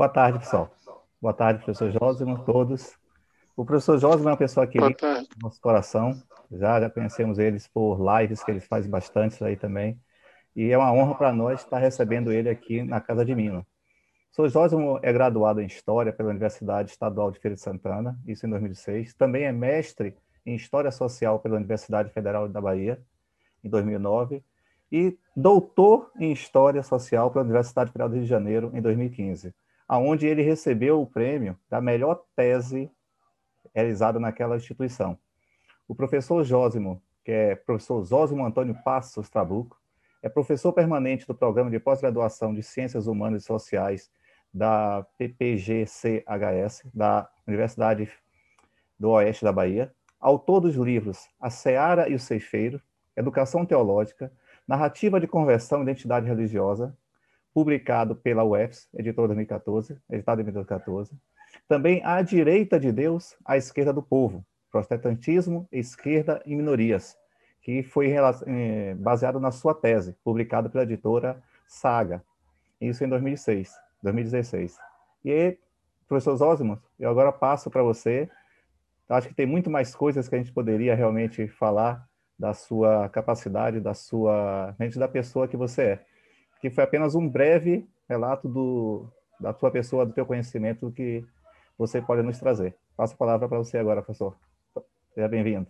[0.00, 0.70] Boa tarde, pessoal.
[1.20, 2.96] Boa tarde, professor Jósimo, todos.
[3.54, 6.18] O professor Jósimo é uma pessoa querida no nosso coração.
[6.50, 10.00] Já, já conhecemos eles por lives que eles fazem bastante aí também.
[10.56, 13.60] E é uma honra para nós estar recebendo ele aqui na Casa de Minas.
[13.60, 18.46] O professor Jósimo é graduado em História pela Universidade Estadual de Feira de Santana, isso
[18.46, 19.12] em 2006.
[19.12, 22.98] Também é mestre em História Social pela Universidade Federal da Bahia,
[23.62, 24.42] em 2009.
[24.90, 29.52] E doutor em História Social pela Universidade Federal do Rio de Janeiro, em 2015
[29.90, 32.88] aonde ele recebeu o prêmio da melhor tese
[33.74, 35.18] realizada naquela instituição.
[35.88, 39.76] O professor Jósimo, que é professor Zósimo Antônio Passos Trabuco,
[40.22, 44.08] é professor permanente do Programa de Pós-Graduação de Ciências Humanas e Sociais
[44.54, 48.08] da PPGCHS, da Universidade
[48.96, 52.80] do Oeste da Bahia, autor dos livros A Seara e o Ceifeiro,
[53.16, 54.32] Educação Teológica,
[54.68, 56.96] Narrativa de Conversão e Identidade Religiosa,
[57.52, 61.14] publicado pela UFS, editora 2014, editado em 2014.
[61.68, 67.16] Também A Direita de Deus, à Esquerda do Povo, Protestantismo, Esquerda e Minorias,
[67.62, 72.22] que foi eh, baseado na sua tese, publicada pela editora Saga,
[72.80, 74.78] isso em 2006, 2016.
[75.24, 75.58] E aí,
[76.08, 78.28] professor Zósimos, eu agora passo para você.
[79.08, 82.08] Acho que tem muito mais coisas que a gente poderia realmente falar
[82.38, 86.04] da sua capacidade, da sua, da pessoa que você é
[86.60, 89.06] que foi apenas um breve relato do,
[89.38, 91.24] da tua pessoa, do teu conhecimento que
[91.78, 92.74] você pode nos trazer.
[92.96, 94.36] Passo a palavra para você agora, professor.
[95.14, 95.66] Seja bem-vindo.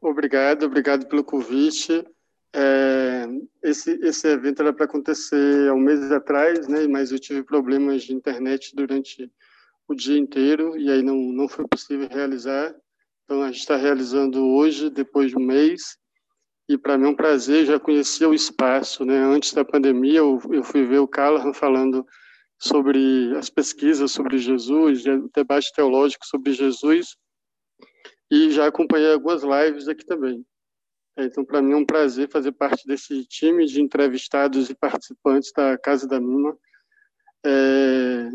[0.00, 2.04] Obrigado, obrigado pelo convite.
[2.52, 3.26] É,
[3.62, 8.02] esse, esse evento era para acontecer há um mês atrás, né, mas eu tive problemas
[8.02, 9.30] de internet durante
[9.86, 12.74] o dia inteiro e aí não, não foi possível realizar.
[13.24, 15.98] Então, a gente está realizando hoje, depois de um mês,
[16.68, 19.16] e para mim é um prazer, já conhecia o espaço, né?
[19.16, 22.06] Antes da pandemia, eu, eu fui ver o Callahan falando
[22.58, 27.16] sobre as pesquisas sobre Jesus, o debate teológico sobre Jesus,
[28.30, 30.44] e já acompanhei algumas lives aqui também.
[31.16, 35.50] É, então, para mim é um prazer fazer parte desse time de entrevistados e participantes
[35.56, 36.56] da Casa da Mima.
[37.46, 38.30] É,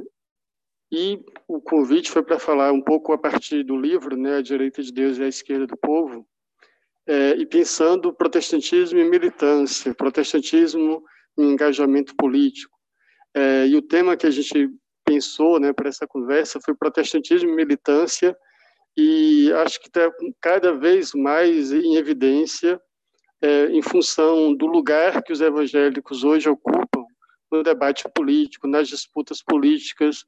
[0.92, 4.82] e o convite foi para falar um pouco a partir do livro, né, A Direita
[4.82, 6.28] de Deus e a Esquerda do Povo,
[7.08, 11.04] é, e pensando protestantismo e militância, protestantismo
[11.38, 12.74] e engajamento político.
[13.36, 14.70] É, e o tema que a gente
[15.06, 18.36] pensou né, para essa conversa foi protestantismo e militância,
[18.96, 20.10] e acho que está
[20.40, 22.80] cada vez mais em evidência
[23.42, 27.04] é, em função do lugar que os evangélicos hoje ocupam
[27.52, 30.24] no debate político, nas disputas políticas,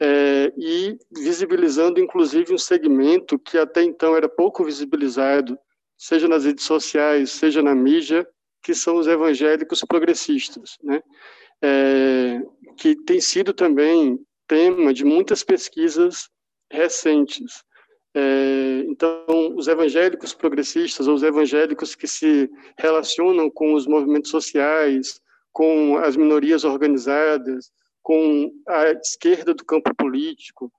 [0.00, 5.56] é, e visibilizando inclusive um segmento que até então era pouco visibilizado
[6.02, 8.26] seja nas redes sociais, seja na mídia,
[8.60, 11.00] que são os evangélicos progressistas, né?
[11.62, 12.42] É,
[12.76, 14.18] que tem sido também
[14.48, 16.28] tema de muitas pesquisas
[16.68, 17.62] recentes.
[18.16, 25.20] É, então, os evangélicos progressistas, ou os evangélicos que se relacionam com os movimentos sociais,
[25.52, 27.70] com as minorias organizadas,
[28.02, 30.72] com a esquerda do campo político,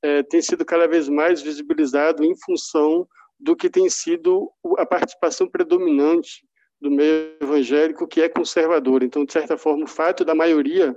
[0.00, 3.06] é, tem sido cada vez mais visibilizado em função
[3.38, 6.44] do que tem sido a participação predominante
[6.80, 9.02] do meio evangélico, que é conservador.
[9.02, 10.96] Então, de certa forma, o fato da maioria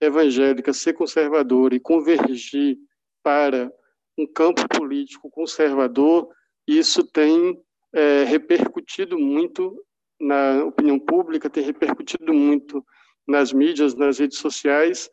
[0.00, 2.78] evangélica ser conservadora e convergir
[3.22, 3.70] para
[4.18, 6.28] um campo político conservador,
[6.66, 7.58] isso tem
[7.92, 9.76] é, repercutido muito
[10.20, 12.84] na opinião pública, tem repercutido muito
[13.26, 15.10] nas mídias, nas redes sociais,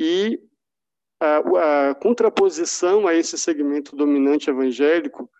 [0.00, 0.40] e
[1.20, 5.30] a, a contraposição a esse segmento dominante evangélico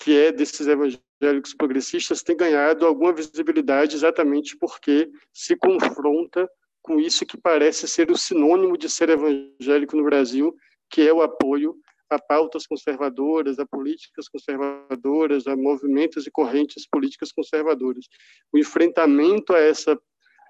[0.00, 6.50] que é desses evangélicos progressistas, tem ganhado alguma visibilidade exatamente porque se confronta
[6.82, 10.56] com isso que parece ser o sinônimo de ser evangélico no Brasil,
[10.90, 11.76] que é o apoio
[12.08, 18.06] a pautas conservadoras, a políticas conservadoras, a movimentos e correntes políticas conservadoras.
[18.52, 19.96] O enfrentamento a essa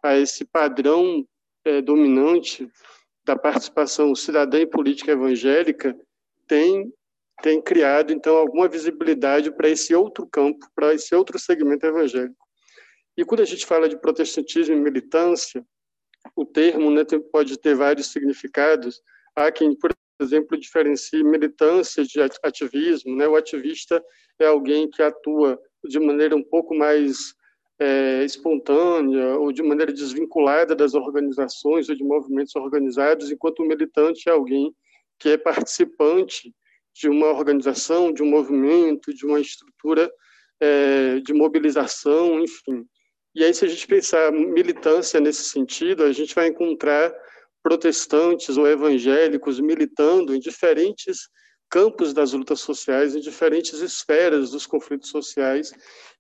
[0.03, 1.27] a esse padrão
[1.63, 2.71] é, dominante
[3.23, 5.95] da participação cidadã e política evangélica
[6.47, 6.91] tem
[7.43, 12.47] tem criado, então, alguma visibilidade para esse outro campo, para esse outro segmento evangélico.
[13.17, 15.65] E quando a gente fala de protestantismo e militância,
[16.37, 17.03] o termo né,
[17.33, 19.01] pode ter vários significados.
[19.35, 19.91] Há quem, por
[20.21, 23.17] exemplo, diferencie militância de ativismo.
[23.17, 23.27] Né?
[23.27, 24.03] O ativista
[24.39, 27.35] é alguém que atua de maneira um pouco mais
[27.79, 34.29] é, espontânea ou de maneira desvinculada das organizações ou de movimentos organizados, enquanto o militante
[34.29, 34.75] é alguém
[35.19, 36.55] que é participante
[36.95, 40.11] de uma organização, de um movimento, de uma estrutura
[40.61, 42.85] é, de mobilização, enfim.
[43.35, 47.13] E aí, se a gente pensar militância nesse sentido, a gente vai encontrar
[47.63, 51.29] protestantes ou evangélicos militando em diferentes
[51.71, 55.73] campos das lutas sociais, em diferentes esferas dos conflitos sociais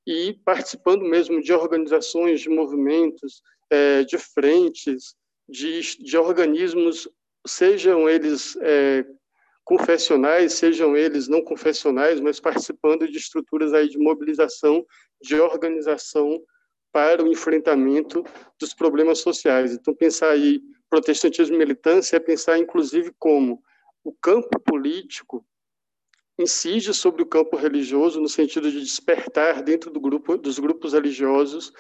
[0.06, 5.14] e participando mesmo de organizações, de movimentos, é, de frentes,
[5.48, 7.08] de, de organismos,
[7.46, 9.04] sejam eles é,
[9.70, 14.84] confessionais, sejam eles não confessionais, mas participando de estruturas aí de mobilização,
[15.22, 16.42] de organização
[16.92, 18.24] para o enfrentamento
[18.58, 19.72] dos problemas sociais.
[19.72, 23.62] Então, pensar aí protestantismo e militância é pensar, inclusive, como
[24.02, 25.46] o campo político
[26.42, 31.72] incide sobre o campo religioso no sentido de despertar dentro do grupo dos grupos religiosos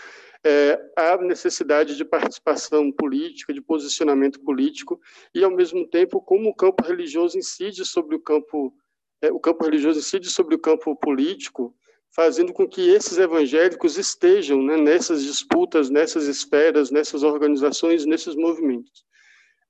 [0.44, 5.00] é, a necessidade de participação política, de posicionamento político
[5.34, 8.74] e ao mesmo tempo como o campo religioso incide sobre o campo
[9.22, 11.74] é, o campo religioso incide sobre o campo político,
[12.10, 19.04] fazendo com que esses evangélicos estejam né, nessas disputas, nessas esferas, nessas organizações, nesses movimentos.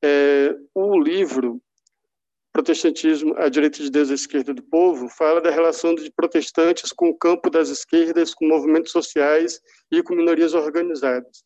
[0.02, 1.60] É, o livro
[2.60, 6.92] Protestantismo, a direita de Deus e a esquerda do povo, fala da relação de protestantes
[6.92, 11.42] com o campo das esquerdas, com movimentos sociais e com minorias organizadas.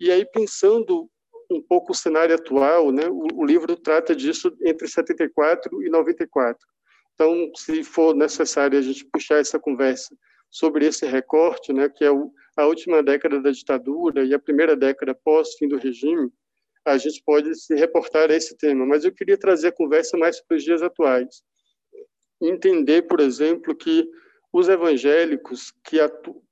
[0.00, 1.08] E aí, pensando
[1.48, 6.58] um pouco o cenário atual, né, o, o livro trata disso entre 74 e 94.
[7.14, 10.16] Então, se for necessário a gente puxar essa conversa
[10.50, 14.74] sobre esse recorte, né, que é o, a última década da ditadura e a primeira
[14.74, 16.28] década pós-fim do regime,
[16.86, 20.40] a gente pode se reportar a esse tema, mas eu queria trazer a conversa mais
[20.40, 21.42] para os dias atuais.
[22.40, 24.08] Entender, por exemplo, que
[24.52, 25.98] os evangélicos, que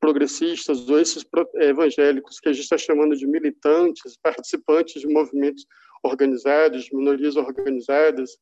[0.01, 5.65] progressistas, ou esses evangélicos que a gente está chamando de militantes, participantes de movimentos
[6.03, 8.37] organizados, de minorias organizadas,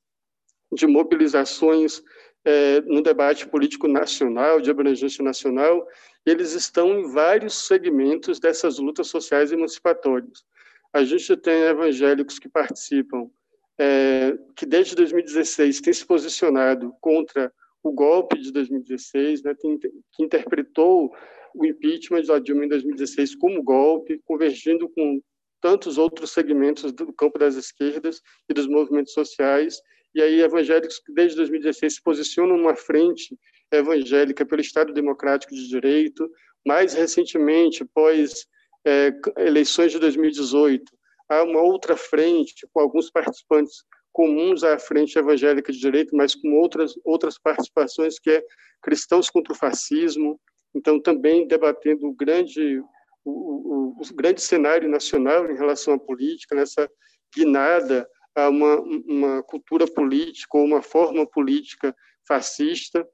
[0.72, 2.02] de mobilizações
[2.44, 5.86] é, no debate político nacional, de abrangência nacional,
[6.24, 10.44] eles estão em vários segmentos dessas lutas sociais emancipatórias.
[10.92, 13.30] A gente tem evangélicos que participam,
[13.78, 17.52] é, que desde 2016 têm se posicionado contra
[17.82, 21.12] o golpe de 2016, né, que, interpretou
[21.54, 25.20] o impeachment de Dilma em 2016 como golpe, convergindo com
[25.60, 29.80] tantos outros segmentos do campo das esquerdas e dos movimentos sociais,
[30.14, 33.38] e aí evangélicos que desde 2016 se posicionam numa frente
[33.70, 36.30] evangélica pelo Estado Democrático de Direito,
[36.66, 38.46] mais recentemente, pós
[38.84, 40.84] é, eleições de 2018,
[41.28, 46.58] há uma outra frente, com alguns participantes comuns à frente evangélica de direito, mas com
[46.60, 48.44] outras, outras participações, que é
[48.82, 50.38] cristãos contra o fascismo,
[50.74, 52.80] então também debatendo o grande,
[53.24, 56.88] o, o, o grande cenário nacional em relação à política, nessa
[57.34, 61.94] guinada a uma, uma cultura política ou uma forma política
[62.26, 63.06] fascista,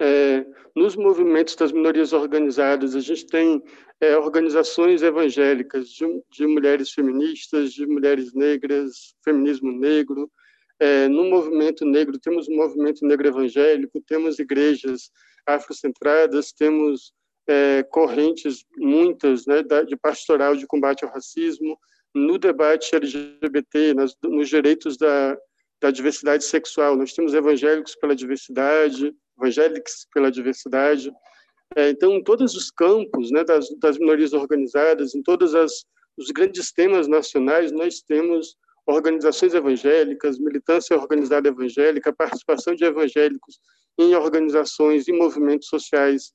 [0.00, 0.44] é,
[0.74, 3.62] nos movimentos das minorias organizadas, a gente tem
[4.00, 10.30] é, organizações evangélicas de, de, mulheres feministas, de mulheres negras, feminismo negro.
[10.78, 15.10] É, no movimento negro, temos o movimento negro evangélico, temos igrejas
[15.46, 17.14] afrocentradas, temos
[17.48, 21.78] é, correntes, muitas, né, de pastoral de combate ao racismo,
[22.14, 25.38] no debate LGBT, nas, nos direitos da,
[25.80, 26.96] da diversidade sexual.
[26.96, 31.12] Nós temos evangélicos pela diversidade, evangélicos pela diversidade.
[31.74, 35.84] É, então, em todos os campos né, das, das minorias organizadas, em todos as,
[36.16, 38.56] os grandes temas nacionais, nós temos
[38.86, 43.58] organizações evangélicas, militância organizada evangélica, participação de evangélicos
[43.98, 46.32] em organizações e movimentos sociais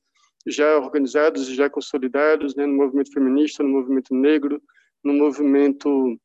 [0.48, 4.62] já organizados e já consolidados, né, no movimento feminista, no movimento negro,
[5.04, 6.20] no movimento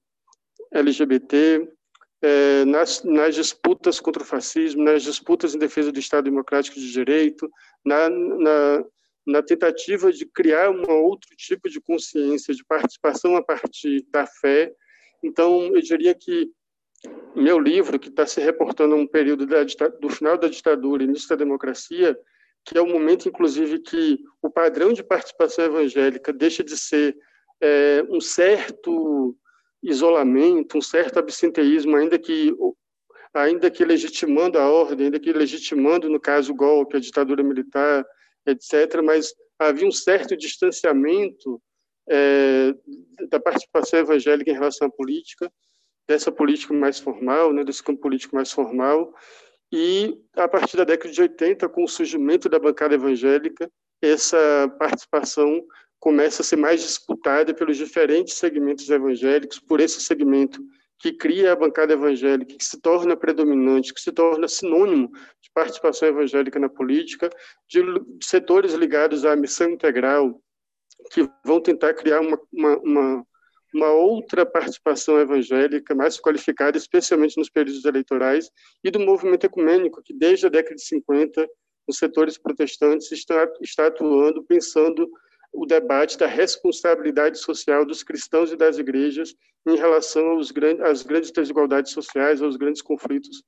[0.73, 1.69] LGBT,
[2.27, 6.91] é, nas, nas, disputas contra o fascismo, nas disputas em defesa do Estado Democrático de
[6.91, 7.49] Direito,
[7.85, 8.85] na, na,
[9.25, 14.73] na tentativa de criar um outro tipo de consciência, de participação a partir da fé.
[15.23, 16.51] Então, eu diria que
[17.37, 19.63] meu livro, que está se reportando a um período da,
[20.01, 22.19] do final da ditadura e início da democracia,
[22.65, 27.17] que é o momento, inclusive, que o padrão de participação evangélica deixa de ser
[27.61, 29.37] é, um certo
[29.83, 32.55] isolamento, um certo absenteísmo, ainda que
[33.35, 38.05] ainda que legitimando a ordem, ainda que legitimando, no caso, o golpe, a ditadura militar,
[38.47, 41.61] etc., mas havia um certo distanciamento
[42.09, 42.75] é,
[43.29, 45.53] da participação evangélica em relação à política,
[46.09, 49.13] dessa política mais formal, né, desse campo político mais formal,
[49.73, 55.61] e a partir da década de 80, com o surgimento da bancada evangélica, essa participação
[56.07, 60.63] começa a ser mais disputada pelos diferentes segmentos evangélicos, por esse segmento
[61.01, 65.11] que cria a bancada evangélica, que se torna predominante, que se torna sinônimo
[65.43, 67.29] de participação evangélica na política,
[67.69, 67.83] de
[68.23, 70.41] setores ligados à missão integral,
[71.11, 73.27] que vão tentar criar uma, uma, uma,
[73.75, 78.49] uma outra participação evangélica mais qualificada, especialmente nos períodos eleitorais,
[78.85, 81.49] e do movimento ecumênico, que desde a década de 50,
[81.89, 85.11] os setores protestantes está, está atuando, pensando
[85.57, 89.35] o debate da responsabilidade social dos cristãos e das igrejas
[89.67, 93.43] em relação aos grandes, às grandes desigualdades sociais, aos grandes conflitos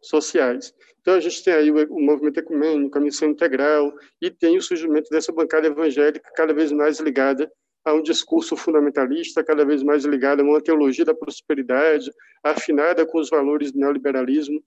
[0.00, 0.74] sociais.
[1.00, 4.62] Então, a gente tem aí o, o movimento ecumênico, a missão integral, e tem o
[4.62, 7.50] surgimento dessa bancada evangélica cada vez mais ligada
[7.84, 12.12] a um discurso fundamentalista, cada vez mais ligado a uma teologia da prosperidade,
[12.44, 14.62] afinada com os valores do neoliberalismo,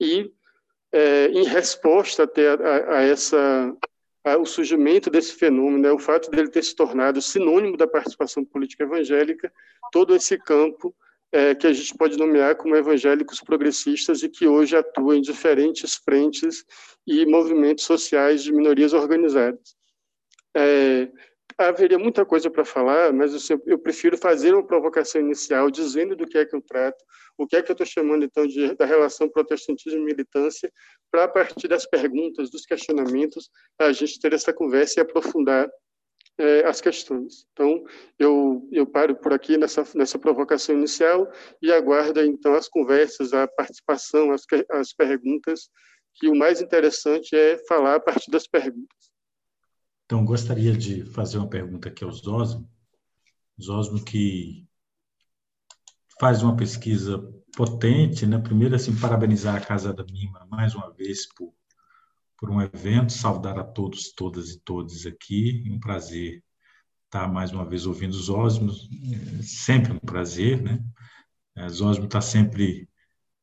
[0.00, 0.30] e
[0.92, 3.76] é, em resposta até a, a, a essa
[4.34, 8.82] o surgimento desse fenômeno, né, o fato dele ter se tornado sinônimo da participação política
[8.82, 9.52] evangélica,
[9.92, 10.92] todo esse campo
[11.30, 15.94] é, que a gente pode nomear como evangélicos progressistas e que hoje atuam em diferentes
[15.96, 16.64] frentes
[17.06, 19.76] e movimentos sociais de minorias organizadas.
[20.56, 21.08] É,
[21.58, 26.26] haveria muita coisa para falar, mas eu, eu, prefiro fazer uma provocação inicial dizendo do
[26.26, 27.02] que é que eu trato,
[27.38, 30.70] o que é que eu estou chamando então de, da relação protestantismo e militância,
[31.10, 35.68] para a partir das perguntas, dos questionamentos, a gente ter essa conversa e aprofundar
[36.38, 37.46] é, as questões.
[37.52, 37.84] Então,
[38.18, 41.30] eu, eu paro por aqui nessa, nessa provocação inicial
[41.62, 45.70] e aguardo então as conversas, a participação, as, as perguntas,
[46.14, 49.05] que o mais interessante é falar a partir das perguntas.
[50.06, 52.70] Então, gostaria de fazer uma pergunta aqui ao Zosmo.
[53.60, 54.64] Zosmo que
[56.20, 57.18] faz uma pesquisa
[57.56, 58.38] potente, né?
[58.38, 61.52] Primeiro, assim, parabenizar a Casa da Mima mais uma vez por,
[62.38, 65.64] por um evento, saudar a todos, todas e todos aqui.
[65.68, 66.44] Um prazer
[67.06, 68.88] estar mais uma vez ouvindo os Osmos,
[69.42, 70.84] sempre um prazer, né?
[71.68, 72.88] Zosmo está sempre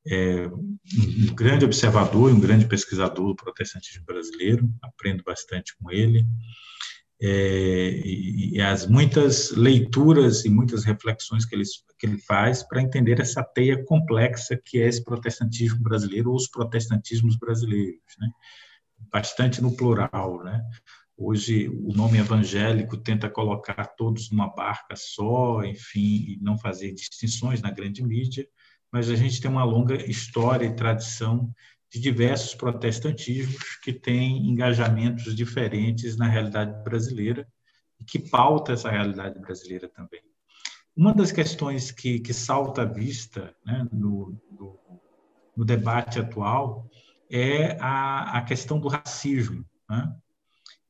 [0.07, 6.25] é, um grande observador um grande pesquisador do protestantismo brasileiro, aprendo bastante com ele.
[7.21, 11.63] É, e, e, as muitas leituras e muitas reflexões que ele,
[11.97, 16.47] que ele faz para entender essa teia complexa que é esse protestantismo brasileiro ou os
[16.47, 18.27] protestantismos brasileiros, né?
[19.09, 20.43] bastante no plural.
[20.43, 20.61] Né?
[21.25, 27.61] Hoje, o nome evangélico tenta colocar todos numa barca só, enfim, e não fazer distinções
[27.61, 28.45] na grande mídia,
[28.91, 31.49] mas a gente tem uma longa história e tradição
[31.89, 37.47] de diversos protestantismos que têm engajamentos diferentes na realidade brasileira
[38.01, 40.21] e que pauta essa realidade brasileira também.
[40.93, 44.77] Uma das questões que, que salta à vista né, no, no,
[45.55, 46.85] no, debate atual
[47.31, 49.65] é a, a questão do racismo.
[49.89, 50.13] Né?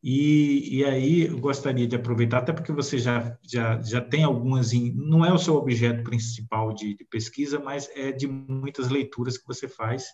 [0.03, 4.73] E, e aí eu gostaria de aproveitar, até porque você já, já, já tem algumas,
[4.73, 9.37] em, não é o seu objeto principal de, de, pesquisa, mas é de muitas leituras
[9.37, 10.07] que você faz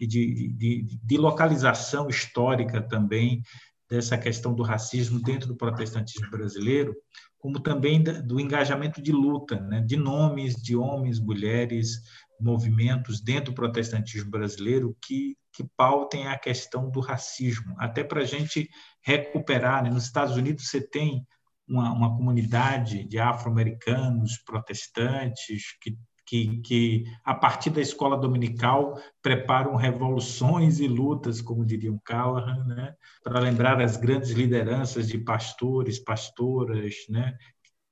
[0.00, 3.40] e de, de, de localização histórica também
[3.88, 6.92] dessa questão do racismo dentro do protestantismo brasileiro,
[7.38, 12.00] como também do engajamento de luta, né, de nomes de homens, mulheres,
[12.40, 18.24] movimentos dentro do protestantismo brasileiro que, que pautem a questão do racismo, até para a
[18.24, 18.68] gente
[19.06, 19.84] recuperar.
[19.84, 19.90] Né?
[19.90, 21.24] Nos Estados Unidos você tem
[21.68, 25.96] uma, uma comunidade de afro-americanos protestantes que,
[26.26, 32.64] que, que, a partir da escola dominical, preparam revoluções e lutas, como diria o Callahan,
[32.64, 32.94] né?
[33.22, 37.36] para lembrar as grandes lideranças de pastores, pastoras, né?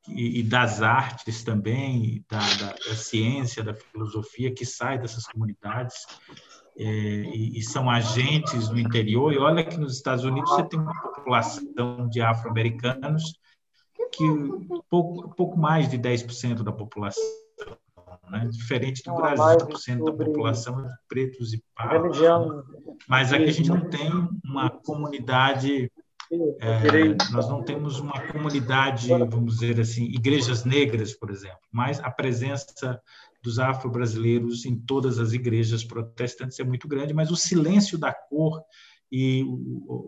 [0.08, 5.94] e, das artes também, da, da, da, ciência, da filosofia que sai dessas comunidades
[6.76, 9.32] e, e, são agentes no interior.
[9.32, 13.38] E olha que nos Estados Unidos você tem uma população de afro-americanos
[14.12, 14.24] que
[14.88, 17.22] pouco, pouco mais de 10% da população,
[18.30, 18.48] né?
[18.50, 22.18] diferente do Brasil, 10% da população é pretos e pardos.
[23.08, 24.10] Mas aqui a gente não tem
[24.44, 25.90] uma comunidade
[26.60, 32.10] é, nós não temos uma comunidade, vamos dizer assim, igrejas negras, por exemplo, mas a
[32.10, 33.00] presença
[33.44, 38.64] dos afro-brasileiros em todas as igrejas protestantes é muito grande, mas o silêncio da cor
[39.12, 39.44] e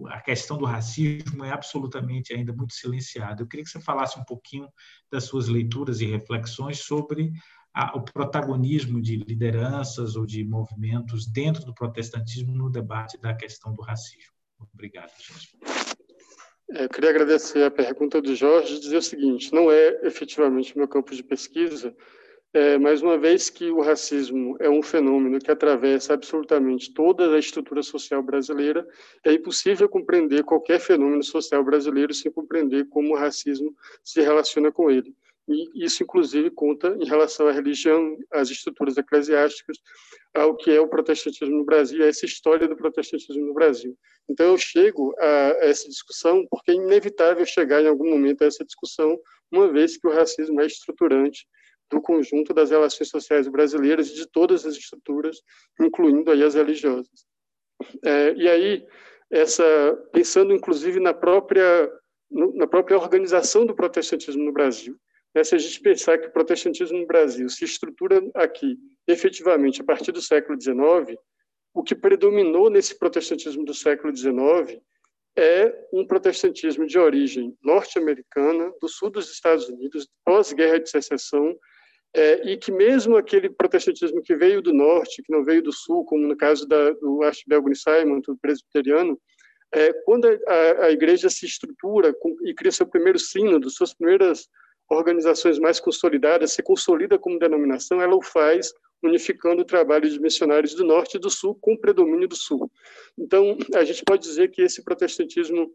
[0.08, 3.42] a questão do racismo é absolutamente ainda muito silenciada.
[3.42, 4.66] Eu queria que você falasse um pouquinho
[5.12, 7.30] das suas leituras e reflexões sobre
[7.74, 13.74] a, o protagonismo de lideranças ou de movimentos dentro do protestantismo no debate da questão
[13.74, 14.32] do racismo.
[14.72, 15.50] Obrigado, Jorge.
[16.70, 20.76] É, eu queria agradecer a pergunta do Jorge e dizer o seguinte: não é efetivamente
[20.76, 21.94] meu campo de pesquisa,
[22.52, 27.82] é, uma vez que o racismo é um fenômeno que atravessa absolutamente toda a estrutura
[27.82, 28.86] social brasileira,
[29.24, 34.90] é impossível compreender qualquer fenômeno social brasileiro sem compreender como o racismo se relaciona com
[34.90, 35.14] ele.
[35.48, 39.78] E isso, inclusive, conta em relação à religião, às estruturas eclesiásticas,
[40.34, 43.96] ao que é o protestantismo no Brasil, a essa história do protestantismo no Brasil.
[44.28, 48.64] Então, eu chego a essa discussão porque é inevitável chegar em algum momento a essa
[48.64, 49.16] discussão,
[49.52, 51.46] uma vez que o racismo é estruturante
[51.90, 55.40] do conjunto das relações sociais brasileiras e de todas as estruturas,
[55.80, 57.26] incluindo aí as religiosas.
[58.04, 58.86] É, e aí,
[59.30, 59.64] essa,
[60.12, 61.90] pensando inclusive na própria,
[62.30, 64.96] na própria organização do protestantismo no Brasil,
[65.34, 69.84] né, se a gente pensar que o protestantismo no Brasil se estrutura aqui, efetivamente, a
[69.84, 71.18] partir do século XIX,
[71.74, 74.80] o que predominou nesse protestantismo do século XIX
[75.36, 81.54] é um protestantismo de origem norte-americana, do sul dos Estados Unidos, pós-guerra de secessão,
[82.16, 86.02] é, e que mesmo aquele protestantismo que veio do norte, que não veio do sul,
[86.06, 89.20] como no caso da, do Archibald Simon, do presbiteriano,
[89.70, 94.48] é, quando a, a, igreja se estrutura com, e cria seu primeiro sínodo, suas primeiras
[94.88, 100.74] organizações mais consolidadas, se consolida como denominação, ela o faz unificando o trabalho de missionários
[100.74, 102.70] do norte e do sul com o predomínio do sul.
[103.18, 105.70] Então, a gente pode dizer que esse protestantismo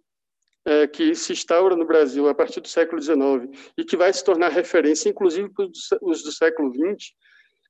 [0.65, 4.23] é, que se instaura no Brasil a partir do século XIX e que vai se
[4.23, 5.67] tornar referência, inclusive para
[6.01, 7.13] os do século XX,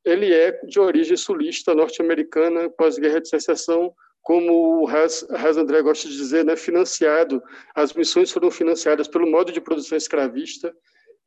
[0.03, 5.25] ele é de origem sulista norte-americana, pós-guerra de secessão, como o Haas,
[5.57, 7.41] André gosta de dizer, né, financiado.
[7.73, 10.73] As missões foram financiadas pelo modo de produção escravista,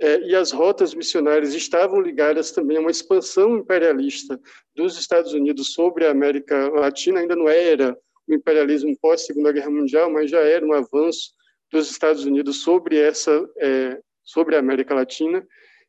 [0.01, 4.41] é, e as rotas missionárias estavam ligadas também a uma expansão imperialista
[4.75, 10.11] dos Estados Unidos sobre a América Latina, ainda não era o imperialismo pós-Segunda Guerra Mundial,
[10.11, 11.33] mas já era um avanço
[11.75, 15.47] dos Estados Unidos sobre essa é, sobre a América Latina.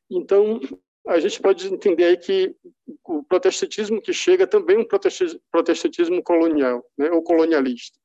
[0.10, 0.60] Então,
[1.08, 2.54] a gente pode entender aí que
[3.04, 4.88] o protestantismo que chega também é um
[5.52, 7.98] protestantismo colonial, né, ou colonialista,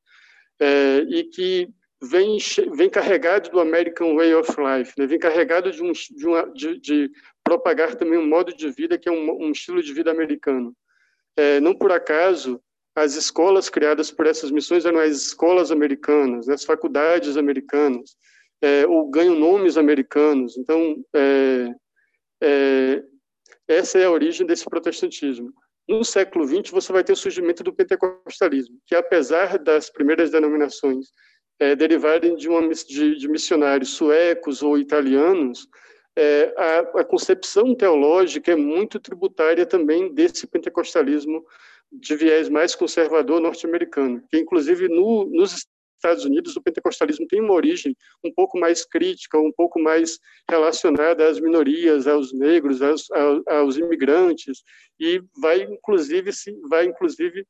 [0.59, 1.67] é, e que
[2.01, 2.37] vem,
[2.75, 5.07] vem carregado do American Way of Life, né?
[5.07, 7.11] vem carregado de, um, de, uma, de, de,
[7.43, 10.75] propagar também um modo de vida que é um, um estilo de vida americano.
[11.35, 12.61] É, não por acaso,
[12.95, 16.53] as escolas criadas por essas missões eram as escolas americanas, né?
[16.53, 18.15] as faculdades americanas,
[18.61, 20.57] é, ou ganham nomes americanos.
[20.57, 21.73] Então, é,
[22.43, 23.03] é
[23.67, 25.53] essa é a origem desse protestantismo.
[25.87, 31.07] No século XX, você vai ter o surgimento do pentecostalismo, que apesar das primeiras denominações
[31.59, 35.67] é, derivarem de, uma, de, de, missionários suecos ou italianos,
[36.17, 41.45] é, a, a, concepção teológica é muito tributária também desse pentecostalismo
[41.91, 47.53] de viés mais conservador norte-americano, que inclusive no, nos Estados Unidos o pentecostalismo tem uma
[47.53, 50.17] origem um pouco mais crítica, um pouco mais
[50.49, 53.07] relacionada às minorias, aos negros, aos,
[53.47, 54.63] aos imigrantes,
[54.99, 57.45] e vai inclusive se vai inclusive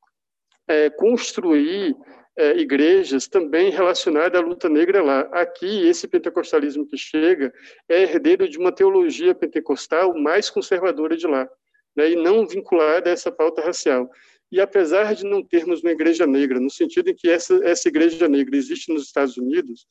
[0.68, 1.96] é, construir
[2.38, 5.22] é, igrejas também relacionadas à luta negra lá.
[5.32, 7.54] Aqui, esse pentecostalismo que chega
[7.88, 11.48] é herdeiro de uma teologia pentecostal mais conservadora de lá,
[11.96, 14.10] né, e não vinculada a essa pauta racial.
[14.52, 18.28] E apesar de não termos uma igreja negra, no sentido em que essa, essa igreja
[18.28, 19.88] negra existe nos Estados Unidos,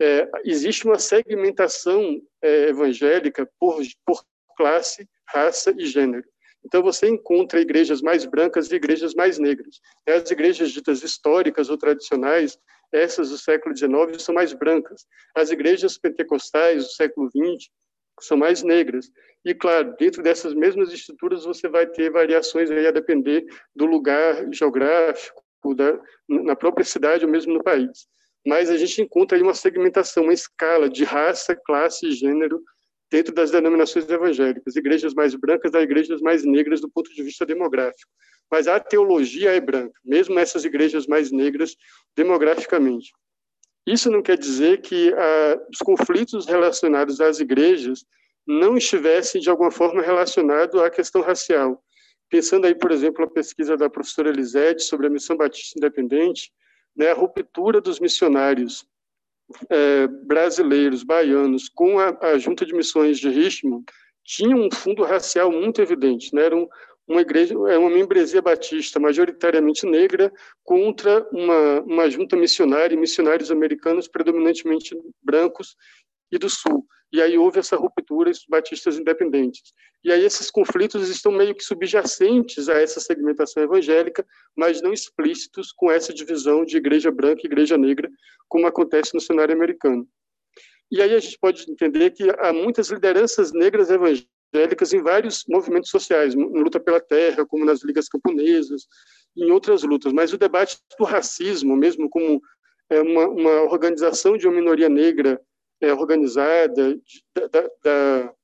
[0.00, 4.24] é, existe uma segmentação é, evangélica por, por
[4.56, 6.24] classe, raça e gênero.
[6.64, 9.80] Então, você encontra igrejas mais brancas e igrejas mais negras.
[10.06, 12.58] As igrejas ditas históricas ou tradicionais,
[12.92, 15.06] essas do século XIX, são mais brancas.
[15.34, 17.70] As igrejas pentecostais do século XX
[18.20, 19.10] são mais negras.
[19.44, 24.46] E, claro, dentro dessas mesmas estruturas, você vai ter variações aí a depender do lugar
[24.52, 25.42] geográfico,
[25.74, 28.06] da, na própria cidade ou mesmo no país.
[28.46, 32.62] Mas a gente encontra aí uma segmentação, uma escala de raça, classe e gênero
[33.10, 37.44] dentro das denominações evangélicas, igrejas mais brancas das igrejas mais negras do ponto de vista
[37.44, 38.10] demográfico.
[38.50, 41.76] Mas a teologia é branca, mesmo essas igrejas mais negras
[42.16, 43.12] demograficamente.
[43.90, 48.04] Isso não quer dizer que ah, os conflitos relacionados às igrejas
[48.46, 51.82] não estivessem de alguma forma relacionados à questão racial.
[52.28, 56.52] Pensando aí, por exemplo, a pesquisa da professora Elisete sobre a missão batista independente,
[56.96, 58.86] né, a ruptura dos missionários
[59.68, 63.84] é, brasileiros, baianos, com a, a, junta de missões de Richmond,
[64.24, 66.32] tinha um fundo racial muito evidente.
[66.32, 66.42] Né?
[67.06, 70.32] Uma igreja, é uma membresia batista majoritariamente negra
[70.62, 75.76] contra uma, uma junta missionária, missionários americanos predominantemente brancos
[76.30, 76.86] e do sul.
[77.12, 79.72] E aí houve essa ruptura os batistas independentes.
[80.04, 84.24] E aí esses conflitos estão meio que subjacentes a essa segmentação evangélica,
[84.56, 88.08] mas não explícitos com essa divisão de igreja branca e igreja negra,
[88.48, 90.08] como acontece no cenário americano.
[90.90, 95.90] E aí a gente pode entender que há muitas lideranças negras evangélicas em vários movimentos
[95.90, 98.86] sociais, na luta pela terra, como nas ligas camponesas,
[99.36, 100.12] em outras lutas.
[100.12, 102.40] Mas o debate do racismo, mesmo como
[102.90, 105.40] é, uma, uma organização de uma minoria negra
[105.80, 106.98] é, organizada
[107.34, 108.34] da, da,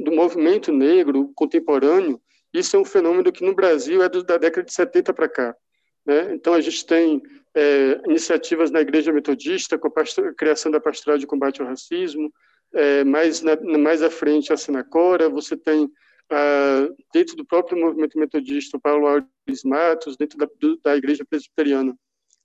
[0.00, 2.20] do movimento negro contemporâneo,
[2.52, 5.56] Isso é um fenômeno que no Brasil é do, da década de 70 para cá.
[6.04, 6.34] Né?
[6.34, 7.22] Então, a gente tem
[7.54, 11.68] é, iniciativas na Igreja Metodista, com a, pastor, a, criação da Pastoral de Combate ao
[11.68, 12.32] Racismo,
[12.74, 15.90] é, mais, na, mais à frente a Sinacora, você tem
[16.30, 20.46] ah, dentro do próprio movimento metodista, o Paulo Alves Matos, dentro da,
[20.84, 21.96] da Igreja Presbiteriana,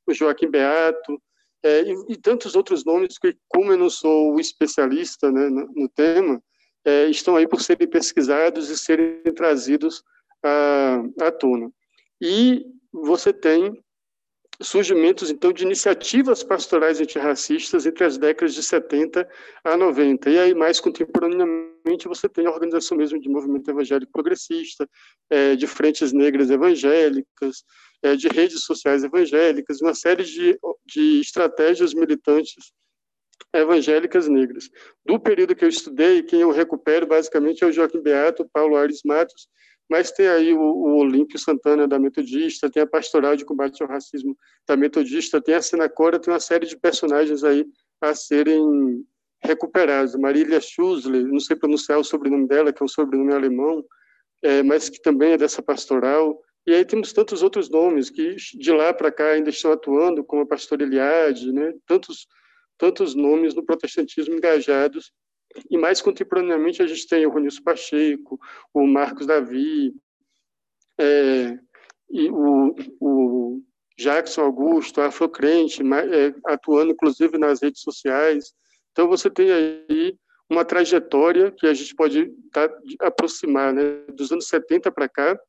[0.08, 1.22] o Joaquim Beato,
[1.64, 5.90] é, e, e, tantos outros nomes que, como eu não sou especialista né, no, no,
[5.90, 6.42] tema,
[6.86, 10.04] é, estão aí por serem pesquisados e serem trazidos
[10.44, 11.72] à, à tona.
[12.22, 13.82] E você tem
[14.62, 19.28] surgimentos, então, de iniciativas pastorais antirracistas entre as décadas de 70
[19.64, 20.30] a 90.
[20.30, 24.88] E aí, mais contemporaneamente, você tem a organização mesmo de movimento evangélico progressista,
[25.30, 27.64] é, de frentes negras evangélicas,
[28.04, 32.72] é, de redes sociais evangélicas, uma série de, de estratégias militantes
[33.54, 34.70] evangélicas negras.
[35.06, 39.02] Do período que eu estudei, quem eu recupero basicamente é o Joaquim Beato, Paulo Aires
[39.04, 39.48] Matos,
[39.90, 43.90] mas tem aí o, o Olímpio Santana da Metodista, tem a Pastoral de Combate ao
[43.90, 47.66] Racismo da Metodista, tem a Senacora, tem uma série de personagens aí
[48.02, 49.06] a serem
[49.42, 50.16] recuperados.
[50.16, 53.84] Marília Schussler, não sei pronunciar o sobrenome dela, que é um sobrenome alemão,
[54.42, 56.42] é, mas que também é dessa pastoral.
[56.66, 60.44] E aí temos tantos outros nomes que de lá para cá ainda estão atuando, como
[60.44, 61.74] a pastora Eliade, né?
[61.86, 62.26] tantos,
[62.78, 65.12] tantos nomes no protestantismo engajados
[65.70, 68.40] e mais contemporaneamente a gente tem o Ronilson Pacheco,
[68.74, 69.94] o Marcos Davi,
[71.00, 71.58] é,
[72.10, 73.62] e o, o
[73.98, 78.54] Jackson Augusto, Afrocrente, é, atuando inclusive nas redes sociais.
[78.92, 80.18] Então você tem aí
[80.50, 85.40] uma trajetória que a gente pode tá, aproximar né, dos anos 70 para cá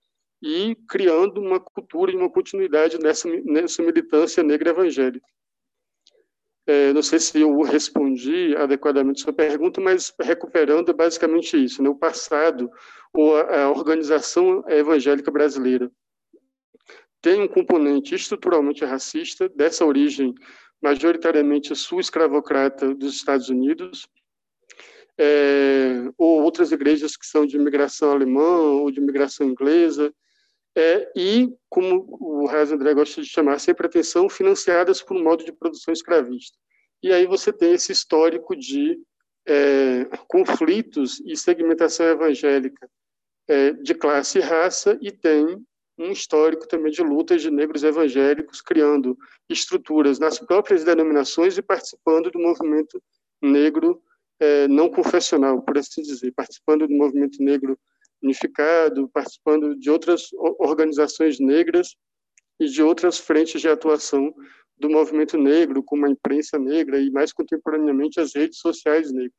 [0.43, 5.27] e criando uma cultura e uma continuidade nessa, nessa militância negra evangélica.
[6.67, 11.83] É, não sei se eu respondi adequadamente a sua pergunta, mas recuperando é basicamente isso,
[11.83, 11.91] né?
[11.91, 12.71] o passado
[13.13, 15.91] ou a, organização evangélica brasileira
[17.25, 20.35] tem um componente estruturalmente racista, dessa origem
[20.83, 24.07] majoritariamente sul-escravocrata dos Estados Unidos,
[25.17, 30.13] é, ou outras igrejas que são de imigração alemã ou de imigração inglesa,
[30.77, 35.45] é, e, como o Reis André gosta de chamar, sem pretensão, financiadas por um modo
[35.45, 36.57] de produção escravista.
[37.03, 38.99] E aí você tem esse histórico de
[39.47, 42.89] é, conflitos e segmentação evangélica
[43.47, 45.65] é, de classe e raça, e tem
[45.97, 49.17] um histórico também de lutas de negros evangélicos, criando
[49.49, 53.01] estruturas nas próprias denominações e participando do movimento
[53.41, 54.03] negro
[54.41, 57.79] é, não confessional, por assim dizer, participando do movimento negro
[58.25, 61.95] unificado, participando de outras organizações negras
[62.59, 64.35] e de outras frentes de atuação
[64.77, 69.33] do movimento negro, como a imprensa negra e, mais contemporaneamente, as redes sociais negras.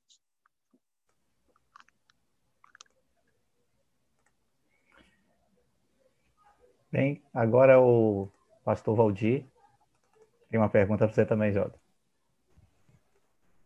[6.91, 8.32] Bem, agora o
[8.63, 9.45] pastor Valdir
[10.50, 11.78] tem uma pergunta para você também, Jota.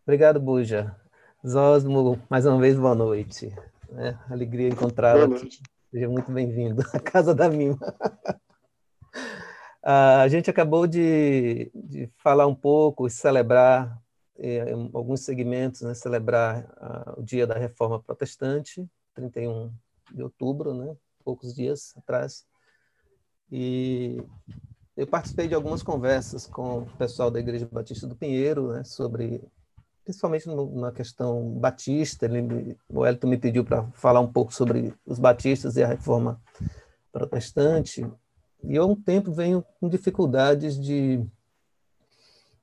[0.03, 0.99] Obrigado, Buja.
[1.47, 3.53] Zosmo, mais uma vez, boa noite.
[3.97, 5.59] É, alegria encontrá-lo aqui.
[5.91, 7.79] Seja muito bem-vindo à Casa da Mima.
[9.81, 13.99] a gente acabou de, de, falar um pouco, celebrar
[14.37, 16.67] eh, alguns segmentos, né, celebrar
[17.17, 19.73] o Dia da Reforma Protestante, 31
[20.11, 22.45] de outubro, né, poucos dias atrás.
[23.51, 24.21] E
[24.95, 29.41] eu participei de algumas conversas com o pessoal da Igreja Batista do Pinheiro né, sobre
[30.03, 32.25] principalmente no, na questão batista.
[32.25, 36.41] Ele, o Elton me pediu para falar um pouco sobre os batistas e a reforma
[37.11, 38.05] protestante.
[38.63, 41.23] E eu, há um tempo, venho com dificuldades de,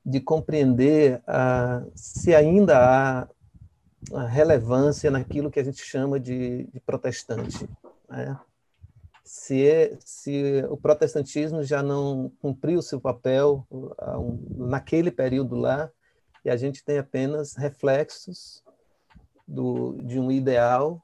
[0.05, 3.29] de compreender a, se ainda há
[4.12, 7.68] a relevância naquilo que a gente chama de, de protestante.
[8.09, 8.38] Né?
[9.25, 13.66] Se, é, se o protestantismo já não cumpriu seu papel
[14.57, 15.90] naquele período lá,
[16.46, 18.62] e a gente tem apenas reflexos
[19.48, 21.02] do, de um ideal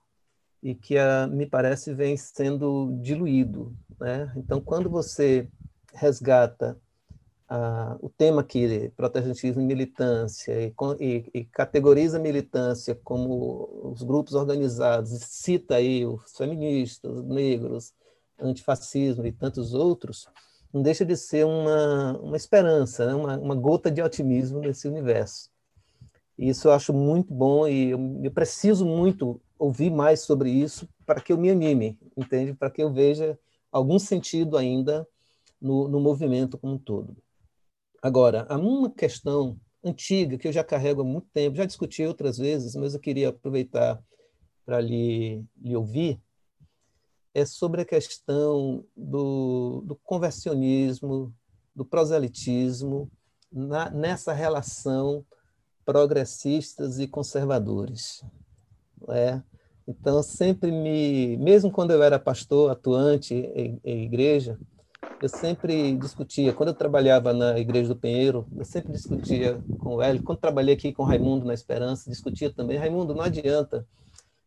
[0.63, 3.77] e que, a, me parece, vem sendo diluído.
[3.99, 4.33] Né?
[4.37, 5.49] Então, quando você
[5.93, 6.79] resgata
[7.49, 14.05] a, o tema que protestantismo e militância e, e, e, categoriza a militância como os
[14.05, 17.93] grupos organizados, e cita aí os feministas, os negros,
[18.41, 20.29] antifascismo e tantos outros,
[20.73, 23.15] não deixa de ser uma, uma esperança, né?
[23.15, 25.51] uma, uma gota de otimismo nesse universo.
[26.39, 31.21] Isso eu acho muito bom e eu, eu preciso muito ouvir mais sobre isso para
[31.21, 32.55] que eu me anime, entende?
[32.55, 33.39] Para que eu veja
[33.71, 35.07] algum sentido ainda
[35.61, 37.17] no, no movimento como um todo.
[38.03, 42.39] Agora, há uma questão antiga que eu já carrego há muito tempo, já discuti outras
[42.39, 44.03] vezes, mas eu queria aproveitar
[44.65, 46.21] para lhe, lhe ouvir,
[47.35, 51.33] é sobre a questão do, do conversionismo,
[51.75, 53.11] do proselitismo,
[53.51, 55.25] na, nessa relação
[55.85, 58.23] progressistas e conservadores.
[59.09, 59.41] É?
[59.87, 64.59] Então, sempre me, mesmo quando eu era pastor atuante em, em, igreja,
[65.21, 66.53] eu sempre discutia.
[66.53, 70.23] Quando eu trabalhava na Igreja do Penheiro, eu sempre discutia com o Hélio.
[70.23, 72.79] Quando trabalhei aqui com o Raimundo na Esperança, discutia também.
[72.79, 73.87] Raimundo, não adianta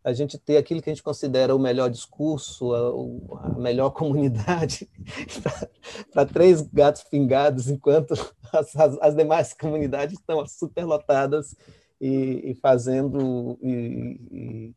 [0.06, 4.88] a gente ter aquilo que a gente considera o melhor discurso, a, a melhor comunidade,
[6.14, 8.14] para três gatos pingados, enquanto
[8.54, 11.56] as, as, as demais comunidades estão superlotadas
[12.00, 14.76] e, e fazendo e,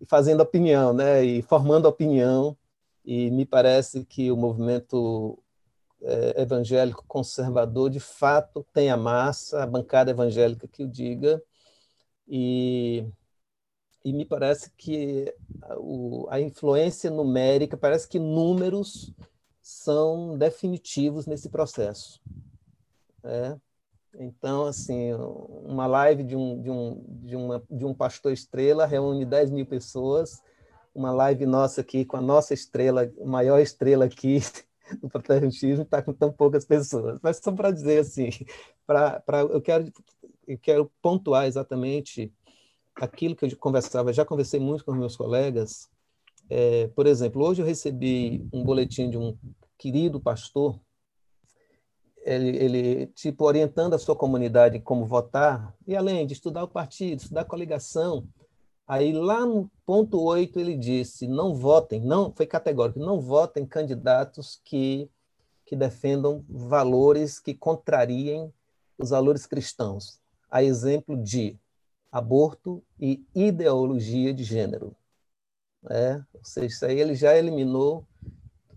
[0.00, 1.24] e, fazendo opinião, né?
[1.24, 2.56] E formando opinião.
[3.04, 5.38] E me parece que o movimento
[6.02, 11.40] é, evangélico conservador, de fato, tem a massa, a bancada evangélica que o diga,
[12.26, 13.06] e
[14.08, 15.34] e me parece que
[16.30, 19.12] a influência numérica, parece que números
[19.60, 22.18] são definitivos nesse processo.
[23.22, 23.54] É?
[24.18, 29.26] Então, assim, uma live de um, de, um, de, uma, de um pastor estrela reúne
[29.26, 30.42] 10 mil pessoas,
[30.94, 34.40] uma live nossa aqui com a nossa estrela, maior estrela aqui
[35.02, 37.18] do protestantismo, está com tão poucas pessoas.
[37.22, 38.30] Mas só para dizer assim,
[38.86, 39.92] pra, pra, eu, quero,
[40.46, 42.32] eu quero pontuar exatamente
[43.00, 45.88] aquilo que eu conversava, já conversei muito com meus colegas.
[46.50, 49.36] É, por exemplo, hoje eu recebi um boletim de um
[49.76, 50.78] querido pastor,
[52.24, 57.20] ele, ele, tipo orientando a sua comunidade como votar, e além de estudar o partido,
[57.20, 58.26] estudar a coligação,
[58.86, 64.60] aí lá no ponto 8 ele disse: não votem, não foi categórico, não votem candidatos
[64.64, 65.10] que
[65.68, 68.50] que defendam valores que contrariem
[68.96, 70.18] os valores cristãos.
[70.50, 71.58] A exemplo de
[72.12, 74.96] aborto e ideologia de gênero.
[75.90, 78.06] É, ou seja, isso aí ele já eliminou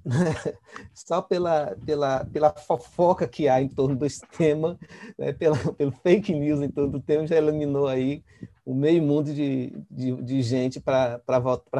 [0.05, 0.15] né,
[0.93, 4.79] só pela, pela, pela fofoca que há em torno desse tema,
[5.17, 8.23] né, pela, pelo fake news em torno do tema, já eliminou aí
[8.65, 11.21] o meio mundo de, de, de gente para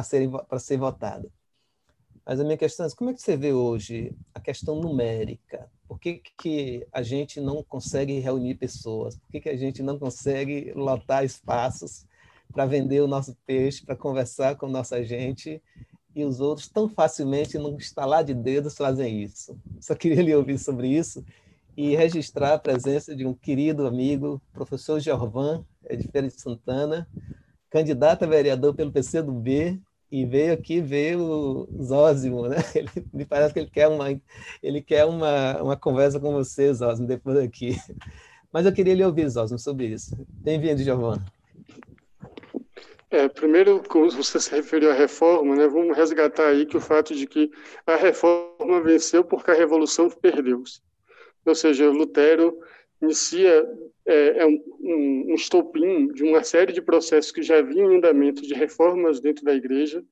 [0.04, 0.28] ser,
[0.60, 1.30] ser votada.
[2.24, 5.68] Mas a minha questão é como é que você vê hoje a questão numérica?
[5.88, 9.16] Por que, que a gente não consegue reunir pessoas?
[9.16, 12.06] Por que, que a gente não consegue lotar espaços
[12.52, 15.60] para vender o nosso peixe, para conversar com nossa gente?
[16.14, 19.58] E os outros tão facilmente, num estalar de dedos, fazem isso.
[19.80, 21.24] Só queria lhe ouvir sobre isso
[21.76, 27.08] e registrar a presença de um querido amigo, professor Jorvan, é de Feira de Santana,
[27.70, 29.80] candidato a vereador pelo PCdoB,
[30.12, 32.56] e veio aqui ver o Zózimo, né?
[32.76, 34.08] Ele, me parece que ele quer uma,
[34.62, 37.78] ele quer uma, uma conversa com você, Zózimo, depois aqui.
[38.52, 40.14] Mas eu queria lhe ouvir, Zózimo, sobre isso.
[40.44, 41.24] Bem-vindo, Giovana.
[43.10, 47.14] É, primeiro, como você se referiu à reforma, né, vamos resgatar aí que o fato
[47.14, 47.50] de que
[47.86, 50.82] a reforma venceu porque a revolução perdeu-se.
[51.46, 52.58] Ou seja, Lutero
[53.00, 53.66] inicia
[54.06, 58.42] é, é um, um, estopim de uma série de processos que já vinham em andamento
[58.42, 60.04] de reformas dentro da igreja,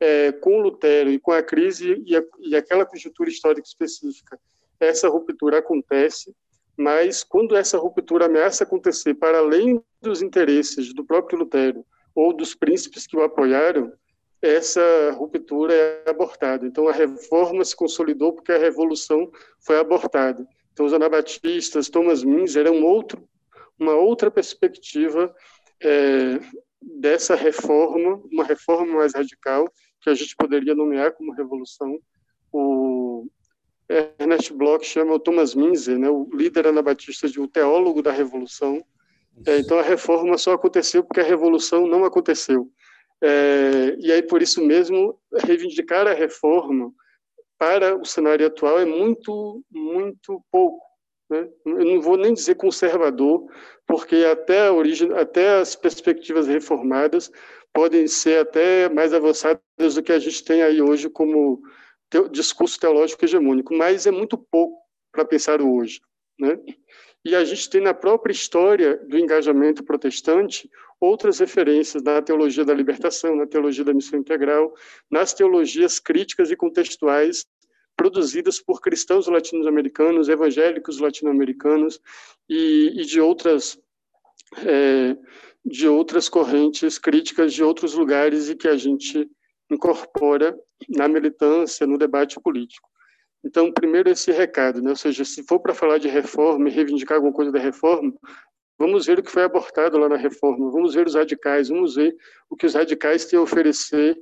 [0.00, 4.38] é, com Lutero e com a crise e, a, e aquela conjuntura histórica específica.
[4.78, 6.34] Essa ruptura acontece,
[6.76, 12.54] mas quando essa ruptura ameaça acontecer para além dos interesses do próprio Lutero ou dos
[12.54, 13.92] príncipes que o apoiaram,
[14.42, 16.66] essa ruptura é abortada.
[16.66, 20.46] Então a reforma se consolidou porque a revolução foi abortada.
[20.74, 23.26] Então, os anabatistas, Thomas Mins, um outro,
[23.78, 25.32] uma outra perspectiva
[25.80, 26.40] é,
[26.82, 31.96] dessa reforma, uma reforma mais radical, que a gente poderia nomear como revolução.
[32.52, 33.28] O
[33.88, 38.84] Ernest Bloch chama o Thomas Minzer, né, o líder anabatista, de o teólogo da revolução.
[39.46, 42.68] É, então, a reforma só aconteceu porque a revolução não aconteceu.
[43.22, 46.92] É, e aí, por isso mesmo, reivindicar a reforma
[47.64, 50.84] para o cenário atual é muito, muito pouco.
[51.30, 51.48] Né?
[51.64, 53.46] Eu não vou nem dizer conservador,
[53.86, 57.32] porque até, origem, até as perspectivas reformadas
[57.72, 61.62] podem ser até mais avançadas do que a gente tem aí hoje como
[62.10, 64.78] te, discurso teológico hegemônico, mas é muito pouco
[65.10, 66.02] para pensar hoje.
[66.38, 66.58] Né?
[67.24, 70.68] E a gente tem na própria história do engajamento protestante
[71.00, 74.74] outras referências na teologia da libertação, na teologia da missão integral,
[75.10, 77.46] nas teologias críticas e contextuais
[77.96, 82.00] produzidas por cristãos latino-americanos, evangélicos latino-americanos
[82.48, 83.78] e, e, de outras
[84.58, 85.16] é,
[85.64, 89.28] de outras correntes críticas de outros lugares e que a gente
[89.70, 90.56] incorpora
[90.88, 92.88] na militância, no debate político.
[93.42, 94.90] Então, primeiro esse recado, né?
[94.90, 98.12] ou seja, se for para falar de reforma e reivindicar alguma coisa da reforma,
[98.78, 102.14] vamos ver o que foi abortado lá na reforma, vamos ver os radicais, vamos ver
[102.48, 104.18] o que os radicais têm a oferecer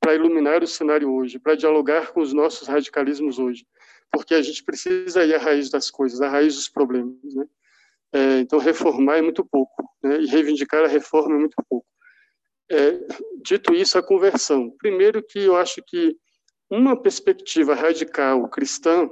[0.00, 3.66] para iluminar o cenário hoje, para dialogar com os nossos radicalismos hoje,
[4.10, 7.46] porque a gente precisa ir à raiz das coisas, à raiz dos problemas, né?
[8.12, 10.20] É, então, reformar é muito pouco, né?
[10.20, 11.86] e reivindicar a reforma é muito pouco.
[12.70, 12.98] É,
[13.42, 14.70] dito isso, a conversão.
[14.78, 16.16] Primeiro que eu acho que
[16.70, 19.10] uma perspectiva radical cristã,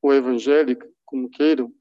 [0.00, 1.72] ou evangélica, como queiram,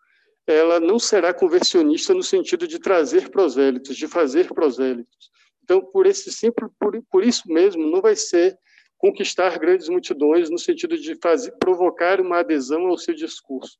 [0.47, 5.29] ela não será conversionista no sentido de trazer prosélitos, de fazer prosélitos.
[5.67, 8.57] Então, por esse simples, por, por isso mesmo, não vai ser
[8.97, 13.77] conquistar grandes multidões no sentido de fazer, provocar uma adesão ao seu discurso.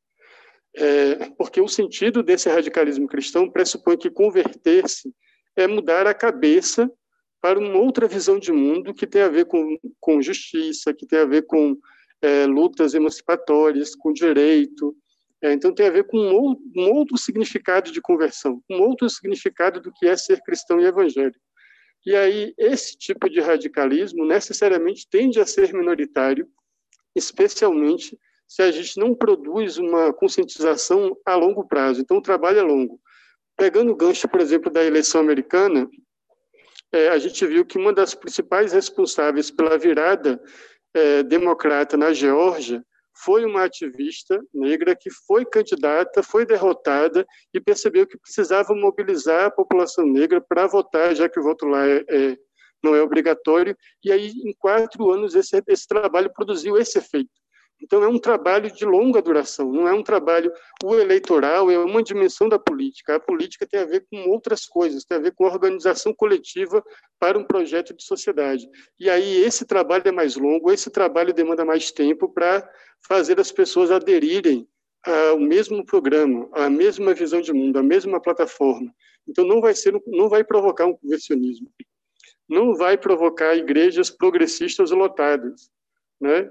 [0.76, 5.13] É, porque o sentido desse radicalismo cristão pressupõe que converter-se
[5.56, 6.91] é mudar a cabeça
[7.41, 11.19] para uma outra visão de mundo que tem a ver com, com justiça, que tem
[11.19, 11.78] a ver com
[12.21, 14.93] é, lutas emancipatórias, com direito.
[15.41, 19.80] É, então, tem a ver com um, um outro significado de conversão, um outro significado
[19.80, 21.46] do que é ser cristão e evangélico.
[22.08, 26.48] E aí, esse tipo de radicalismo necessariamente tende a ser minoritário,
[27.13, 28.17] especialmente
[28.48, 32.00] se a gente não produz uma conscientização a longo prazo.
[32.00, 32.98] Então, o trabalho é longo.
[33.58, 35.86] Pegando o gancho, por exemplo, da eleição americana,
[36.93, 40.41] é, a gente viu que uma das principais responsáveis pela virada
[40.93, 42.82] é, democrata na Geórgia
[43.23, 49.51] foi uma ativista negra que foi candidata, foi derrotada e percebeu que precisava mobilizar a
[49.51, 52.38] população negra para votar, já que o voto lá é, é,
[52.84, 53.75] não é obrigatório.
[54.03, 57.32] E aí, em quatro anos, esse, esse trabalho produziu esse efeito.
[57.82, 60.52] Então, é um trabalho de longa duração, não é um trabalho.
[60.84, 63.16] O eleitoral é uma dimensão da política.
[63.16, 66.84] A política tem a ver com outras coisas, tem a ver com organização coletiva
[67.20, 68.68] para um projeto de sociedade.
[69.00, 72.68] E aí, esse trabalho é mais longo, esse trabalho demanda mais tempo para
[73.08, 74.68] fazer as pessoas aderirem
[75.04, 78.94] ao mesmo programa, à mesma visão de mundo, à mesma plataforma.
[79.28, 81.70] Então, não vai, ser, não vai provocar um conversionismo.
[82.50, 85.70] Não vai provocar igrejas progressistas lotadas.
[86.20, 86.50] Né?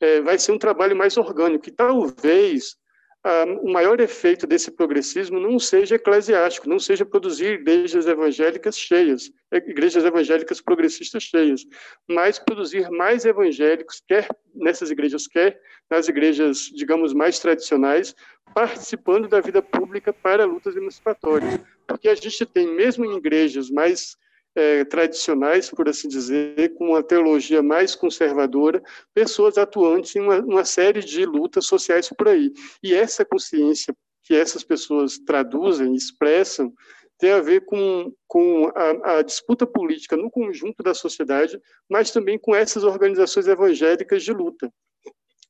[0.00, 1.68] É, vai ser um trabalho mais orgânico.
[1.68, 2.76] E talvez
[3.22, 9.30] ah, o maior efeito desse progressismo não seja eclesiástico, não seja produzir igrejas evangélicas cheias,
[9.52, 11.66] igrejas evangélicas progressistas cheias,
[12.08, 15.60] mas produzir mais evangélicos, quer nessas igrejas, quer
[15.90, 18.14] nas igrejas, digamos, mais tradicionais,
[18.54, 21.60] participando da vida pública para lutas emancipatórias.
[21.86, 24.16] Porque a gente tem, mesmo em igrejas mais
[24.54, 28.82] é, tradicionais, por assim dizer, com uma teologia mais conservadora,
[29.14, 32.52] pessoas atuantes em uma, uma série de lutas sociais por aí.
[32.82, 36.72] E essa consciência que essas pessoas traduzem, expressam,
[37.18, 42.38] tem a ver com, com a, a, disputa política no conjunto da sociedade, mas também
[42.38, 44.72] com essas organizações evangélicas de luta.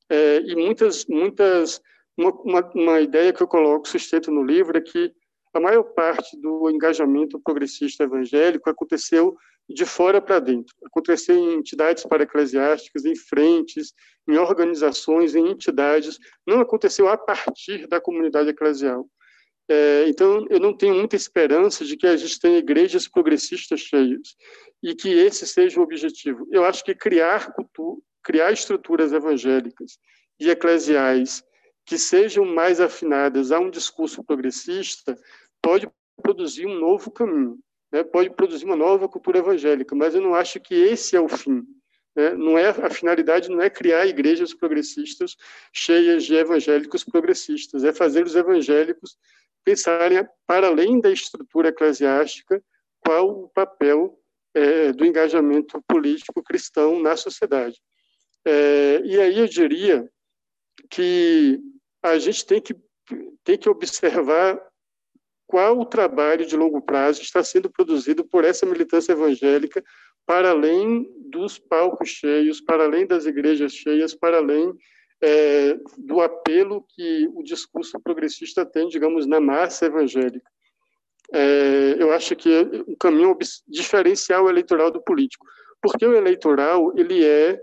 [0.09, 1.81] É, e muitas, muitas
[2.17, 5.13] uma, uma, uma, ideia que eu coloco, sustento no livro, é que
[5.53, 9.35] a maior parte do engajamento progressista evangélico aconteceu
[9.69, 10.75] de fora para dentro.
[10.85, 13.93] Aconteceu em entidades para-eclesiásticas, em frentes,
[14.27, 16.17] em organizações, em entidades.
[16.45, 19.07] Não aconteceu a partir da comunidade eclesial.
[19.69, 24.35] É, então, eu não tenho muita esperança de que a gente tenha igrejas progressistas cheias
[24.83, 26.47] e que esse seja o objetivo.
[26.51, 29.97] Eu acho que criar, cultura, criar estruturas evangélicas
[30.39, 31.43] e eclesiais
[31.85, 35.17] que sejam mais afinadas a um discurso progressista
[35.61, 35.89] pode
[36.21, 37.59] produzir um novo caminho,
[37.91, 38.03] né?
[38.03, 41.65] pode produzir uma nova cultura evangélica, mas eu não acho que esse é o fim.
[42.15, 42.31] Né?
[42.31, 45.35] Não é a finalidade não é criar igrejas progressistas
[45.73, 49.17] cheias de evangélicos progressistas, é fazer os evangélicos
[49.63, 52.61] pensarem para além da estrutura eclesiástica
[52.99, 54.17] qual o papel
[54.53, 57.79] é, do engajamento político cristão na sociedade.
[58.45, 60.09] É, e aí eu diria
[60.91, 61.59] que
[62.03, 62.75] a gente tem que
[63.43, 64.61] tem que observar
[65.47, 69.83] qual o trabalho de longo prazo está sendo produzido por essa militância evangélica
[70.25, 74.73] para além dos palcos cheios, para além das igrejas cheias, para além
[75.21, 80.49] é, do apelo que o discurso progressista tem, digamos, na massa evangélica.
[81.33, 85.45] É, eu acho que é um caminho diferencial eleitoral do político,
[85.81, 87.61] porque o eleitoral ele é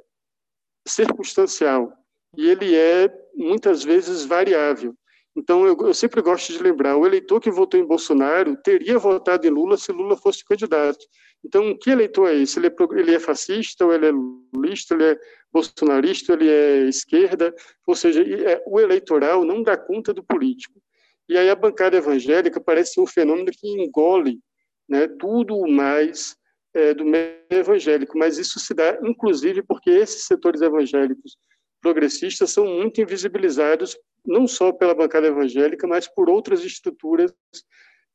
[0.87, 1.93] circunstancial
[2.39, 4.95] e ele é muitas vezes variável.
[5.37, 9.45] Então, eu, eu, sempre gosto de lembrar: o eleitor que votou em Bolsonaro teria votado
[9.45, 11.05] em Lula se Lula fosse candidato.
[11.45, 12.59] Então, que eleitor é esse?
[12.59, 15.19] Ele é, ele é fascista, ou ele é lulista, ele é
[15.53, 17.53] bolsonarista, ele é esquerda?
[17.87, 20.81] Ou seja, é, o eleitoral não dá conta do político.
[21.29, 24.41] E aí a bancada evangélica parece um fenômeno que engole
[24.89, 26.37] né, tudo mais
[26.73, 31.37] é, do meio evangélico, mas isso se dá, inclusive, porque esses setores evangélicos
[31.81, 37.33] progressistas são muito invisibilizados não só pela bancada evangélica, mas por outras estruturas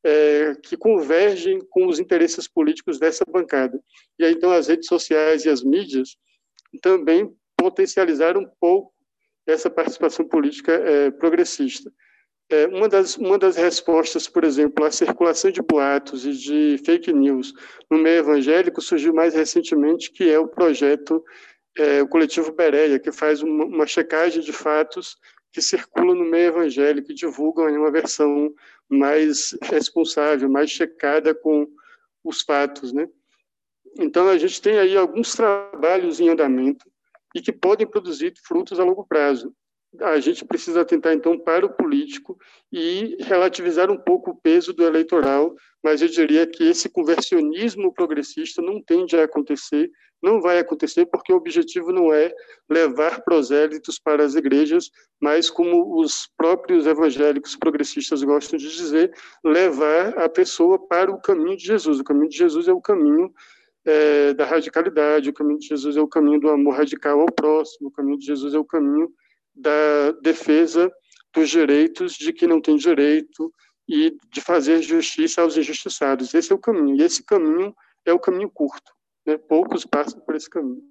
[0.04, 3.80] é, que convergem com os interesses políticos dessa bancada.
[4.20, 6.18] E aí, então, as redes sociais e as mídias
[6.82, 8.94] também potencializaram um pouco
[9.48, 11.92] essa participação política é, progressista.
[12.50, 17.12] É, uma, das, uma das respostas, por exemplo, à circulação de boatos e de fake
[17.14, 17.54] news
[17.90, 21.24] no meio evangélico surgiu mais recentemente, que é o projeto,
[21.78, 25.18] é, o coletivo Bereia, que faz uma, uma checagem de fatos
[25.52, 28.54] que circulam no meio evangélico e divulgam uma versão
[28.90, 31.68] mais responsável, mais checada com
[32.24, 33.08] os fatos, né?
[34.00, 36.92] Então a gente tem aí alguns trabalhos em andamento
[37.36, 39.54] e que podem produzir frutos a longo prazo.
[40.02, 42.38] A gente precisa atentar então para o político
[42.72, 48.62] e relativizar um pouco o peso do eleitoral, mas eu diria que esse conversionismo progressista
[48.62, 49.92] não tende a acontecer
[50.24, 52.34] não vai acontecer porque o objetivo não é
[52.70, 54.90] levar prosélitos para as igrejas,
[55.22, 59.14] mas, como os próprios evangélicos progressistas gostam de dizer,
[59.44, 62.00] levar a pessoa para o caminho de Jesus.
[62.00, 63.34] O caminho de Jesus é o caminho
[63.86, 67.90] é, da radicalidade, o caminho de Jesus é o caminho do amor radical ao próximo,
[67.90, 69.12] o caminho de Jesus é o caminho
[69.56, 70.92] da defesa
[71.34, 73.52] dos direitos de quem não tem direito
[73.88, 76.34] e de fazer justiça aos injustiçados.
[76.34, 77.76] Esse é o caminho, e esse caminho
[78.06, 78.94] é o caminho curto.
[79.26, 79.38] Né?
[79.38, 80.82] Poucos passam por esse caminho.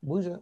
[0.00, 0.40] Buja,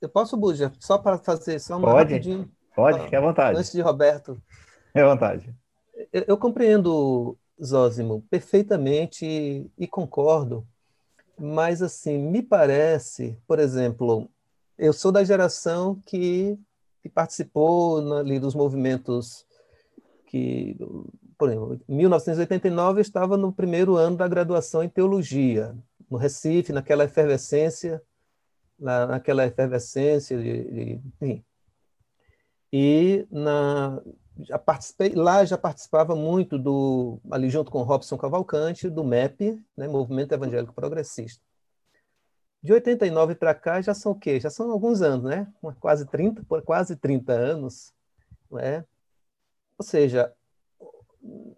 [0.00, 2.50] eu posso, Buja, só para fazer só uma pode, rapidinho?
[2.74, 3.58] Pode, fique à vontade.
[3.58, 4.34] Antes de Roberto.
[4.86, 5.54] Fique à vontade.
[6.12, 10.66] Eu, eu compreendo, Zózimo, perfeitamente e concordo,
[11.38, 14.28] mas assim, me parece, por exemplo,
[14.78, 16.58] eu sou da geração que,
[17.02, 19.46] que participou ali dos movimentos
[20.26, 20.76] que
[21.38, 25.74] por exemplo, em 1989 eu estava no primeiro ano da graduação em teologia,
[26.10, 28.00] no Recife, naquela efervescência,
[28.78, 31.44] na, naquela efervescência de, de enfim.
[32.72, 34.00] E na,
[34.40, 39.86] já participei, lá já participava muito do, ali junto com Robson Cavalcante, do MEP, né,
[39.86, 41.42] Movimento Evangélico Progressista.
[42.62, 44.40] De 89 para cá já são o quê?
[44.40, 45.46] Já são alguns anos, né?
[45.78, 47.92] Quase 30, quase 30 anos,
[48.50, 48.84] né?
[49.78, 50.32] Ou seja,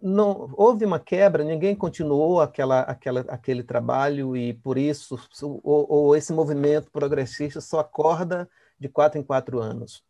[0.01, 6.15] não houve uma quebra, ninguém continuou aquela, aquela, aquele trabalho e por isso ou, ou,
[6.15, 8.49] esse movimento progressista só acorda
[8.79, 10.03] de quatro em quatro anos.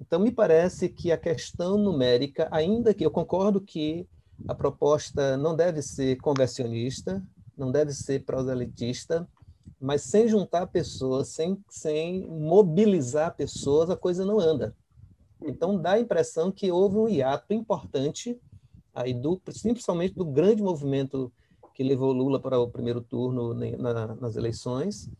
[0.00, 4.08] Então me parece que a questão numérica, ainda que eu concordo que
[4.48, 7.22] a proposta não deve ser conversionista,
[7.56, 9.28] não deve ser proselitista,
[9.78, 14.74] mas sem juntar pessoas, sem, sem mobilizar pessoas, a coisa não anda.
[15.42, 18.38] Então dá a impressão que houve um hiato importante
[18.94, 21.32] aí do, principalmente do grande movimento
[21.74, 25.10] que levou Lula para o primeiro turno na, nas eleições,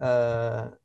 [0.00, 0.76] uh,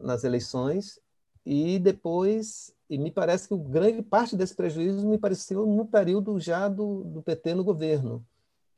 [0.00, 1.00] nas eleições,
[1.44, 6.68] e depois, e me parece que grande parte desse prejuízo me pareceu no período já
[6.68, 8.24] do, do PT no governo,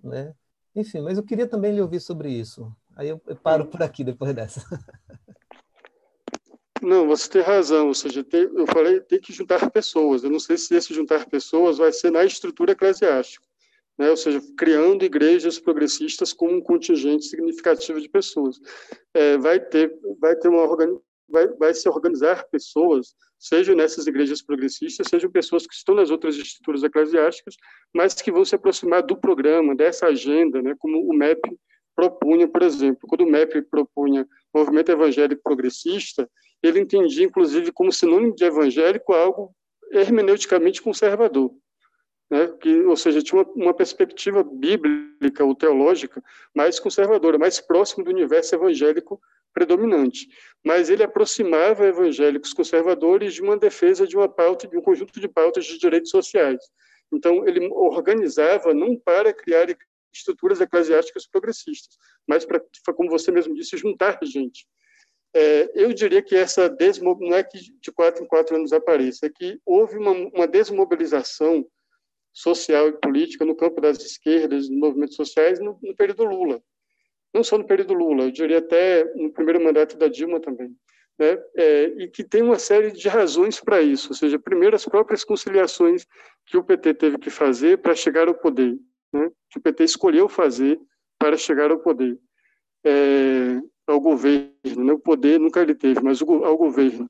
[0.02, 0.34] né?
[0.74, 2.74] Enfim, mas eu queria também lhe ouvir sobre isso.
[2.96, 4.62] Aí eu, eu paro por aqui depois dessa.
[6.82, 7.86] Não, você tem razão.
[7.88, 10.24] Ou seja, tem, eu falei tem que juntar pessoas.
[10.24, 13.46] Eu não sei se esse juntar pessoas vai ser na estrutura eclesiástica,
[13.96, 14.10] né?
[14.10, 18.60] ou seja, criando igrejas progressistas com um contingente significativo de pessoas.
[19.14, 20.66] É, vai ter, vai ter uma
[21.28, 26.36] vai, vai se organizar pessoas, sejam nessas igrejas progressistas, sejam pessoas que estão nas outras
[26.36, 27.56] estruturas eclesiásticas,
[27.92, 30.74] mas que vão se aproximar do programa, dessa agenda, né?
[30.78, 31.40] Como o MEP
[31.94, 36.28] propunha, por exemplo, quando o MEP propunha movimento evangélico progressista,
[36.62, 39.54] ele entendia, inclusive, como sinônimo de evangélico algo
[39.90, 41.52] hermeneuticamente conservador.
[42.30, 42.48] Né?
[42.60, 46.22] Que, ou seja, tinha uma, uma, perspectiva bíblica ou teológica
[46.54, 49.20] mais conservadora, mais próximo do universo evangélico
[49.52, 50.28] predominante.
[50.64, 55.28] Mas ele aproximava evangélicos conservadores de uma defesa de uma pauta, de um conjunto de
[55.28, 56.58] pautas de direitos sociais.
[57.12, 59.66] Então, ele organizava não para criar
[60.12, 61.96] estruturas eclesiásticas progressistas,
[62.26, 62.62] mas para,
[62.94, 64.66] como você mesmo disse, juntar gente.
[65.34, 67.16] É, eu diria que essa desmo...
[67.18, 71.66] não é que de quatro em quatro anos apareça, é que houve uma, uma desmobilização
[72.32, 76.62] social e política no campo das esquerdas, dos movimentos sociais, no, no, período Lula.
[77.32, 80.76] Não só no período Lula, eu diria até no primeiro mandato da Dilma também.
[81.18, 81.38] Né?
[81.56, 85.24] É, e que tem uma série de razões para isso, ou seja, primeiro as próprias
[85.24, 86.06] conciliações
[86.46, 88.76] que o PT teve que fazer para chegar ao poder,
[89.12, 89.30] né?
[89.50, 90.80] que o PT escolheu fazer
[91.18, 92.18] para chegar ao poder.
[92.84, 94.92] É, ao governo, né?
[94.92, 97.08] o poder nunca ele teve, mas ao governo.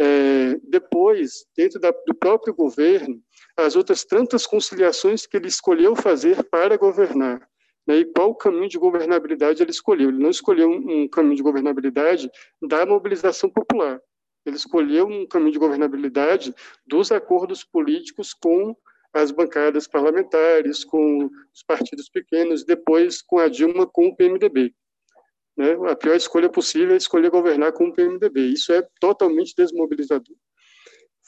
[0.00, 3.20] É, depois, dentro da, do próprio governo,
[3.56, 7.47] as outras tantas conciliações que ele escolheu fazer para governar.
[7.88, 8.00] Né?
[8.00, 10.10] E qual caminho de governabilidade ele escolheu?
[10.10, 12.30] Ele não escolheu um, um caminho de governabilidade
[12.60, 13.98] da mobilização popular.
[14.44, 16.54] Ele escolheu um caminho de governabilidade
[16.86, 18.76] dos acordos políticos com
[19.12, 24.74] as bancadas parlamentares, com os partidos pequenos, depois com a Dilma, com o PMDB.
[25.56, 25.72] Né?
[25.90, 28.48] A pior escolha possível é escolher governar com o PMDB.
[28.48, 30.36] Isso é totalmente desmobilizador.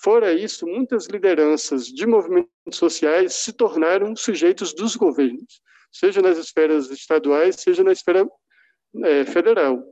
[0.02, 6.90] Fora isso, muitas lideranças de movimentos sociais se tornaram sujeitos dos governos, seja nas esferas
[6.90, 8.28] estaduais, seja na esfera
[9.04, 9.82] é, federal.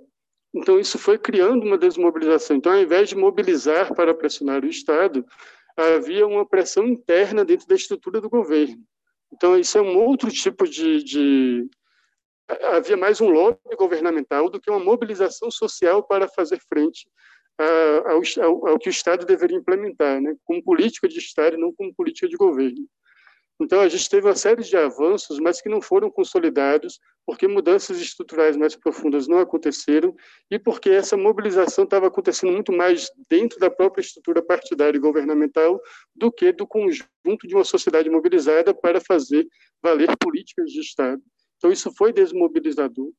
[0.55, 2.57] Então, isso foi criando uma desmobilização.
[2.57, 5.25] Então, ao invés de mobilizar para pressionar o Estado,
[5.77, 8.83] havia uma pressão interna dentro da estrutura do governo.
[9.33, 11.69] Então, isso é um outro tipo de, de.
[12.75, 17.07] Havia mais um lobby governamental do que uma mobilização social para fazer frente
[17.59, 21.75] ao, ao, ao, que o Estado deveria implementar, né, como política de Estado e não
[21.75, 22.87] como política de governo.
[23.61, 28.01] Então, a gente teve uma série de avanços, mas que não foram consolidados, porque mudanças
[28.01, 30.15] estruturais mais profundas não aconteceram
[30.51, 35.81] e porque essa mobilização estava acontecendo muito mais dentro da própria estrutura partidária e governamental
[36.15, 39.47] do que do conjunto de uma sociedade mobilizada para fazer
[39.83, 41.21] valer políticas de Estado.
[41.57, 43.11] Então, isso foi desmobilizador.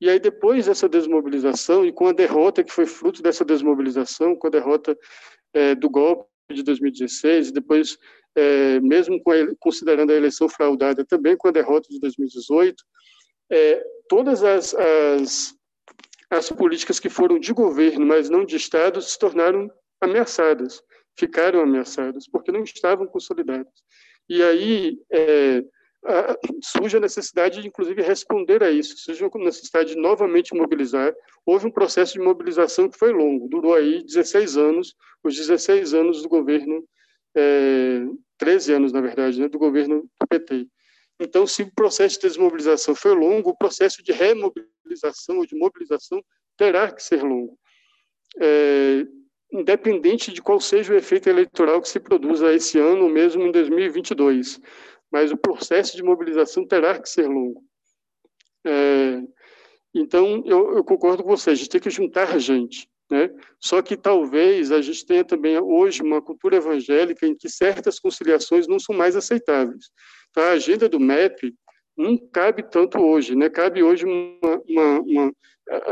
[0.00, 4.48] E aí, depois dessa desmobilização, e com a derrota que foi fruto dessa desmobilização, com
[4.48, 4.98] a derrota
[5.54, 7.96] é, do golpe de 2016, e depois,
[8.34, 12.82] é, mesmo a, considerando a eleição fraudada, também com a derrota de 2018,
[13.50, 15.54] é, todas as, as,
[16.30, 19.70] as políticas que foram de governo, mas não de Estado, se tornaram
[20.00, 20.82] ameaçadas,
[21.16, 23.72] ficaram ameaçadas, porque não estavam consolidadas.
[24.28, 25.62] E aí, é,
[26.62, 31.14] surge a necessidade de, inclusive, responder a isso, surge a necessidade de novamente mobilizar.
[31.46, 36.22] Houve um processo de mobilização que foi longo, durou aí 16 anos, os 16 anos
[36.22, 36.84] do governo,
[37.36, 38.00] é,
[38.38, 40.66] 13 anos, na verdade, né, do governo do PT.
[41.20, 46.22] Então, se o processo de desmobilização foi longo, o processo de remobilização ou de mobilização
[46.56, 47.58] terá que ser longo.
[48.40, 49.06] É,
[49.52, 53.52] independente de qual seja o efeito eleitoral que se produza esse ano ou mesmo em
[53.52, 54.58] 2022
[55.12, 57.62] mas o processo de mobilização terá que ser longo.
[58.64, 59.22] É,
[59.94, 62.88] então, eu, eu, concordo com você, a gente tem que juntar gente.
[63.12, 63.28] Né?
[63.60, 68.66] Só que talvez a gente tenha também hoje uma cultura evangélica em que certas conciliações
[68.66, 69.90] não são mais aceitáveis.
[70.30, 71.54] Então, a agenda do MEP
[71.94, 73.50] não cabe tanto hoje, né?
[73.50, 75.32] cabe hoje uma, uma, uma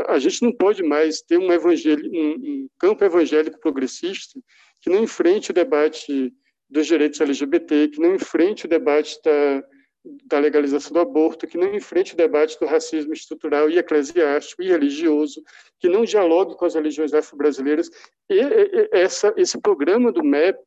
[0.07, 4.39] a gente não pode mais ter um, um, um campo evangélico progressista
[4.81, 6.33] que não enfrente o debate
[6.67, 9.63] dos direitos LGBT, que não enfrente o debate da,
[10.03, 14.67] da legalização do aborto, que não enfrente o debate do racismo estrutural e eclesiástico e
[14.67, 15.43] religioso,
[15.79, 17.89] que não dialogue com as religiões afro-brasileiras.
[18.29, 20.59] E, e, essa, esse programa do MEP,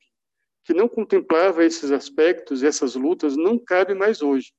[0.64, 4.52] que não contemplava esses aspectos, essas lutas, não cabe mais hoje.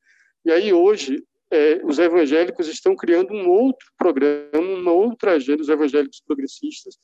[0.43, 5.69] E aí, hoje, é, os evangélicos estão criando um outro programa, uma outra agenda, os
[5.69, 6.97] evangélicos progressistas,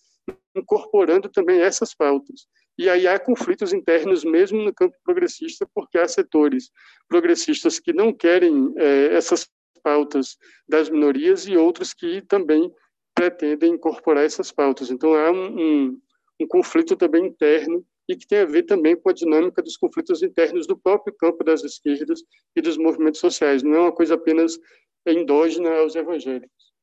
[0.55, 2.47] incorporando também essas pautas.
[2.78, 6.72] E aí há conflitos internos mesmo no campo progressista, porque há setores
[7.07, 9.49] progressistas que não querem é, essas
[9.84, 12.72] pautas das minorias e outros que também
[13.13, 14.89] pretendem incorporar essas pautas.
[14.89, 16.01] Então há um, um,
[16.41, 20.24] um conflito também interno e que tem a ver também com a dinâmica dos conflitos
[20.24, 22.22] internos do próprio campo das esquerdas
[22.55, 23.63] e dos movimentos sociais.
[23.63, 24.57] Não é uma coisa apenas
[25.05, 26.74] endógena aos evangélicos.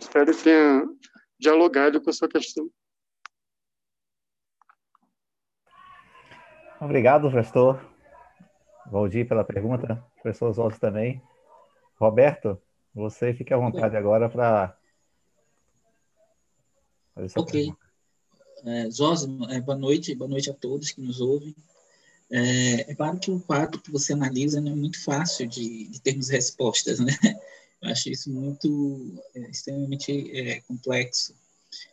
[0.00, 0.84] Espero que tenha
[1.38, 2.70] dialogado com a sua questão.
[6.82, 7.80] Obrigado, professor
[8.90, 10.04] Valdir, pela pergunta.
[10.20, 11.22] Professor Oswaldo também.
[11.96, 12.60] Roberto,
[12.92, 14.76] você fique à vontade agora para
[17.14, 17.52] fazer sua Ok.
[17.52, 17.82] Pergunta.
[18.64, 21.54] É, é, boa noite, boa noite a todos que nos ouvem.
[22.28, 26.00] É, é, claro que o quadro que você analisa não é muito fácil de, de
[26.00, 27.12] termos respostas, né?
[27.80, 31.32] Eu acho isso muito, é, extremamente é, complexo.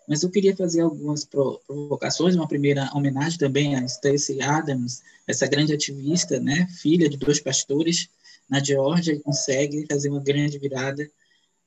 [0.08, 5.74] Mas eu queria fazer algumas provocações, uma primeira homenagem também a Stacey Adams, essa grande
[5.74, 8.10] ativista, né, filha de dois pastores
[8.50, 11.10] na Geórgia, e consegue fazer uma grande virada,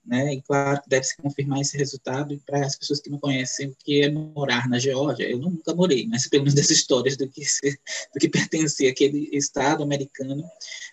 [0.04, 3.76] né, e claro que deve-se confirmar esse resultado, para as pessoas que não conhecem o
[3.76, 7.44] que é morar na Geórgia, eu nunca morei, mas pelo menos das histórias do que,
[7.44, 7.78] se,
[8.12, 10.44] do que pertencia àquele estado americano,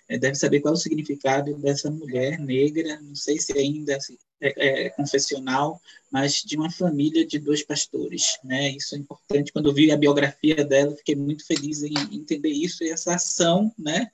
[0.08, 3.98] é, deve saber qual é o significado dessa mulher negra, não sei se ainda
[4.42, 5.82] é, é, confessional,
[6.12, 8.72] mas de uma família de dois pastores, né?
[8.72, 9.52] Isso é importante.
[9.52, 13.72] Quando eu vi a biografia dela, fiquei muito feliz em entender isso e essa ação,
[13.78, 14.12] né,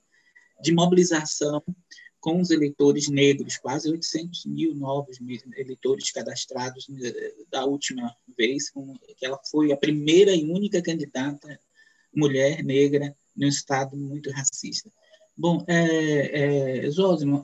[0.61, 1.63] de mobilização
[2.25, 5.19] com os eleitores negros, quase 800 mil novos
[5.55, 7.11] eleitores cadastrados né,
[7.51, 8.71] da última vez,
[9.15, 11.59] que ela foi a primeira e única candidata
[12.11, 14.91] mulher negra num estado muito racista.
[15.37, 17.43] Bom, é, é, Zósimo,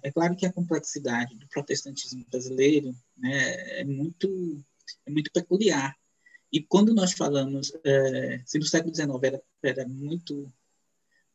[0.00, 4.64] é claro que a complexidade do protestantismo brasileiro né, é, muito,
[5.04, 5.96] é muito peculiar.
[6.52, 10.48] E quando nós falamos, é, se no século XIX era, era muito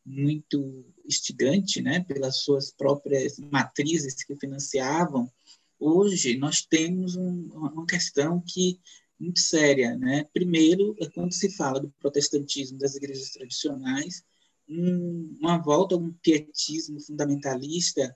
[0.08, 5.30] muito instigante, né, pelas suas próprias matrizes que financiavam,
[5.78, 8.80] hoje nós temos um, uma questão que
[9.20, 10.26] muito séria, né?
[10.32, 14.24] Primeiro, é quando se fala do protestantismo das igrejas tradicionais,
[14.70, 18.16] um, uma volta a um pietismo fundamentalista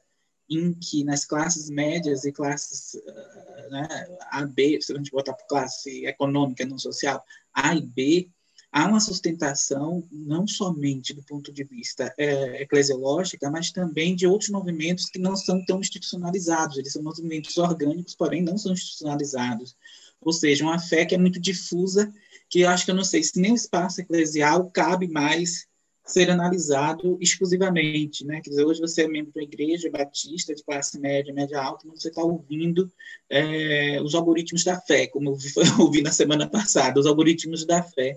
[0.49, 5.33] em que nas classes médias e classes uh, né, A, B, se a gente botar
[5.33, 7.23] por classe econômica, não social,
[7.53, 8.29] A e B,
[8.71, 14.49] há uma sustentação não somente do ponto de vista é, eclesiológica, mas também de outros
[14.49, 16.77] movimentos que não são tão institucionalizados.
[16.77, 19.75] Eles são movimentos orgânicos, porém não são institucionalizados.
[20.21, 22.13] Ou seja, uma fé que é muito difusa,
[22.49, 25.67] que eu acho que eu não sei se nem o espaço eclesial cabe mais
[26.11, 28.41] ser analisado exclusivamente, né?
[28.41, 32.01] Quer dizer, hoje você é membro da igreja batista de classe média, média alta, mas
[32.01, 32.91] você está ouvindo
[33.29, 38.15] é, os algoritmos da fé, como eu ouvi na semana passada, os algoritmos da fé.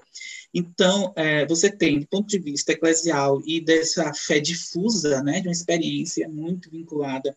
[0.53, 5.49] Então, é, você tem, do ponto de vista eclesial e dessa fé difusa, né, de
[5.49, 7.37] uma experiência muito vinculada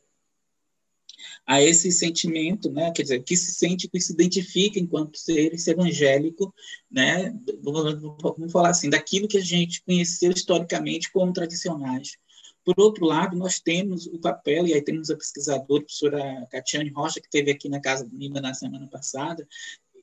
[1.47, 6.53] a esse sentimento, né, quer dizer, que se sente, que se identifica enquanto ser evangélico,
[6.91, 12.17] né, vamos falar assim, daquilo que a gente conheceu historicamente como tradicionais.
[12.65, 16.89] Por outro lado, nós temos o papel, e aí temos a pesquisadora, a professora Catiane
[16.89, 19.47] Rocha, que esteve aqui na Casa do Lima na semana passada,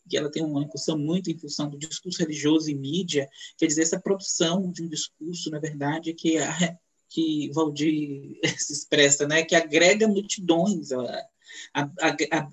[0.08, 3.28] que ela tem uma incursão muito em função do discurso religioso e mídia,
[3.58, 6.78] quer dizer, essa produção de um discurso, na verdade, que a,
[7.10, 10.90] que Valdir se expressa, né, que agrega multidões,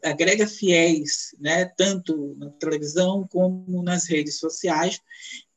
[0.04, 5.02] agrega fiéis, né, tanto na televisão como nas redes sociais,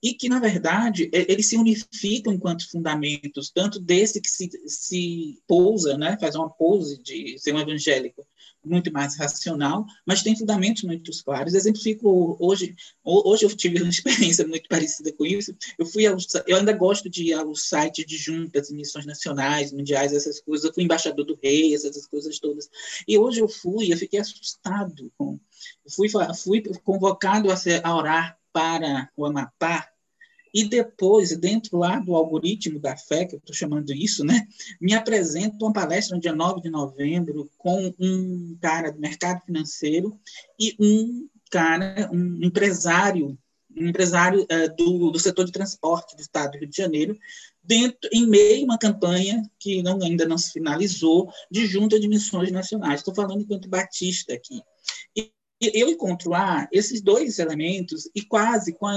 [0.05, 5.97] e que, na verdade, eles se unificam enquanto fundamentos, tanto desse que se, se pousa,
[5.97, 8.27] né, faz uma pose de ser um evangélico,
[8.63, 11.55] muito mais racional, mas tem fundamentos muito claros.
[11.55, 15.57] Exemplifico hoje, hoje eu tive uma experiência muito parecida com isso.
[15.79, 20.13] Eu fui ao, eu ainda gosto de ir ao site de juntas, missões nacionais, mundiais,
[20.13, 20.67] essas coisas.
[20.67, 22.69] Eu fui embaixador do rei, essas coisas todas.
[23.09, 25.41] E hoje eu fui, eu fiquei assustado com,
[25.89, 29.94] fui fui convocado a, ser, a orar para o Amapá
[30.55, 34.47] e depois, dentro lá do algoritmo da fé, que eu estou chamando isso, né,
[34.81, 40.17] me apresenta uma palestra no dia 9 de novembro com um cara do mercado financeiro
[40.59, 43.37] e um cara, um empresário,
[43.77, 47.19] um empresário uh, do, do setor de transporte do estado do Rio de Janeiro,
[47.61, 52.07] dentro, em meio a uma campanha que não, ainda não se finalizou, de junta de
[52.07, 53.01] missões nacionais.
[53.01, 54.63] Estou falando enquanto batista aqui.
[55.17, 58.97] E eu encontro lá esses dois elementos e quase com a,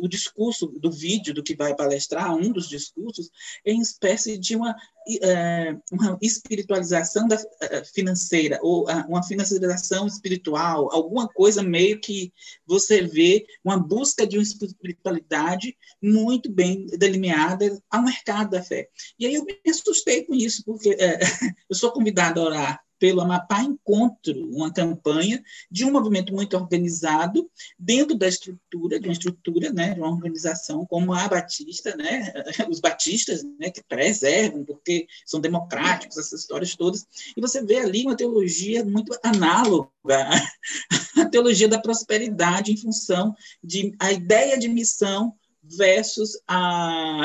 [0.00, 3.30] o discurso do vídeo do que vai palestrar, um dos discursos,
[3.64, 4.74] é em espécie de uma,
[5.22, 12.32] é, uma espiritualização da, é, financeira ou uma financiarização espiritual, alguma coisa meio que
[12.66, 18.88] você vê uma busca de uma espiritualidade muito bem delineada ao mercado da fé.
[19.18, 21.18] E aí eu me assustei com isso, porque é,
[21.68, 27.48] eu sou convidada a orar pelo Amapá Encontro, uma campanha de um movimento muito organizado
[27.78, 32.32] dentro da estrutura, de uma estrutura, né, de uma organização como a Batista, né,
[32.68, 38.04] os batistas, né, que preservam, porque são democráticos, essas histórias todas, e você vê ali
[38.04, 39.88] uma teologia muito análoga
[41.16, 45.34] à teologia da prosperidade em função de a ideia de missão
[45.76, 47.24] versus a,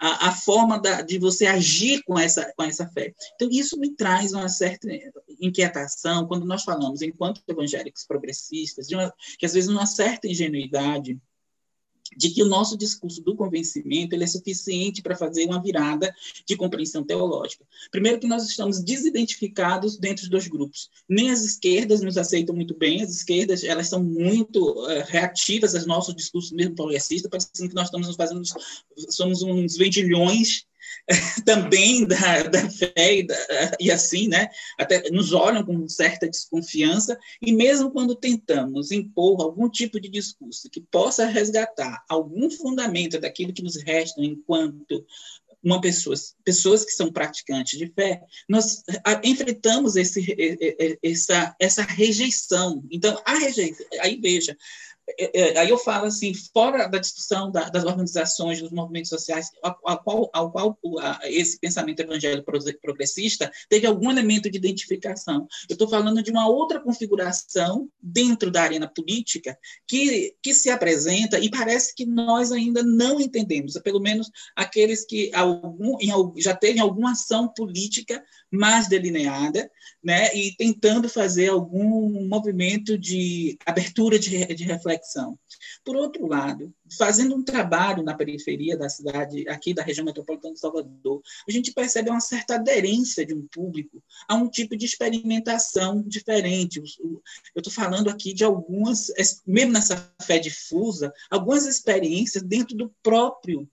[0.00, 3.14] a, a forma da, de você agir com essa, com essa fé.
[3.34, 4.88] Então, isso me traz uma certa
[5.40, 11.18] inquietação quando nós falamos, enquanto evangélicos progressistas, uma, que às vezes uma certa ingenuidade
[12.16, 16.14] de que o nosso discurso do convencimento ele é suficiente para fazer uma virada
[16.46, 17.64] de compreensão teológica.
[17.90, 20.90] Primeiro que nós estamos desidentificados dentro dos grupos.
[21.08, 25.86] Nem as esquerdas nos aceitam muito bem, as esquerdas elas são muito uh, reativas aos
[25.86, 28.42] nossos discursos mesmo progressistas, parecendo que nós estamos fazendo,
[29.10, 30.66] somos uns vendilhões
[31.44, 33.36] também da, da fé e, da,
[33.80, 34.48] e, assim, né?
[34.78, 40.70] Até nos olham com certa desconfiança e mesmo quando tentamos impor algum tipo de discurso
[40.70, 45.04] que possa resgatar algum fundamento daquilo que nos resta enquanto
[45.64, 46.14] uma pessoa,
[46.44, 48.82] pessoas que são praticantes de fé, nós
[49.24, 50.22] enfrentamos esse,
[51.02, 52.84] essa, essa rejeição.
[52.90, 54.54] Então, a rejeição, aí veja,
[55.56, 60.30] aí eu falo assim, fora da discussão da, das organizações, dos movimentos sociais, ao, qual,
[60.32, 60.78] ao qual
[61.24, 62.50] esse pensamento evangélico
[62.80, 65.46] progressista teve algum elemento de identificação.
[65.68, 71.38] Eu estou falando de uma outra configuração dentro da arena política que, que se apresenta
[71.38, 75.98] e parece que nós ainda não entendemos, pelo menos aqueles que algum,
[76.38, 79.70] já teve alguma ação política mais delineada,
[80.02, 85.38] né, e tentando fazer algum movimento de abertura de, de reflexão conexão.
[85.84, 90.60] Por outro lado, fazendo um trabalho na periferia da cidade, aqui da região metropolitana de
[90.60, 96.02] Salvador, a gente percebe uma certa aderência de um público a um tipo de experimentação
[96.02, 96.80] diferente.
[97.00, 97.22] Eu
[97.56, 99.08] estou falando aqui de algumas,
[99.46, 103.68] mesmo nessa fé difusa, algumas experiências dentro do próprio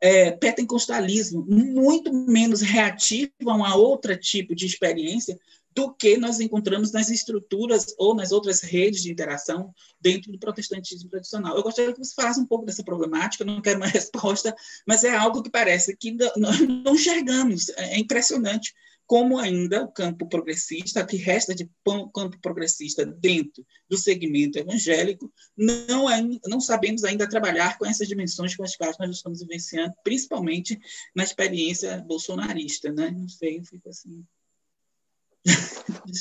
[0.00, 5.38] é, pentecostalismo, muito menos reativo a uma outra tipo de experiência
[5.74, 11.10] do que nós encontramos nas estruturas ou nas outras redes de interação dentro do protestantismo
[11.10, 11.56] tradicional.
[11.56, 14.54] Eu gostaria que você falasse um pouco dessa problemática, não quero uma resposta,
[14.86, 17.68] mas é algo que parece que nós não enxergamos.
[17.70, 18.72] É impressionante
[19.06, 21.68] como ainda o campo progressista, que resta de
[22.14, 26.06] campo progressista dentro do segmento evangélico, não,
[26.46, 30.78] não sabemos ainda trabalhar com essas dimensões com as quais nós estamos vivenciando, principalmente
[31.14, 32.90] na experiência bolsonarista.
[32.92, 33.10] Né?
[33.10, 34.24] Não sei, eu fico assim.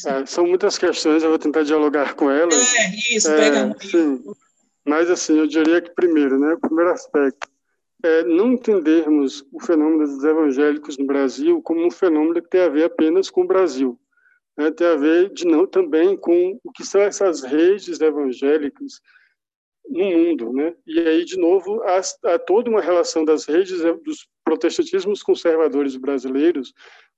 [0.06, 2.74] É, são muitas questões, eu vou tentar dialogar com elas.
[2.76, 4.24] É, isso, pega é, sim.
[4.86, 7.48] Mas, assim, eu diria que, primeiro, né, o primeiro aspecto
[8.04, 12.70] é não entendermos o fenômeno dos evangélicos no Brasil como um fenômeno que tem a
[12.70, 13.98] ver apenas com o Brasil.
[14.58, 19.00] Né, tem a ver de não, também com o que são essas redes evangélicas
[19.90, 20.52] no mundo.
[20.52, 20.76] Né?
[20.86, 26.74] E aí, de novo, há, há toda uma relação das redes dos protestantismos conservadores brasileiros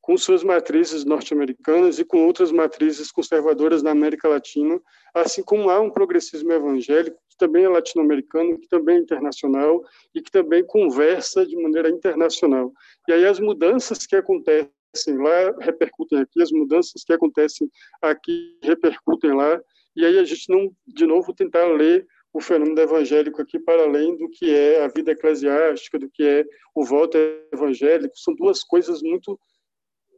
[0.06, 4.80] com suas matrizes norte-americanas e com outras matrizes conservadoras na América Latina,
[5.16, 9.84] assim como há um progressismo evangélico que também é latino-americano, que também é internacional
[10.14, 12.72] e que também conversa de maneira internacional.
[13.10, 17.68] E aí as mudanças que acontecem lá repercutem aqui, as mudanças que acontecem
[18.00, 19.60] aqui repercutem lá,
[19.96, 24.16] e aí a gente não, de novo, tentar ler o fenômeno evangélico aqui para além
[24.18, 26.46] do que é a vida eclesiástica, do que é
[26.76, 27.18] o voto
[27.52, 29.40] evangélico, são duas coisas muito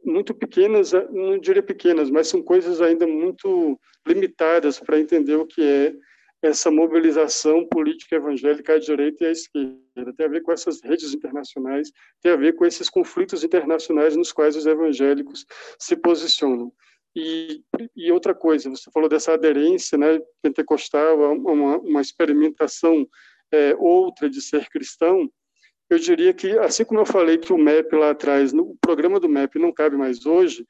[0.04, 5.46] muito pequenas, eh, não diria pequenas, mas são coisas ainda muito limitadas para entender o
[5.46, 5.94] que é
[6.40, 10.14] essa mobilização política evangélica à direita e à esquerda.
[10.16, 11.90] Tem a ver com essas redes internacionais,
[12.22, 15.44] tem a ver com esses conflitos internacionais nos quais os evangélicos
[15.78, 16.72] se posicionam.
[17.16, 17.62] E,
[17.96, 23.06] e outra coisa, você falou dessa aderência né, pentecostal, uma, uma experimentação
[23.50, 25.28] é, outra de ser cristão,
[25.90, 29.28] eu diria que, assim como eu falei que o MEP lá atrás, o programa do
[29.28, 30.66] MEP não cabe mais hoje,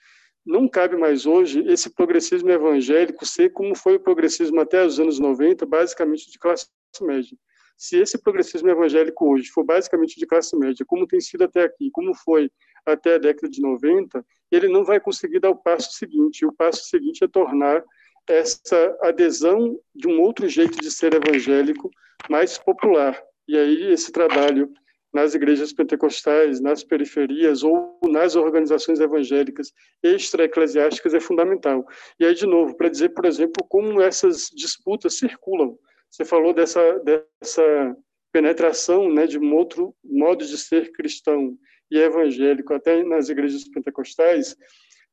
[0.47, 5.19] não cabe mais hoje esse progressismo evangélico ser como foi o progressismo até os anos
[5.19, 6.67] 90, basicamente de classe
[7.03, 7.37] média.
[7.77, 11.91] Se esse progressismo evangélico hoje for basicamente de classe média, como tem sido até aqui,
[11.93, 12.51] como foi
[12.85, 16.47] até a década de 90, ele não vai conseguir dar o passo seguinte.
[16.47, 17.85] O passo seguinte é tornar
[18.27, 21.91] essa adesão de um outro jeito de ser evangélico
[22.29, 23.21] mais popular.
[23.47, 24.73] E aí esse trabalho
[25.13, 31.87] nas igrejas pentecostais, nas periferias ou nas organizações evangélicas extra-eclesiásticas é fundamental.
[32.21, 35.79] E aí, de novo, para dizer, por exemplo, como essas disputas circulam.
[36.11, 37.97] Você falou dessa, dessa
[38.33, 41.57] penetração né, de um outro modo de ser cristão
[41.91, 44.55] e evangélico, até nas igrejas pentecostais,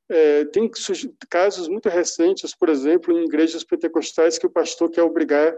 [0.09, 0.69] é, tem
[1.29, 5.55] casos muito recentes, por exemplo, em igrejas pentecostais que o pastor quer obrigar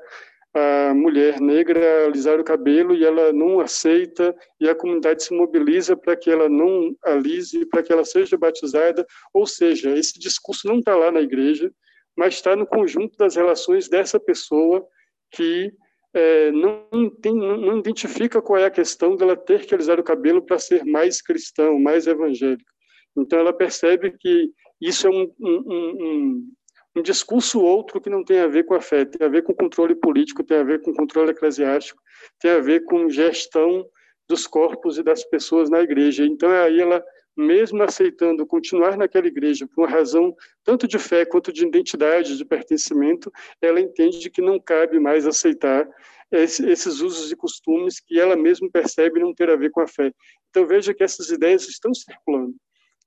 [0.58, 5.96] a mulher negra alisar o cabelo e ela não aceita e a comunidade se mobiliza
[5.96, 9.06] para que ela não alise, para que ela seja batizada.
[9.34, 11.72] Ou seja, esse discurso não está lá na igreja,
[12.16, 14.86] mas está no conjunto das relações dessa pessoa
[15.32, 15.72] que
[16.14, 20.42] é, não, tem, não identifica qual é a questão dela ter que alisar o cabelo
[20.42, 22.72] para ser mais cristão, mais evangélico.
[23.16, 24.52] Então ela percebe que
[24.82, 26.52] isso é um, um, um,
[26.98, 29.54] um discurso outro que não tem a ver com a fé, tem a ver com
[29.54, 32.02] controle político, tem a ver com controle eclesiástico,
[32.40, 33.88] tem a ver com gestão
[34.28, 36.26] dos corpos e das pessoas na igreja.
[36.26, 37.04] Então, aí ela,
[37.36, 42.44] mesmo aceitando continuar naquela igreja por uma razão tanto de fé quanto de identidade, de
[42.44, 43.32] pertencimento,
[43.62, 45.88] ela entende que não cabe mais aceitar
[46.32, 50.12] esses usos e costumes que ela mesma percebe não ter a ver com a fé.
[50.50, 52.56] Então, veja que essas ideias estão circulando.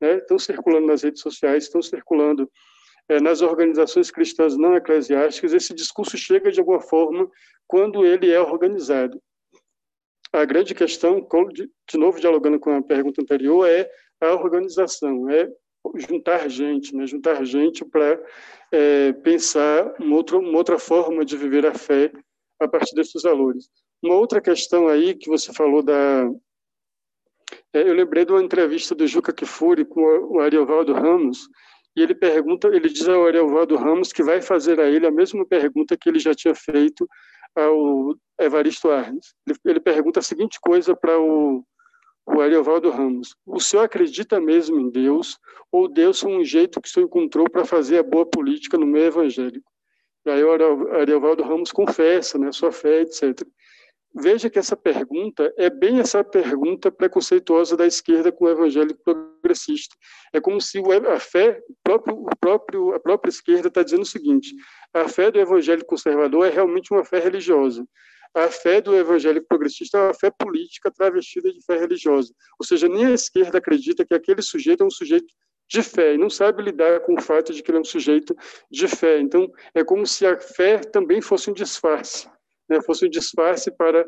[0.00, 0.16] Né?
[0.18, 2.46] Estão circulando nas redes sociais, estão circulando é,
[3.22, 7.28] nas organizações cristãs não eclesiásticas, esse discurso chega de alguma forma
[7.66, 9.20] quando ele é organizado.
[10.32, 13.90] A grande questão, de novo dialogando com a pergunta anterior, é
[14.20, 15.50] a organização, é
[15.96, 17.06] juntar gente, né?
[17.06, 18.20] juntar gente para
[18.70, 22.12] é, pensar uma outra, uma outra forma de viver a fé
[22.60, 23.68] a partir desses valores.
[24.02, 26.30] Uma outra questão aí que você falou da...
[27.72, 31.48] É, eu lembrei de uma entrevista do Juca Kifuri com o Ariovaldo Ramos,
[31.96, 35.44] e ele pergunta, ele diz ao Ariovaldo Ramos que vai fazer a ele a mesma
[35.44, 37.08] pergunta que ele já tinha feito
[37.54, 39.34] ao Evaristo Arnes.
[39.46, 41.64] Ele, ele pergunta a seguinte coisa para o,
[42.26, 45.36] o Ariovaldo Ramos: O senhor acredita mesmo em Deus
[45.72, 48.86] ou Deus é um jeito que o senhor encontrou para fazer a boa política no
[48.86, 49.70] meio evangélico?
[50.24, 50.52] E aí o
[50.92, 53.42] Ariovaldo Ramos confessa né, sua fé, etc.
[54.12, 59.94] Veja que essa pergunta é bem essa pergunta preconceituosa da esquerda com o evangélico progressista.
[60.32, 64.52] É como se a fé, próprio, próprio, a própria esquerda está dizendo o seguinte:
[64.92, 67.86] a fé do evangélico conservador é realmente uma fé religiosa.
[68.34, 72.32] A fé do evangélico progressista é uma fé política travestida de fé religiosa.
[72.58, 75.32] Ou seja, nem a esquerda acredita que aquele sujeito é um sujeito
[75.68, 78.34] de fé e não sabe lidar com o fato de que ele é um sujeito
[78.68, 79.20] de fé.
[79.20, 82.28] Então, é como se a fé também fosse um disfarce
[82.70, 84.06] né, fosse um disfarce para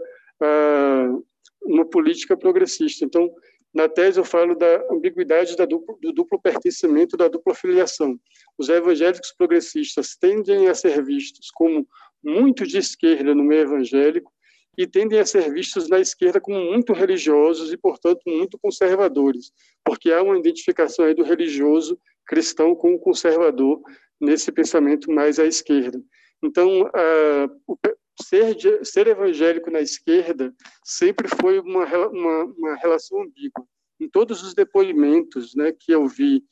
[1.62, 3.04] uma política progressista.
[3.04, 3.32] Então,
[3.74, 8.18] na tese eu falo da ambiguidade da duplo, do duplo pertencimento, da dupla filiação.
[8.58, 11.86] Os evangélicos progressistas tendem a ser vistos como
[12.22, 14.30] muito de esquerda no meio evangélico
[14.76, 19.52] e tendem a ser vistos na esquerda como muito religiosos e, portanto, muito conservadores,
[19.84, 23.80] porque há uma identificação aí do religioso cristão com o conservador
[24.20, 26.00] nesse pensamento mais à esquerda.
[26.42, 27.78] Então, uh,
[28.20, 30.54] ser, ser evangélico na esquerda
[30.84, 33.64] sempre foi uma, uma, uma relação ambígua.
[34.00, 36.44] Em todos os depoimentos né, que eu vi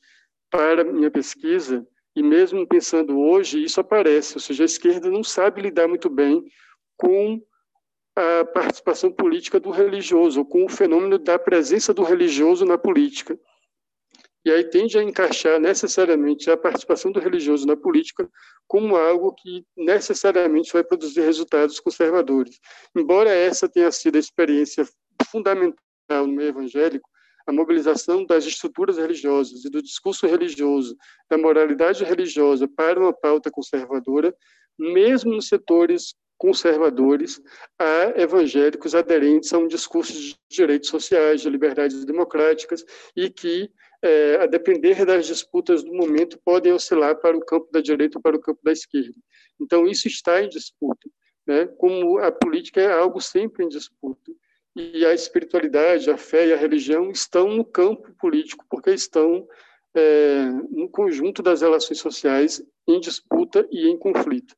[0.49, 1.85] para minha pesquisa,
[2.15, 6.43] e mesmo pensando hoje, isso aparece, ou seja, a esquerda não sabe lidar muito bem
[6.97, 7.41] com
[8.15, 13.39] a participação política do religioso, com o fenômeno da presença do religioso na política
[14.43, 18.29] e aí tende a encaixar necessariamente a participação do religioso na política
[18.67, 22.59] como algo que necessariamente vai produzir resultados conservadores.
[22.95, 24.87] Embora essa tenha sido a experiência
[25.29, 25.75] fundamental
[26.25, 27.09] no meio evangélico,
[27.45, 30.95] a mobilização das estruturas religiosas e do discurso religioso,
[31.29, 34.33] da moralidade religiosa para uma pauta conservadora,
[34.77, 37.39] mesmo nos setores conservadores,
[37.77, 42.83] há evangélicos aderentes a um discurso de direitos sociais, de liberdades democráticas
[43.15, 43.69] e que
[44.01, 48.21] é, a depender das disputas do momento, podem oscilar para o campo da direita ou
[48.21, 49.15] para o campo da esquerda.
[49.59, 51.09] Então, isso está em disputa.
[51.45, 51.67] Né?
[51.77, 54.31] Como a política é algo sempre em disputa.
[54.75, 59.47] E a espiritualidade, a fé e a religião estão no campo político, porque estão
[59.93, 64.55] é, no conjunto das relações sociais em disputa e em conflito.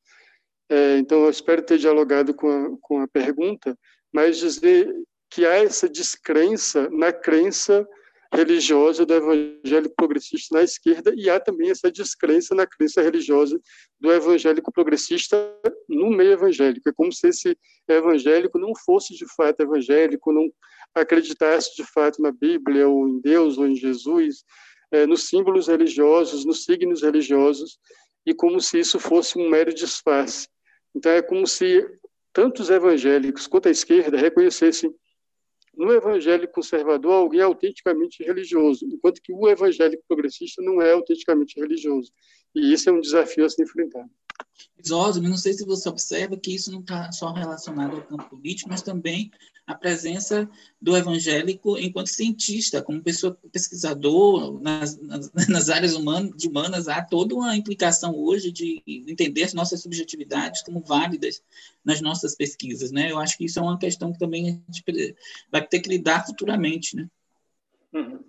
[0.70, 3.78] É, então, eu espero ter dialogado com a, com a pergunta,
[4.12, 4.94] mas dizer
[5.30, 7.88] que há essa descrença na crença
[8.34, 13.60] religiosa do evangélico progressista na esquerda e há também essa descrença na crença religiosa
[14.00, 15.38] do evangélico progressista
[15.88, 16.90] no meio evangélico.
[16.90, 17.58] É como se esse
[17.88, 20.52] evangélico não fosse de fato evangélico, não
[20.96, 24.44] acreditasse de fato na Bíblia ou em Deus ou em Jesus,
[24.92, 27.78] é, nos símbolos religiosos, nos signos religiosos,
[28.26, 30.48] e como se isso fosse um mero disfarce.
[30.96, 31.86] Então é como se
[32.32, 34.94] tanto os evangélicos quanto a esquerda reconhecessem
[35.76, 41.60] no evangélico conservador, alguém é autenticamente religioso, enquanto que o evangélico progressista não é autenticamente
[41.60, 42.12] religioso.
[42.56, 43.66] E isso é um desafio a ser
[44.80, 45.00] enfrentado.
[45.10, 48.70] Osmo, não sei se você observa que isso não está só relacionado ao campo político,
[48.70, 49.32] mas também
[49.66, 50.50] a presença
[50.82, 57.34] do evangélico enquanto cientista, como pessoa pesquisador nas, nas, nas áreas humanas, humanas, há toda
[57.34, 61.42] uma implicação hoje de entender as nossas subjetividades como válidas
[61.84, 63.12] nas nossas pesquisas, né?
[63.12, 65.16] Eu acho que isso é uma questão que também a gente
[65.50, 67.08] vai ter que lidar futuramente, né?
[67.94, 68.20] Uhum.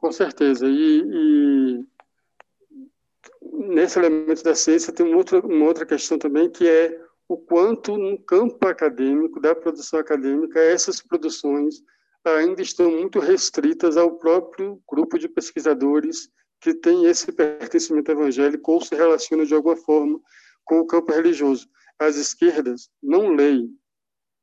[0.00, 0.66] Com certeza.
[0.66, 1.84] E, e,
[3.68, 7.96] nesse elemento da ciência tem uma outra, uma outra questão também que é o quanto
[7.96, 11.82] no campo acadêmico, da produção acadêmica, essas produções
[12.24, 16.28] ainda estão muito restritas ao próprio grupo de pesquisadores
[16.60, 20.20] que tem esse pertencimento evangélico ou se relaciona de alguma forma
[20.64, 21.68] com o campo religioso.
[21.98, 23.76] As esquerdas não leem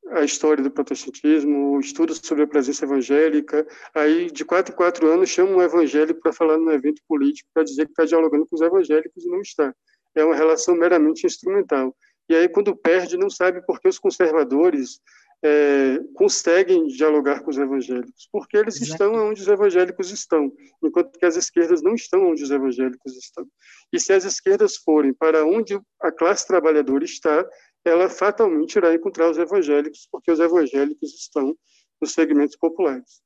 [0.08, 5.28] a história do protestantismo, estudos sobre a presença evangélica, aí de quatro em quatro anos
[5.28, 8.62] chamam um evangélico para falar num evento político para dizer que está dialogando com os
[8.62, 9.74] evangélicos e não está.
[10.14, 11.94] É uma relação meramente instrumental.
[12.28, 15.00] E aí, quando perde, não sabe por que os conservadores
[15.42, 18.92] é, conseguem dialogar com os evangélicos, porque eles Exato.
[18.92, 23.46] estão onde os evangélicos estão, enquanto que as esquerdas não estão onde os evangélicos estão.
[23.92, 27.46] E se as esquerdas forem para onde a classe trabalhadora está,
[27.84, 31.56] ela fatalmente irá encontrar os evangélicos, porque os evangélicos estão
[32.00, 33.22] nos segmentos populares.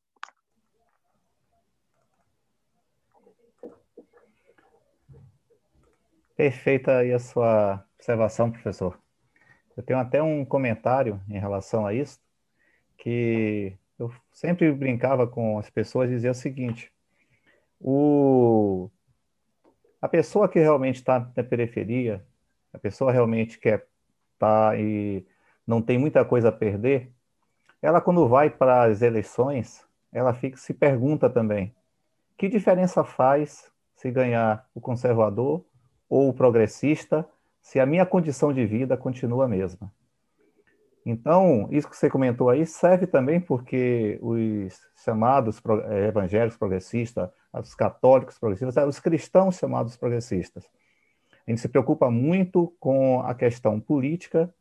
[6.36, 8.98] Perfeita aí a sua observação, professor.
[9.76, 12.20] Eu tenho até um comentário em relação a isso,
[12.96, 16.92] que eu sempre brincava com as pessoas e dizia o seguinte:
[17.80, 18.90] o,
[20.00, 22.24] a pessoa que realmente está na periferia,
[22.72, 23.93] a pessoa realmente quer estar
[24.38, 25.26] tá e
[25.66, 27.10] não tem muita coisa a perder,
[27.80, 31.74] ela quando vai para as eleições, ela fica se pergunta também:
[32.36, 35.64] que diferença faz se ganhar o conservador
[36.08, 37.28] ou progressista
[37.60, 39.90] se a minha condição de vida continua a mesma.
[41.06, 45.60] Então, isso que você comentou aí serve também porque os chamados
[45.90, 50.66] eh, evangélicos progressistas, os católicos progressistas, os cristãos chamados progressistas.
[51.46, 54.52] A gente se preocupa muito com a questão política,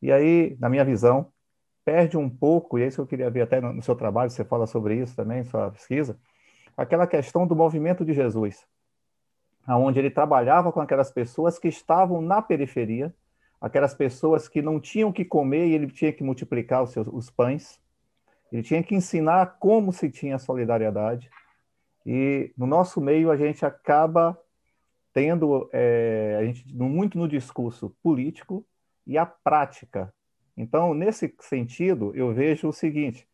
[0.00, 1.30] e aí, na minha visão,
[1.84, 4.44] perde um pouco, e é isso que eu queria ver até no seu trabalho, você
[4.44, 6.18] fala sobre isso também, sua pesquisa,
[6.76, 8.66] aquela questão do movimento de Jesus,
[9.66, 13.14] aonde ele trabalhava com aquelas pessoas que estavam na periferia,
[13.60, 17.30] aquelas pessoas que não tinham que comer e ele tinha que multiplicar os, seus, os
[17.30, 17.80] pães.
[18.50, 21.30] Ele tinha que ensinar como se tinha solidariedade.
[22.04, 24.36] E no nosso meio a gente acaba
[25.12, 28.66] tendo é, a gente muito no discurso político
[29.06, 30.12] e a prática.
[30.56, 33.28] Então, nesse sentido, eu vejo o seguinte: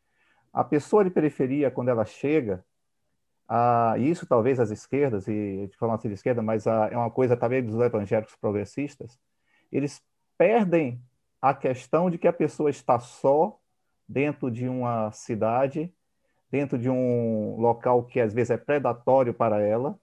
[0.52, 2.64] a pessoa de periferia, quando ela chega,
[3.48, 6.96] a, isso talvez as esquerdas, e a gente fala assim de esquerda, mas a, é
[6.96, 9.18] uma coisa também dos evangélicos progressistas,
[9.70, 10.02] eles
[10.36, 11.00] perdem
[11.40, 13.58] a questão de que a pessoa está só
[14.08, 15.92] dentro de uma cidade,
[16.50, 19.98] dentro de um local que às vezes é predatório para ela,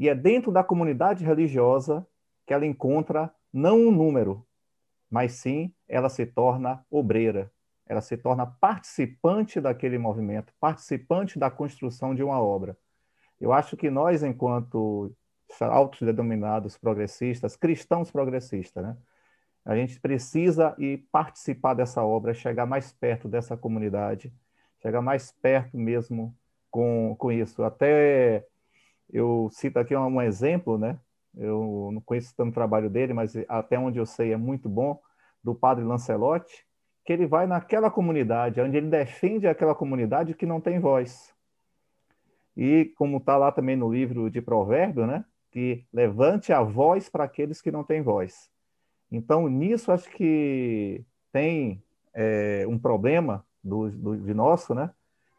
[0.00, 2.06] e é dentro da comunidade religiosa
[2.46, 4.46] que ela encontra não um número,
[5.10, 7.52] mas sim ela se torna obreira,
[7.86, 12.78] ela se torna participante daquele movimento, participante da construção de uma obra.
[13.38, 15.14] Eu acho que nós, enquanto
[15.60, 18.96] autodenominados progressistas, cristãos progressistas, né,
[19.66, 24.32] a gente precisa ir participar dessa obra, chegar mais perto dessa comunidade,
[24.80, 26.34] chegar mais perto mesmo
[26.70, 27.62] com, com isso.
[27.62, 28.46] Até
[29.12, 30.98] eu cito aqui um, exemplo, né?
[31.36, 35.00] Eu não conheço tanto o trabalho dele, mas até onde eu sei é muito bom,
[35.42, 36.66] do padre Lancelotti,
[37.04, 41.34] que ele vai naquela comunidade, onde ele defende aquela comunidade que não tem voz.
[42.56, 45.24] E como está lá também no livro de Provérbio, né?
[45.50, 48.50] Que levante a voz para aqueles que não têm voz.
[49.10, 51.82] Então, nisso, acho que tem
[52.14, 54.90] é, um problema do, do, de nosso, né?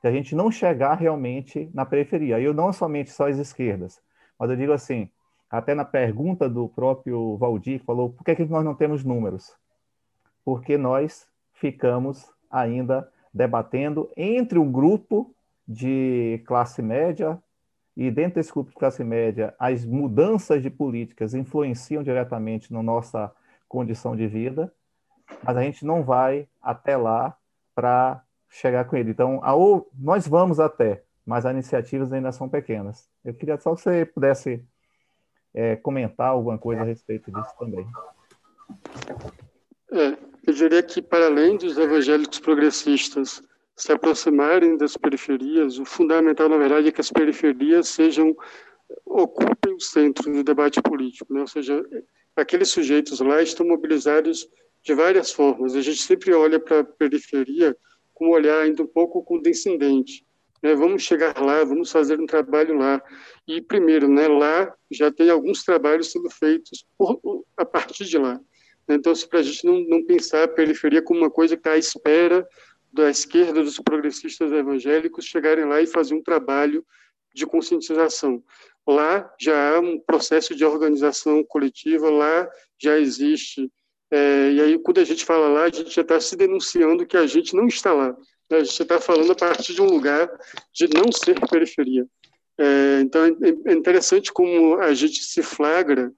[0.02, 2.40] De a gente não chegar realmente na periferia.
[2.40, 4.02] E eu não somente só as esquerdas,
[4.40, 5.10] mas eu digo assim,
[5.50, 9.56] até na pergunta do próprio Valdir, falou, por que, que nós não temos números?
[10.44, 15.36] Porque nós ficamos ainda debatendo entre um grupo
[15.68, 17.42] de classe média,
[17.96, 23.32] e dentro desse grupo de classe média, as mudanças de políticas influenciam diretamente na nossa
[23.68, 24.74] condição de vida,
[25.44, 27.38] mas a gente não vai até lá
[27.76, 29.12] para chegar com ele.
[29.12, 33.10] Então, a, ou, nós vamos até, mas as iniciativas ainda são pequenas.
[33.24, 34.64] Eu queria só que você pudesse
[35.54, 37.88] é, comentar alguma coisa a respeito disso também.
[39.92, 43.42] É, eu diria que, para além dos evangélicos progressistas
[43.76, 48.36] se aproximarem das periferias, o fundamental, na verdade, é que as periferias sejam
[49.06, 51.42] ocupem o centro do debate político, né?
[51.42, 51.84] ou seja,
[52.36, 54.48] aqueles sujeitos lá estão mobilizados
[54.84, 55.76] de várias formas.
[55.76, 57.76] A gente sempre olha para a periferia
[58.22, 60.24] com um olhar ainda um pouco condescendente.
[60.62, 60.76] Né?
[60.76, 63.02] Vamos chegar lá, vamos fazer um trabalho lá.
[63.48, 67.20] E, primeiro, né, lá já tem alguns trabalhos sendo feitos por,
[67.58, 68.40] a partir de lá.
[68.88, 71.80] Então, para a gente não, não pensar a periferia como uma coisa que está à
[71.80, 72.48] espera
[72.94, 76.86] da esquerda, dos progressistas evangélicos chegarem lá e fazer um trabalho
[77.34, 78.44] de conscientização.
[78.86, 82.48] Lá já há um processo de organização coletiva, lá
[82.78, 83.72] já existe.
[84.12, 87.16] É, e aí, quando a gente fala lá, a gente já está se denunciando que
[87.16, 88.16] a gente não está lá.
[88.52, 90.30] A gente está falando a partir de um lugar
[90.74, 92.06] de não ser periferia.
[92.58, 96.12] É, então, é, é interessante como a gente se flagra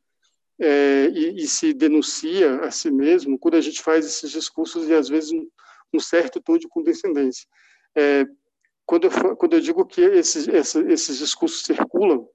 [0.59, 4.93] é, e, e, se denuncia a si mesmo quando a gente faz esses discursos e,
[4.93, 5.47] às vezes, um,
[5.93, 7.47] um certo tom de condescendência.
[7.95, 8.25] É,
[8.85, 12.27] quando, eu, quando eu digo que esses, esses, esses discursos circulam,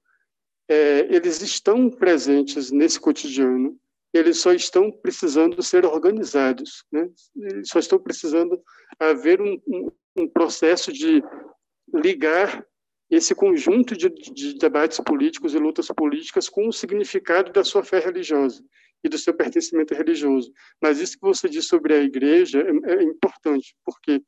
[0.69, 3.77] é, eles estão presentes nesse cotidiano,
[4.13, 7.07] eles só estão precisando ser organizados, né?
[7.35, 8.61] Eles só estão precisando
[8.99, 9.59] haver um,
[10.15, 11.21] um, processo de
[11.93, 12.65] ligar
[13.09, 17.99] esse conjunto de, de, debates políticos e lutas políticas com o significado da sua fé
[17.99, 18.63] religiosa
[19.03, 20.51] e do seu pertencimento religioso.
[20.81, 24.21] Mas isso que você disse sobre a igreja é, é importante, porque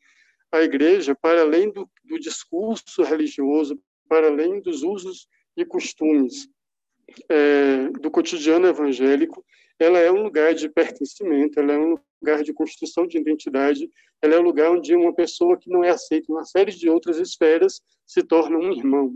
[0.51, 6.47] a igreja, para além do, do discurso religioso, para além dos usos e costumes
[7.29, 9.43] é, do cotidiano evangélico,
[9.83, 13.89] ela é um lugar de pertencimento, ela é um lugar de construção de identidade,
[14.21, 16.89] ela é um lugar onde uma pessoa que não é aceita em uma série de
[16.89, 19.15] outras esferas se torna um irmão,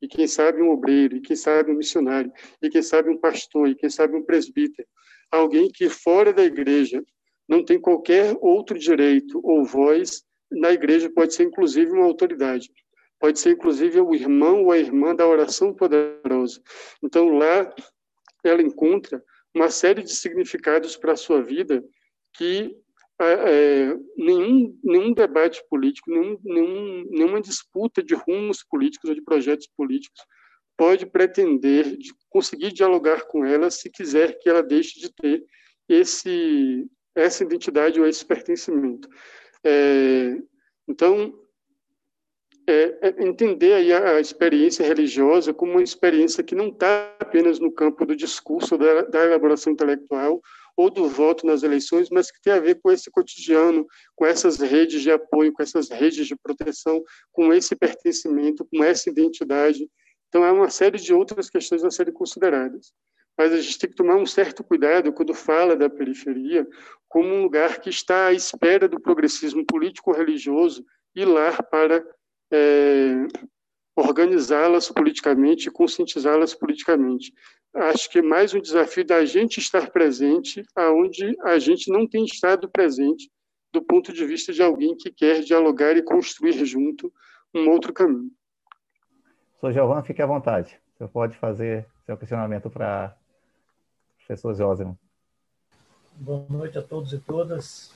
[0.00, 3.68] e quem sabe um obreiro, e quem sabe um missionário, e quem sabe um pastor,
[3.68, 4.88] e quem sabe um presbítero,
[5.30, 7.04] alguém que fora da igreja
[7.48, 12.70] não tem qualquer outro direito ou voz, na igreja pode ser inclusive uma autoridade.
[13.18, 16.60] Pode ser inclusive o irmão ou a irmã da oração poderosa.
[17.02, 17.74] Então, lá
[18.44, 19.22] ela encontra
[19.56, 21.82] uma série de significados para a sua vida
[22.34, 22.76] que
[23.18, 29.66] é, nenhum, nenhum debate político, nenhum, nenhum, nenhuma disputa de rumos políticos ou de projetos
[29.74, 30.20] políticos
[30.76, 35.42] pode pretender de conseguir dialogar com ela se quiser que ela deixe de ter
[35.88, 39.08] esse essa identidade ou esse pertencimento.
[39.64, 40.36] É,
[40.86, 41.32] então,
[42.66, 48.04] é, é entender a, experiência religiosa como uma experiência que não está apenas no campo
[48.04, 50.40] do discurso, da, da elaboração intelectual
[50.76, 54.58] ou do voto nas eleições, mas que tem a ver com esse cotidiano, com essas
[54.58, 57.02] redes de apoio, com essas redes de proteção,
[57.32, 59.88] com esse pertencimento, com essa identidade.
[60.28, 62.92] Então, há uma série de outras questões a serem consideradas.
[63.38, 66.66] Mas a gente tem que tomar um certo cuidado quando fala da periferia
[67.08, 72.04] como um lugar que está à espera do progressismo político-religioso ir lá para
[72.52, 73.26] é,
[73.96, 77.32] organizá-las politicamente e conscientizá-las politicamente.
[77.74, 82.24] Acho que é mais um desafio da gente estar presente aonde a gente não tem
[82.24, 83.30] estado presente
[83.72, 87.12] do ponto de vista de alguém que quer dialogar e construir junto
[87.54, 88.30] um outro caminho.
[89.60, 90.78] Sou Giovanna, fique à vontade.
[90.96, 93.14] Você pode fazer seu questionamento para
[94.18, 94.98] professor Zózimo.
[96.14, 97.92] Boa noite a todos e todas.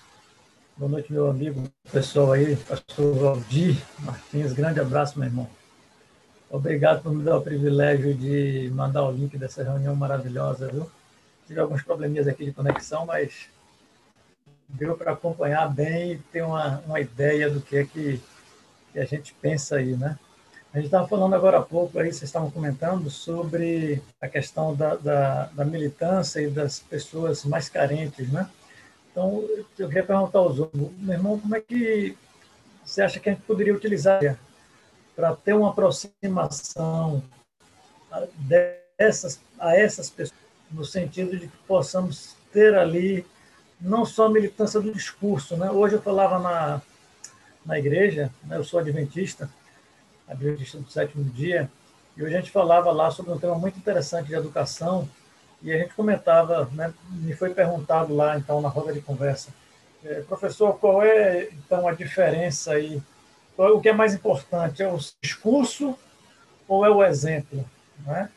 [0.81, 1.63] Boa noite, meu amigo
[1.93, 4.55] pessoal aí, pastor Valdir Martins.
[4.55, 5.47] Grande abraço, meu irmão.
[6.49, 10.91] Obrigado por me dar o privilégio de mandar o link dessa reunião maravilhosa, viu?
[11.47, 13.51] Tive alguns probleminhas aqui de conexão, mas
[14.71, 18.19] deu para acompanhar bem e ter uma, uma ideia do que é que,
[18.91, 20.19] que a gente pensa aí, né?
[20.73, 24.95] A gente estava falando agora há pouco, aí vocês estavam comentando sobre a questão da,
[24.95, 28.49] da, da militância e das pessoas mais carentes, né?
[29.11, 29.45] Então,
[29.79, 32.17] eu queria perguntar aos outros, meu irmão, como é que
[32.85, 34.39] você acha que a gente poderia utilizar
[35.15, 37.23] para ter uma aproximação
[38.37, 40.39] dessas, a essas pessoas,
[40.71, 43.27] no sentido de que possamos ter ali
[43.81, 45.57] não só a militância do discurso.
[45.57, 45.71] Né?
[45.71, 46.83] Hoje eu falava na,
[47.65, 48.57] na igreja, né?
[48.57, 49.51] eu sou adventista,
[50.29, 51.71] adventista do sétimo dia,
[52.17, 55.09] e hoje a gente falava lá sobre um tema muito interessante de educação,
[55.63, 56.93] e a gente comentava, né?
[57.11, 59.51] me foi perguntado lá, então, na roda de conversa,
[60.05, 63.03] é, professor, qual é, então, a diferença aí
[63.69, 64.83] o que é mais importante?
[64.83, 65.99] É o discurso
[66.67, 67.65] ou é o exemplo?
[68.07, 68.31] Né?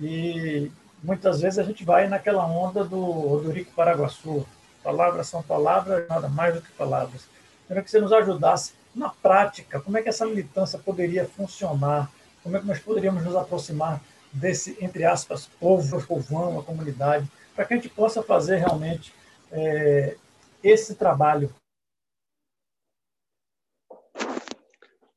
[0.00, 0.70] E
[1.02, 4.46] muitas vezes a gente vai naquela onda do Odorico Paraguaçu.
[4.82, 7.28] Palavras são palavras, nada mais do que palavras.
[7.66, 12.10] Queria que você nos ajudasse na prática, como é que essa militância poderia funcionar?
[12.42, 14.00] Como é que nós poderíamos nos aproximar
[14.32, 19.12] desse, entre aspas, povo, povão, a comunidade, para que a gente possa fazer realmente
[19.50, 20.16] é,
[20.62, 21.52] esse trabalho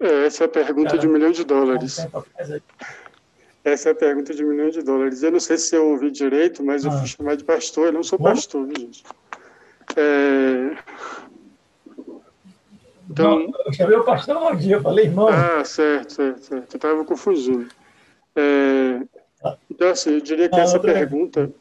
[0.01, 2.07] É, essa é a pergunta de um milhão de dólares.
[3.63, 5.21] Essa é a pergunta de um milhão de dólares.
[5.21, 7.05] Eu não sei se eu ouvi direito, mas eu fui ah.
[7.05, 7.87] chamar de pastor.
[7.87, 9.03] Eu não sou pastor, viu, gente?
[9.95, 10.75] É...
[13.07, 13.39] Então...
[13.39, 15.27] Não, eu chamei o pastor um dia, falei irmão.
[15.27, 16.73] Ah, certo, certo, certo.
[16.73, 17.69] Eu estava confundindo.
[18.35, 19.01] É...
[19.69, 21.51] Então, assim, eu diria que ah, essa pergunta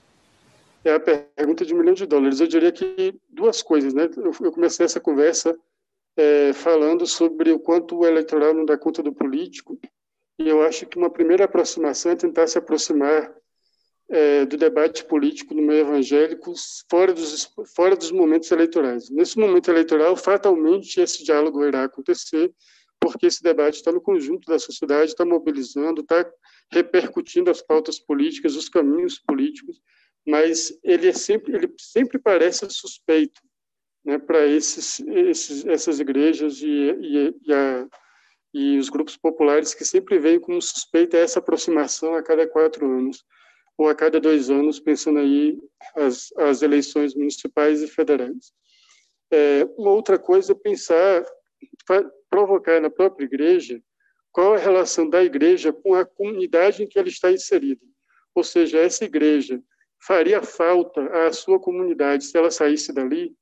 [0.84, 2.40] é a pergunta de um milhão de dólares.
[2.40, 4.08] Eu diria que duas coisas, né?
[4.16, 5.56] Eu comecei essa conversa
[6.16, 9.78] é, falando sobre o quanto o eleitoral não dá conta do político,
[10.38, 13.30] e eu acho que uma primeira aproximação é tentar se aproximar
[14.08, 16.52] é, do debate político no meio evangélico
[16.90, 19.08] fora dos, fora dos momentos eleitorais.
[19.10, 22.52] Nesse momento eleitoral, fatalmente, esse diálogo irá acontecer,
[23.00, 26.30] porque esse debate está no conjunto da sociedade, está mobilizando, está
[26.70, 29.80] repercutindo as pautas políticas, os caminhos políticos,
[30.26, 33.40] mas ele é sempre ele sempre parece suspeito
[34.04, 37.88] né, para esses, esses, essas igrejas e, e, e, a,
[38.52, 43.24] e, os grupos populares que sempre veem como suspeita essa aproximação a cada quatro anos
[43.76, 45.58] ou a cada dois anos, pensando aí
[45.96, 48.52] as, as eleições municipais e federais.
[49.32, 51.24] É, uma outra coisa é pensar,
[52.30, 53.82] provocar na própria igreja
[54.32, 57.84] qual é a relação da igreja com a comunidade em que ela está inserida.
[58.34, 59.60] Ou seja, essa igreja
[60.00, 63.34] faria falta à sua comunidade se ela saísse dali,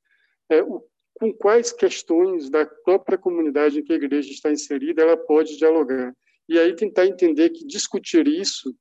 [0.48, 0.82] é, o,
[1.14, 6.14] com quais questões da própria comunidade em que a igreja está inserida ela pode dialogar.
[6.48, 8.74] E aí tentar entender que discutir isso,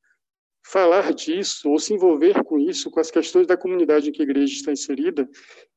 [0.65, 4.25] falar disso, ou se envolver com isso, com as questões da comunidade em que a
[4.25, 5.27] igreja está inserida,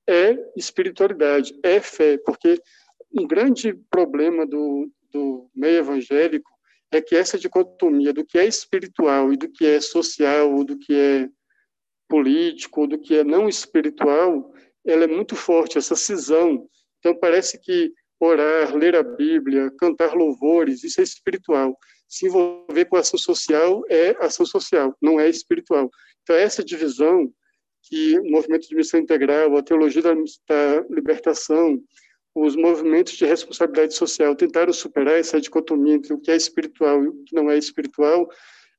[0.09, 2.61] é espiritualidade, é fé, porque
[3.13, 6.51] um grande problema do, do meio evangélico
[6.93, 10.77] é que essa dicotomia do que é espiritual e do que é social, ou do
[10.79, 11.29] que é
[12.09, 14.53] político, ou do que é não espiritual,
[14.85, 16.69] ela é muito forte, essa cisão.
[16.99, 21.77] Então, parece que orar, ler a Bíblia, cantar louvores, isso é espiritual.
[22.09, 25.89] Se envolver com ação social é ação social, não é espiritual.
[26.23, 27.33] Então, essa divisão
[27.83, 30.15] que o movimento de missão integral, a teologia da,
[30.91, 31.81] libertação,
[32.41, 37.09] os movimentos de responsabilidade social tentaram superar essa dicotomia entre o que é espiritual e
[37.09, 38.29] o que não é espiritual,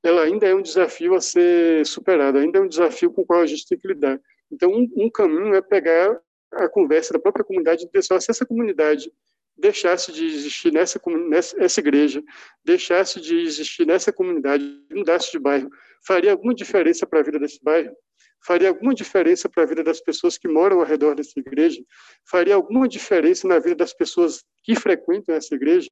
[0.04, 3.42] ela ainda é um desafio a ser superado, ainda é um desafio com o qual
[3.42, 4.20] a gente tem que lidar.
[4.52, 6.20] Então, um, um caminho é pegar
[6.52, 9.12] a conversa da própria comunidade e pensar se essa comunidade
[9.56, 12.24] deixasse de existir nessa, nessa essa igreja,
[12.66, 15.70] deixasse de existir nessa comunidade, mudasse de bairro,
[16.06, 17.96] faria alguma diferença para a vida desse bairro?
[18.44, 21.82] Faria alguma diferença para a vida das pessoas que moram ao redor dessa igreja?
[22.26, 25.90] Faria alguma diferença na vida das pessoas que frequentam essa igreja?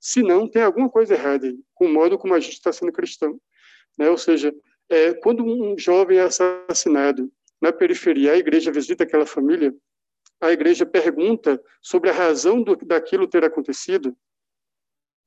[0.00, 2.90] Se não, tem alguma coisa errada aí, com o modo como a gente está sendo
[2.90, 3.40] cristão.
[3.96, 4.10] Né?
[4.10, 4.52] Ou seja,
[4.88, 9.72] é, quando um jovem é assassinado na periferia, a igreja visita aquela família,
[10.40, 14.16] a igreja pergunta sobre a razão do, daquilo ter acontecido,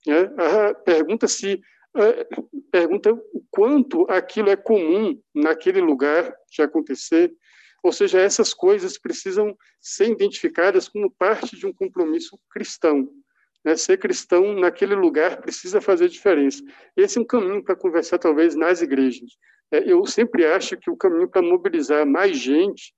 [0.06, 0.30] né?
[0.84, 1.61] pergunta se
[1.96, 2.28] é,
[2.72, 7.34] pergunta o quanto aquilo é comum naquele lugar de acontecer,
[7.84, 13.08] ou seja, essas coisas precisam ser identificadas como parte de um compromisso cristão.
[13.64, 13.76] Né?
[13.76, 16.64] Ser cristão naquele lugar precisa fazer diferença.
[16.98, 19.38] Esse é um caminho para conversar, talvez, nas igrejas.
[19.72, 22.94] É, eu sempre acho que o caminho para mobilizar mais gente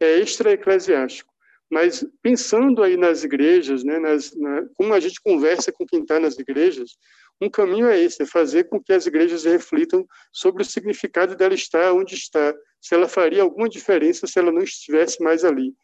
[0.00, 1.32] é extra-eclesiástico.
[1.70, 6.20] Mas pensando aí nas igrejas, né, nas, na, como a gente conversa com quem está
[6.20, 6.98] nas igrejas,
[7.42, 11.54] um caminho é esse, é fazer com que as igrejas reflitam sobre o significado dela
[11.54, 15.74] estar onde está, se ela faria alguma diferença se ela não estivesse mais ali.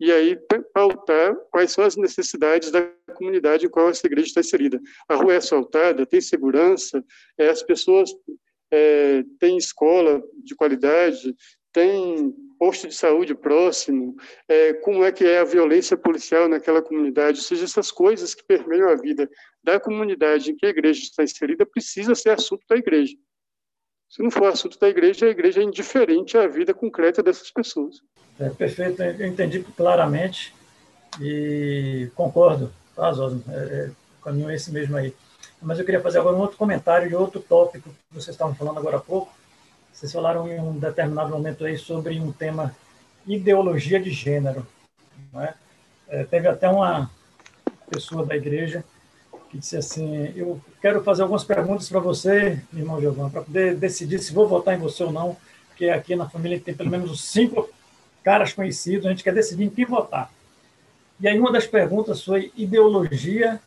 [0.00, 0.38] E aí
[0.72, 4.80] pautar quais são as necessidades da comunidade em qual essa igreja está inserida.
[5.08, 7.04] A rua é asfaltada, tem segurança,
[7.36, 8.12] é, as pessoas
[8.70, 11.34] é, têm escola de qualidade,
[11.72, 14.16] tem posto de saúde próximo,
[14.48, 18.42] é, como é que é a violência policial naquela comunidade, ou seja, essas coisas que
[18.42, 19.30] permeiam a vida
[19.62, 23.16] da comunidade em que a igreja está inserida precisa ser assunto da igreja.
[24.08, 28.00] Se não for assunto da igreja, a igreja é indiferente à vida concreta dessas pessoas.
[28.40, 30.54] É, perfeito, eu entendi claramente
[31.20, 33.42] e concordo, tá, Zosmo?
[33.48, 35.14] É, é, o caminho é esse mesmo aí.
[35.60, 38.78] Mas eu queria fazer agora um outro comentário de outro tópico que vocês estavam falando
[38.78, 39.32] agora há pouco,
[39.98, 42.72] vocês falaram em um determinado momento aí sobre um tema
[43.26, 44.64] ideologia de gênero.
[45.34, 45.54] É?
[46.08, 47.10] É, teve até uma
[47.90, 48.84] pessoa da igreja
[49.50, 54.20] que disse assim: Eu quero fazer algumas perguntas para você, irmão Giovanni, para poder decidir
[54.20, 55.36] se vou votar em você ou não,
[55.70, 57.68] porque aqui na família tem pelo menos cinco
[58.22, 60.30] caras conhecidos, a gente quer decidir em quem votar.
[61.18, 63.60] E aí uma das perguntas foi ideologia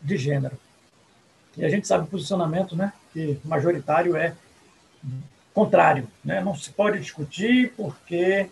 [0.00, 0.56] de gênero.
[1.56, 4.36] E a gente sabe o posicionamento, né, que majoritário é
[5.54, 6.06] contrário.
[6.22, 6.42] Né?
[6.42, 8.50] Não se pode discutir porque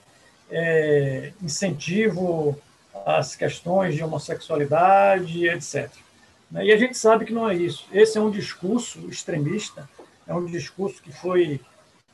[0.50, 2.58] é, incentivo
[3.04, 5.90] as questões de homossexualidade, etc.
[6.50, 6.66] Né?
[6.66, 7.86] E a gente sabe que não é isso.
[7.92, 9.88] Esse é um discurso extremista,
[10.26, 11.60] é um discurso que foi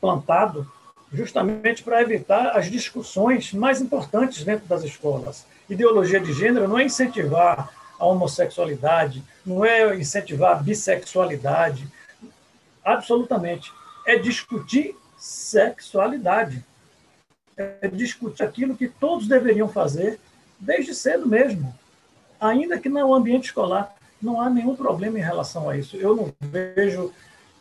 [0.01, 0.67] plantado
[1.13, 5.47] justamente para evitar as discussões mais importantes dentro das escolas.
[5.69, 11.87] Ideologia de gênero não é incentivar a homossexualidade, não é incentivar a bissexualidade,
[12.85, 13.73] absolutamente
[14.09, 16.65] é discutir sexualidade.
[17.55, 20.19] É discutir aquilo que todos deveriam fazer
[20.59, 21.79] desde cedo mesmo.
[22.41, 25.95] Ainda que no ambiente escolar não há nenhum problema em relação a isso.
[25.99, 27.13] Eu não vejo,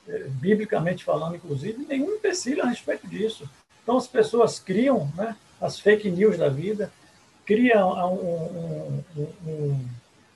[0.07, 3.49] eh, biblicamente falando, inclusive, nenhum empecilho a respeito disso.
[3.83, 6.93] Então, as pessoas criam né, as fake news da vida,
[7.45, 9.85] criam um, um, um,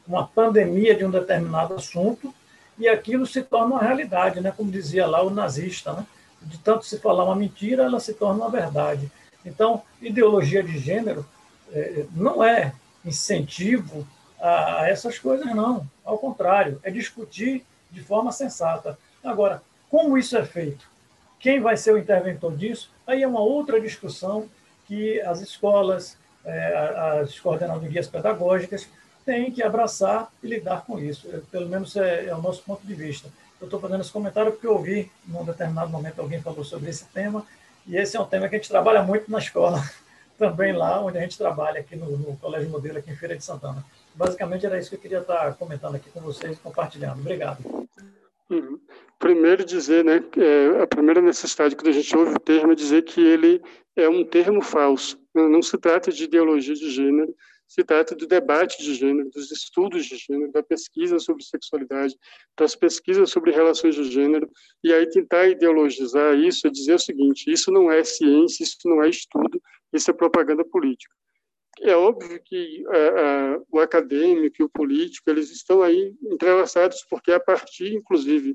[0.06, 2.34] uma pandemia de um determinado assunto
[2.82, 4.52] e aquilo se torna uma realidade, né?
[4.56, 5.94] como dizia lá o nazista.
[5.94, 6.04] Né?
[6.42, 9.12] De tanto se falar uma mentira, ela se torna uma verdade.
[9.46, 11.24] Então, ideologia de gênero
[11.72, 12.74] é, não é
[13.06, 14.08] incentivo
[14.40, 15.88] a, a essas coisas, não.
[16.04, 18.98] Ao contrário, é discutir de forma sensata.
[19.24, 20.90] Agora, como isso é feito?
[21.40, 22.90] Quem vai ser o interventor disso?
[23.06, 24.50] Aí é uma outra discussão
[24.88, 28.90] que as escolas, é, as coordenadorias pedagógicas
[29.26, 31.28] tem que abraçar e lidar com isso.
[31.52, 33.30] Pelo menos é, é o nosso ponto de vista.
[33.60, 37.06] Eu estou fazendo esse comentário porque eu ouvi, num determinado momento, alguém falou sobre esse
[37.06, 37.46] tema,
[37.86, 39.84] e esse é um tema que a gente trabalha muito na escola,
[40.38, 43.44] também lá onde a gente trabalha, aqui no, no Colégio Modelo, aqui em Feira de
[43.44, 43.86] Santana.
[44.16, 47.20] Basicamente era isso que eu queria estar comentando aqui com vocês, compartilhando.
[47.20, 47.88] Obrigado.
[48.50, 48.80] Uhum.
[49.18, 53.04] Primeiro dizer, né, é, a primeira necessidade quando a gente ouve o termo é dizer
[53.04, 53.62] que ele
[53.96, 55.20] é um termo falso.
[55.34, 57.34] Não se trata de ideologia de gênero,
[57.72, 62.18] se trata do debate de gênero, dos estudos de gênero, da pesquisa sobre sexualidade,
[62.60, 64.52] das pesquisas sobre relações de gênero,
[64.84, 69.02] e aí tentar ideologizar isso é dizer o seguinte: isso não é ciência, isso não
[69.02, 69.62] é estudo,
[69.94, 71.16] isso é propaganda política.
[71.80, 77.32] é óbvio que a, a, o acadêmico e o político eles estão aí entrelaçados porque
[77.32, 78.54] é a partir, inclusive,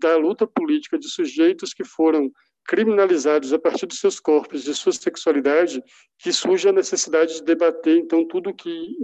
[0.00, 2.28] da luta política de sujeitos que foram
[2.68, 5.82] criminalizados a partir dos seus corpos, de sua sexualidade,
[6.18, 8.94] que surge a necessidade de debater, então, tudo que,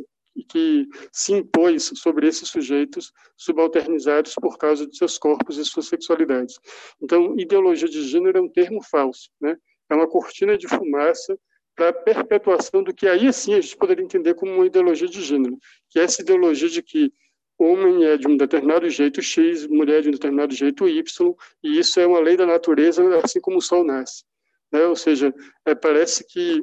[0.51, 6.61] que se impôs sobre esses sujeitos subalternizados por causa de seus corpos e suas sexualidades.
[7.03, 9.57] Então, ideologia de gênero é um termo falso, né?
[9.89, 11.39] é uma cortina de fumaça
[11.74, 15.23] para a perpetuação do que aí sim a gente poderia entender como uma ideologia de
[15.23, 15.59] gênero,
[15.89, 17.11] que é essa ideologia de que
[17.59, 22.01] homem é de um determinado jeito X, mulher de um determinado jeito Y, e isso
[22.01, 24.24] é uma lei da natureza, assim como o Sol nasce.
[24.72, 24.85] Né?
[24.86, 25.32] Ou seja,
[25.64, 26.62] é, parece que.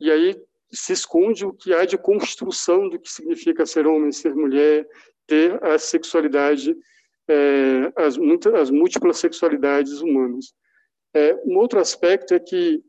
[0.00, 0.36] E aí
[0.72, 4.86] se esconde o que há de construção do que significa ser homem, ser mulher,
[5.26, 6.76] ter a sexualidade,
[7.28, 8.18] é, as,
[8.60, 10.52] as múltiplas sexualidades humanas.
[11.14, 12.82] É, um outro aspecto é que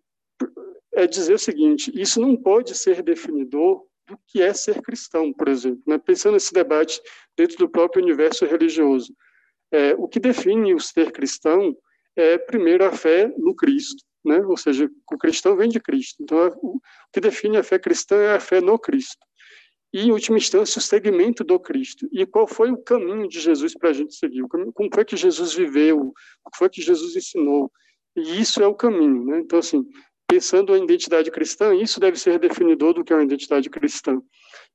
[0.93, 5.47] é dizer o seguinte: isso não pode ser definidor do que é ser cristão, por
[5.47, 5.81] exemplo.
[5.87, 5.97] Né?
[5.97, 7.01] Pensando nesse debate
[7.35, 9.15] dentro do próprio universo religioso.
[9.71, 11.75] É, o que define o ser cristão
[12.15, 14.39] é, primeiro, a fé no Cristo, né?
[14.45, 16.23] ou seja, o cristão vem de Cristo.
[16.23, 16.79] Então, o
[17.11, 19.25] que define a fé cristã é a fé no Cristo.
[19.93, 22.07] E, em última instância, o segmento do Cristo.
[22.11, 24.43] E qual foi o caminho de Jesus para a gente seguir?
[24.43, 26.13] Como foi que Jesus viveu?
[26.43, 27.71] O que foi que Jesus ensinou?
[28.15, 29.25] E isso é o caminho.
[29.25, 29.39] Né?
[29.39, 29.85] Então, assim,
[30.27, 34.21] pensando a identidade cristã, isso deve ser definidor do que é uma identidade cristã.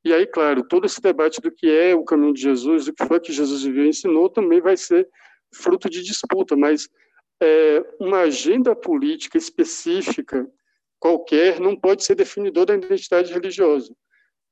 [0.04, 3.04] E aí, claro, todo esse debate do que é o caminho de Jesus, do que
[3.04, 5.08] foi que Jesus viveu e ensinou, também vai ser
[5.52, 6.88] fruto de disputa, mas
[7.42, 10.48] é, uma agenda política específica
[10.98, 13.94] qualquer não pode ser definidor da identidade religiosa.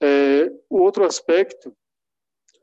[0.03, 1.75] É, o outro aspecto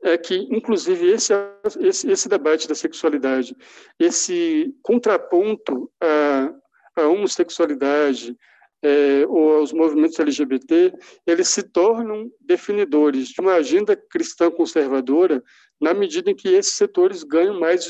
[0.02, 1.32] é que, inclusive, esse,
[1.80, 3.56] esse, esse debate da sexualidade,
[3.98, 6.52] esse contraponto à,
[6.96, 8.36] a homossexualidade
[8.82, 10.92] é, ou aos movimentos LGBT,
[11.26, 15.42] eles se tornam definidores de uma agenda cristã conservadora
[15.80, 17.86] na medida em que esses setores ganham mais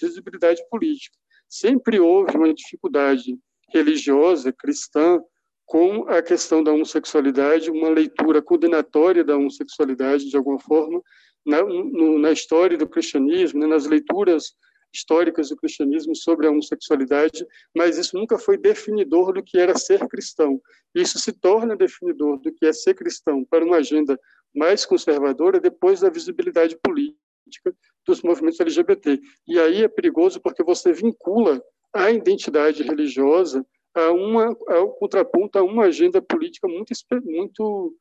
[0.00, 1.16] visibilidade política.
[1.48, 3.38] Sempre houve uma dificuldade
[3.72, 5.20] religiosa, cristã,
[5.64, 11.00] com a questão da homossexualidade, uma leitura condenatória da homossexualidade, de alguma forma,
[11.46, 14.52] na, no, na história do cristianismo, né, nas leituras
[14.92, 17.46] históricas do cristianismo sobre a homossexualidade,
[17.76, 20.60] mas isso nunca foi definidor do que era ser cristão.
[20.94, 24.18] Isso se torna definidor do que é ser cristão para uma agenda
[24.54, 27.74] mais conservadora depois da visibilidade política
[28.06, 29.20] dos movimentos LGBT.
[29.46, 31.62] E aí é perigoso porque você vincula
[31.92, 33.64] a identidade religiosa
[33.94, 36.92] a uma ao contraponto a uma agenda política muito
[37.24, 37.96] muito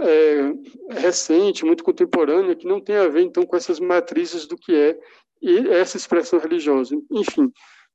[0.00, 4.74] é, recente, muito contemporânea, que não tem a ver então com essas matrizes do que
[4.74, 4.98] é
[5.44, 6.96] e essa expressão religiosa.
[7.12, 7.52] Enfim,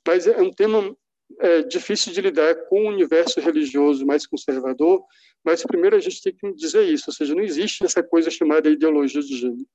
[0.07, 0.95] mas é um tema
[1.39, 5.03] é, difícil de lidar com o universo religioso mais conservador,
[5.43, 8.69] mas primeiro a gente tem que dizer isso, ou seja, não existe essa coisa chamada
[8.69, 9.67] ideologia de gênero.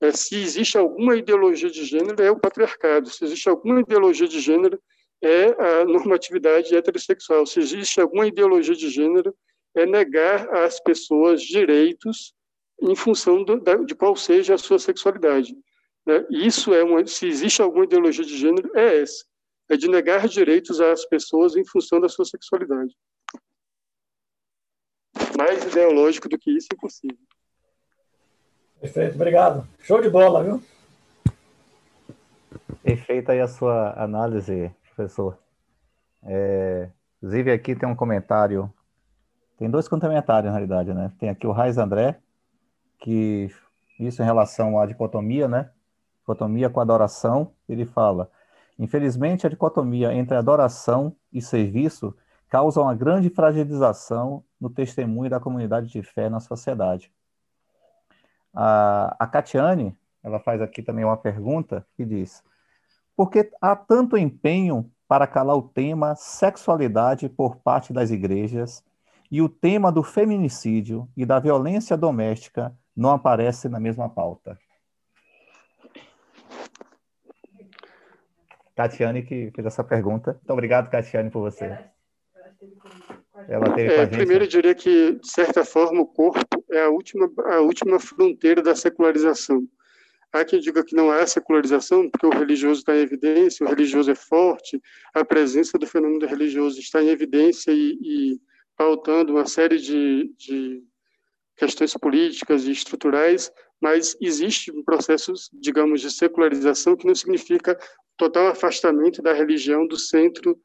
[0.00, 3.08] É, se existe alguma ideologia de gênero, é o patriarcado.
[3.08, 4.80] Se existe alguma ideologia de gênero,
[5.22, 7.46] é a normatividade heterossexual.
[7.46, 9.32] Se existe alguma ideologia de gênero,
[9.76, 12.34] é negar às pessoas direitos
[12.80, 15.54] em função do, da, de qual seja a sua sexualidade.
[16.06, 16.26] Né?
[16.30, 19.24] Isso é uma, se existe alguma ideologia de gênero, é essa,
[19.68, 22.94] é de negar direitos às pessoas em função da sua sexualidade.
[25.36, 27.18] Mais ideológico do que isso, é impossível.
[28.80, 29.66] Perfeito, obrigado.
[29.80, 30.62] Show de bola, viu?
[32.82, 35.38] Perfeita aí a sua análise, professor.
[36.24, 38.72] É, inclusive, aqui tem um comentário.
[39.56, 41.12] Tem dois comentários, na realidade, né?
[41.20, 42.18] Tem aqui o Raiz André,
[42.98, 43.48] que
[44.00, 45.70] isso em relação à dicotomia, né?
[46.22, 48.30] Dicotomia com adoração, ele fala:
[48.78, 52.16] infelizmente, a dicotomia entre adoração e serviço
[52.48, 57.10] causa uma grande fragilização no testemunho da comunidade de fé na sociedade.
[58.54, 62.42] A, a Catiane, ela faz aqui também uma pergunta que diz:
[63.16, 68.84] por que há tanto empenho para calar o tema sexualidade por parte das igrejas
[69.30, 74.58] e o tema do feminicídio e da violência doméstica não aparece na mesma pauta?
[78.82, 80.32] Catiane que fez essa pergunta.
[80.32, 81.78] Muito obrigado, Catiane, por você.
[83.48, 87.30] Ela teve é, primeiro, eu diria que, de certa forma, o corpo é a última,
[87.46, 89.66] a última fronteira da secularização.
[90.32, 94.10] Há quem diga que não há secularização, porque o religioso está em evidência, o religioso
[94.10, 94.80] é forte,
[95.14, 98.40] a presença do fenômeno religioso está em evidência e, e
[98.76, 100.82] pautando uma série de, de
[101.56, 103.52] questões políticas e estruturais,
[103.82, 107.76] mas existe um processo, digamos, de secularização que não significa
[108.16, 110.56] total afastamento da religião do centro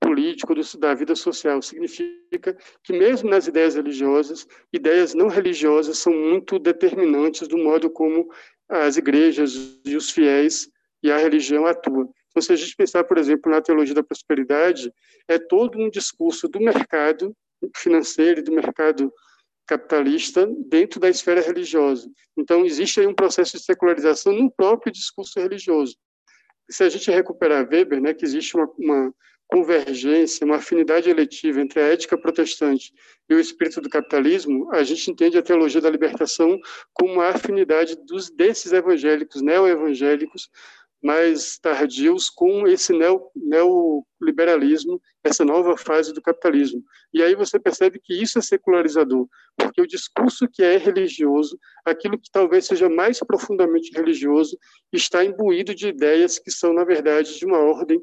[0.00, 1.60] político, do, da vida social.
[1.60, 8.30] Significa que, mesmo nas ideias religiosas, ideias não religiosas são muito determinantes do modo como
[8.68, 10.70] as igrejas e os fiéis
[11.02, 12.08] e a religião atuam.
[12.28, 14.92] Então, se a gente pensar, por exemplo, na teologia da prosperidade,
[15.26, 17.34] é todo um discurso do mercado
[17.76, 19.12] financeiro e do mercado
[19.70, 22.10] capitalista dentro da esfera religiosa.
[22.36, 25.96] Então, existe aí um processo de secularização no próprio discurso religioso.
[26.68, 29.14] Se a gente recuperar Weber, né, que existe uma, uma
[29.46, 32.92] convergência, uma afinidade eletiva entre a ética protestante
[33.28, 36.58] e o espírito do capitalismo, a gente entende a teologia da libertação
[36.92, 40.50] como uma afinidade dos desses evangélicos, neo-evangélicos,
[41.02, 42.92] mais tardios com esse
[43.34, 46.82] neoliberalismo, essa nova fase do capitalismo.
[47.12, 52.18] E aí você percebe que isso é secularizador, porque o discurso que é religioso, aquilo
[52.18, 54.58] que talvez seja mais profundamente religioso,
[54.92, 58.02] está imbuído de ideias que são, na verdade, de uma ordem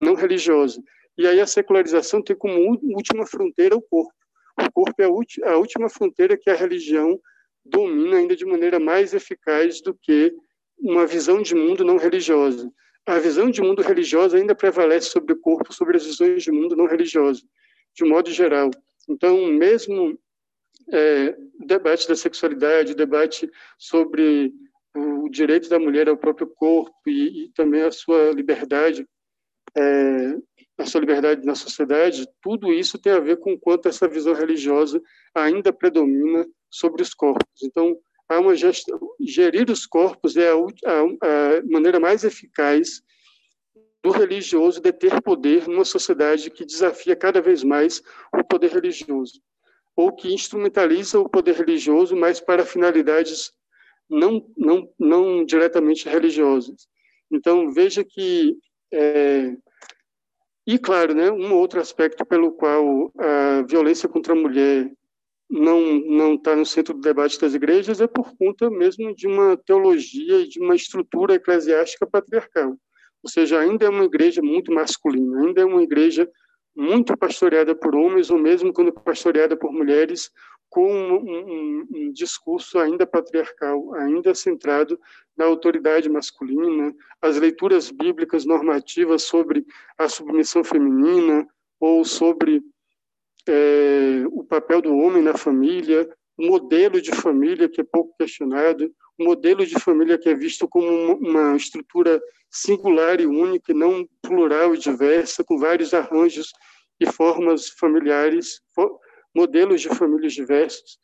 [0.00, 0.82] não religiosa.
[1.18, 2.58] E aí a secularização tem como
[2.94, 4.14] última fronteira o corpo.
[4.58, 7.20] O corpo é a última fronteira que a religião
[7.64, 10.32] domina ainda de maneira mais eficaz do que
[10.80, 12.70] uma visão de mundo não religiosa.
[13.06, 16.76] A visão de mundo religiosa ainda prevalece sobre o corpo, sobre as visões de mundo
[16.76, 17.42] não religiosa,
[17.94, 18.70] de modo geral.
[19.08, 20.18] Então, mesmo
[20.92, 24.52] é, o debate da sexualidade, o debate sobre
[24.94, 29.06] o direito da mulher ao próprio corpo e, e também a sua liberdade,
[29.76, 30.36] é,
[30.78, 35.00] a sua liberdade na sociedade, tudo isso tem a ver com quanto essa visão religiosa
[35.34, 37.62] ainda predomina sobre os corpos.
[37.62, 37.96] Então,
[38.30, 43.02] há uma gestão, gerir os corpos é a, a, a maneira mais eficaz
[44.02, 48.00] do religioso de ter poder numa sociedade que desafia cada vez mais
[48.32, 49.42] o poder religioso,
[49.96, 53.52] ou que instrumentaliza o poder religioso mais para finalidades
[54.08, 56.88] não, não, não diretamente religiosas.
[57.30, 58.56] Então, veja que.
[58.92, 59.54] É,
[60.66, 64.90] e, claro, né, um outro aspecto pelo qual a violência contra a mulher
[65.50, 69.56] não não está no centro do debate das igrejas é por conta mesmo de uma
[69.56, 72.76] teologia e de uma estrutura eclesiástica patriarcal.
[73.22, 76.30] Ou seja, ainda é uma igreja muito masculina, ainda é uma igreja
[76.74, 80.30] muito pastoreada por homens, ou mesmo quando pastoreada por mulheres,
[80.70, 84.98] com um, um, um discurso ainda patriarcal, ainda centrado
[85.36, 89.66] na autoridade masculina, as leituras bíblicas normativas sobre
[89.98, 91.46] a submissão feminina
[91.80, 92.62] ou sobre
[93.48, 96.08] é, o papel do homem na família,
[96.38, 100.66] o modelo de família que é pouco questionado, o modelo de família que é visto
[100.66, 106.52] como uma estrutura singular e única, não plural e diversa, com vários arranjos
[106.98, 108.60] e formas familiares,
[109.34, 110.98] modelos de famílias diversos.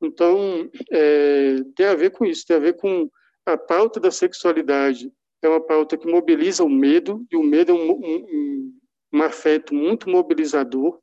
[0.00, 3.08] Então, é, tem a ver com isso, tem a ver com
[3.46, 5.10] a pauta da sexualidade.
[5.42, 8.72] É uma pauta que mobiliza o medo, e o medo é um, um,
[9.12, 11.00] um afeto muito mobilizador,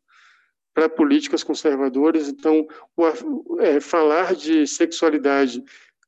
[0.80, 2.30] para políticas conservadoras.
[2.30, 2.66] Então,
[2.96, 5.62] o, é, falar de sexualidade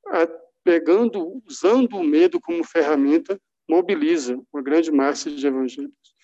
[0.07, 0.25] a,
[0.63, 3.37] pegando, usando o medo como ferramenta,
[3.69, 6.15] mobiliza uma grande massa de evangélicos.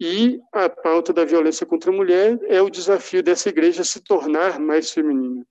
[0.00, 4.58] E a pauta da violência contra a mulher é o desafio dessa igreja se tornar
[4.58, 5.44] mais feminina.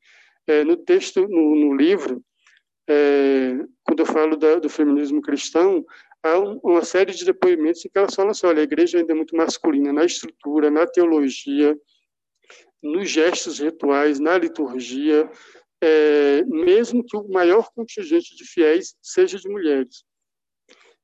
[0.48, 2.24] É, no texto, no, no livro,
[2.90, 5.86] é, quando eu falo da, do feminismo cristão,
[6.24, 9.12] há um, uma série de depoimentos em que elas falam assim, olha, a igreja ainda
[9.12, 11.78] é muito masculina na estrutura, na teologia,
[12.82, 15.30] nos gestos rituais, na liturgia,
[15.82, 20.04] é, mesmo que o maior contingente de fiéis seja de mulheres.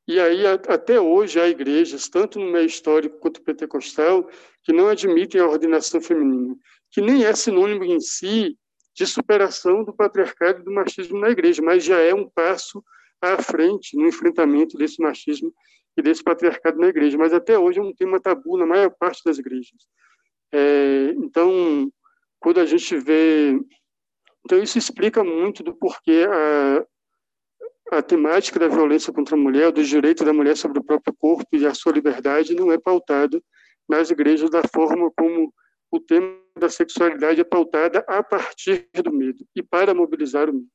[0.08, 4.30] E aí, a, até hoje, há igrejas, tanto no meio histórico quanto pentecostal,
[4.64, 6.56] que não admitem a ordenação feminina,
[6.92, 8.58] que nem é sinônimo em si
[8.96, 12.84] de superação do patriarcado e do machismo na igreja, mas já é um passo
[13.22, 15.54] à frente no enfrentamento desse machismo
[15.98, 17.18] e desse patriarcado na igreja.
[17.18, 19.88] Mas até hoje é um tema tabu na maior parte das igrejas.
[20.58, 21.92] É, então,
[22.40, 23.60] quando a gente vê.
[24.46, 26.26] Então, isso explica muito do porquê
[27.92, 31.14] a, a temática da violência contra a mulher, do direito da mulher sobre o próprio
[31.14, 33.44] corpo e a sua liberdade, não é pautado
[33.90, 35.54] nas igrejas da forma como
[35.92, 40.70] o tema da sexualidade é pautada a partir do medo e para mobilizar o medo.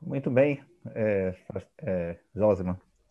[0.00, 0.64] Muito bem,
[0.94, 1.34] é,
[1.78, 2.18] é.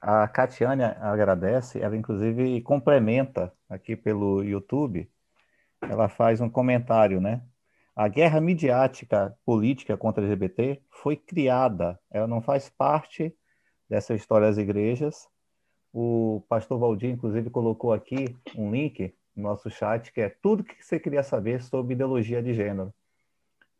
[0.02, 5.10] A Catiane agradece, ela inclusive complementa aqui pelo YouTube,
[5.82, 7.42] ela faz um comentário, né?
[7.96, 13.36] A guerra midiática política contra LGBT foi criada, ela não faz parte
[13.90, 15.28] dessa história das igrejas.
[15.92, 20.82] O pastor Valdir, inclusive, colocou aqui um link no nosso chat, que é tudo que
[20.82, 22.94] você queria saber sobre ideologia de gênero.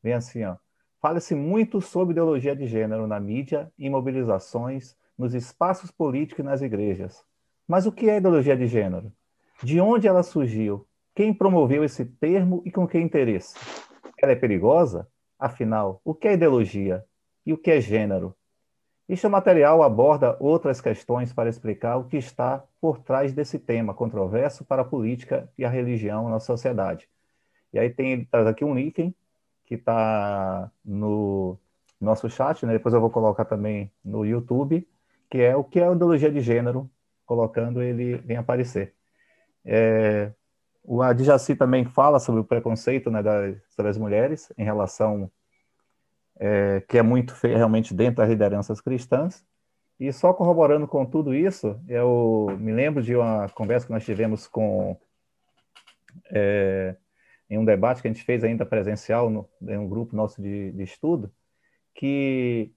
[0.04, 0.58] Vem assim, ó.
[1.00, 6.62] Fala-se muito sobre ideologia de gênero na mídia e mobilizações, nos espaços políticos e nas
[6.62, 7.26] igrejas.
[7.68, 9.12] Mas o que é ideologia de gênero?
[9.62, 10.88] De onde ela surgiu?
[11.14, 13.54] Quem promoveu esse termo e com que interesse?
[14.18, 15.06] Ela é perigosa?
[15.38, 17.04] Afinal, o que é ideologia
[17.46, 18.34] e o que é gênero?
[19.10, 24.64] Este material aborda outras questões para explicar o que está por trás desse tema controverso
[24.64, 27.10] para a política e a religião na sociedade.
[27.74, 29.14] E aí tem, ele traz aqui um link
[29.66, 31.58] que está no
[32.00, 32.74] nosso chat, né?
[32.74, 34.88] depois eu vou colocar também no YouTube,
[35.30, 36.90] que é o que é a ideologia de gênero,
[37.26, 38.96] colocando ele vem aparecer.
[39.66, 40.32] É,
[40.84, 45.32] o Adjaci também fala sobre o preconceito né, das, sobre as mulheres em relação
[46.40, 49.46] é, que é muito feio realmente dentro das lideranças cristãs.
[50.00, 54.48] E só corroborando com tudo isso, eu me lembro de uma conversa que nós tivemos
[54.48, 54.98] com
[56.32, 56.96] é,
[57.50, 60.72] em um debate que a gente fez ainda presencial no, em um grupo nosso de,
[60.72, 61.32] de estudo,
[61.94, 62.72] que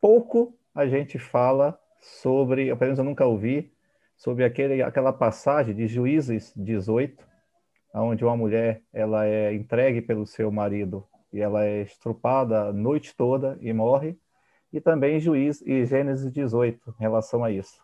[0.00, 3.72] pouco a gente fala sobre, menos eu nunca ouvi,
[4.16, 7.24] sobre aquele, aquela passagem de Juízes 18,
[7.94, 13.14] onde uma mulher ela é entregue pelo seu marido e ela é estrupada a noite
[13.16, 14.16] toda e morre,
[14.72, 17.82] e também Juiz e Gênesis 18 em relação a isso.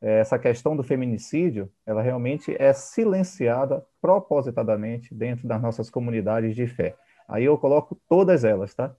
[0.00, 6.66] É, essa questão do feminicídio, ela realmente é silenciada propositadamente dentro das nossas comunidades de
[6.66, 6.96] fé.
[7.28, 8.94] Aí eu coloco todas elas, tá?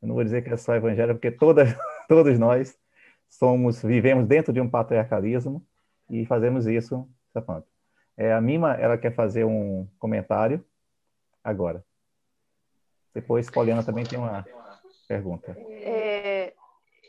[0.00, 1.74] Eu não vou dizer que é só evangélica, porque todas,
[2.08, 2.76] todos nós
[3.28, 5.64] somos, vivemos dentro de um patriarcalismo
[6.10, 7.08] e fazemos isso.
[8.16, 10.64] É, a Mima, ela quer fazer um comentário
[11.44, 11.84] agora.
[13.14, 14.44] Depois, Poliana também tem uma
[15.06, 15.56] pergunta.
[15.70, 16.52] É,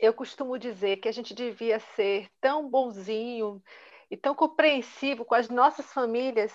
[0.00, 3.60] eu costumo dizer que a gente devia ser tão bonzinho
[4.10, 6.52] e tão compreensivo com as nossas famílias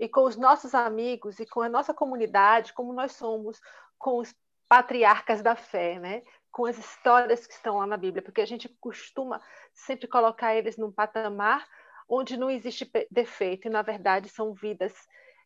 [0.00, 3.60] e com os nossos amigos e com a nossa comunidade, como nós somos
[3.98, 4.34] com os
[4.68, 6.22] patriarcas da fé, né?
[6.52, 9.40] Com as histórias que estão lá na Bíblia, porque a gente costuma
[9.72, 11.66] sempre colocar eles num patamar
[12.08, 14.92] onde não existe defeito, e na verdade são vidas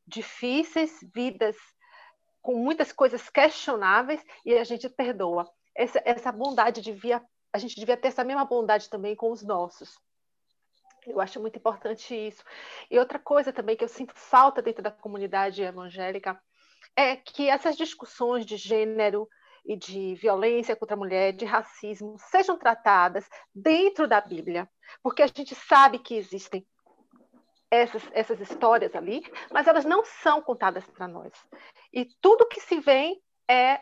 [0.04, 1.56] difíceis, vidas
[2.42, 5.48] com muitas coisas questionáveis e a gente perdoa.
[5.74, 7.22] Essa, essa bondade devia,
[7.52, 9.98] a gente devia ter essa mesma bondade também com os nossos.
[11.06, 12.42] Eu acho muito importante isso.
[12.90, 16.40] E outra coisa também que eu sinto falta dentro da comunidade evangélica
[16.96, 19.28] é que essas discussões de gênero
[19.66, 24.68] e de violência contra a mulher, de racismo, sejam tratadas dentro da Bíblia,
[25.02, 26.66] porque a gente sabe que existem
[27.70, 31.32] essas, essas histórias ali, mas elas não são contadas para nós.
[31.92, 33.80] E tudo que se vê é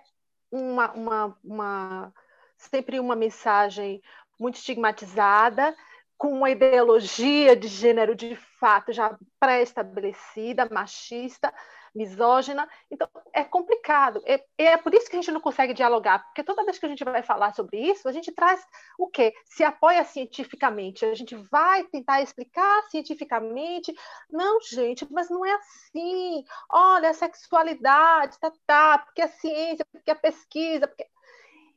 [0.50, 2.14] uma, uma, uma,
[2.56, 4.02] sempre uma mensagem
[4.40, 5.76] muito estigmatizada,
[6.16, 11.52] com uma ideologia de gênero de fato já pré-estabelecida, machista,
[11.94, 12.68] misógina.
[12.90, 14.22] Então, é complicado.
[14.26, 16.88] É, é por isso que a gente não consegue dialogar, porque toda vez que a
[16.88, 18.64] gente vai falar sobre isso, a gente traz
[18.98, 19.32] o quê?
[19.44, 21.04] Se apoia cientificamente.
[21.04, 23.94] A gente vai tentar explicar cientificamente.
[24.30, 26.44] Não, gente, mas não é assim.
[26.70, 31.06] Olha, a sexualidade, tá, tá, porque a ciência, porque a pesquisa, porque...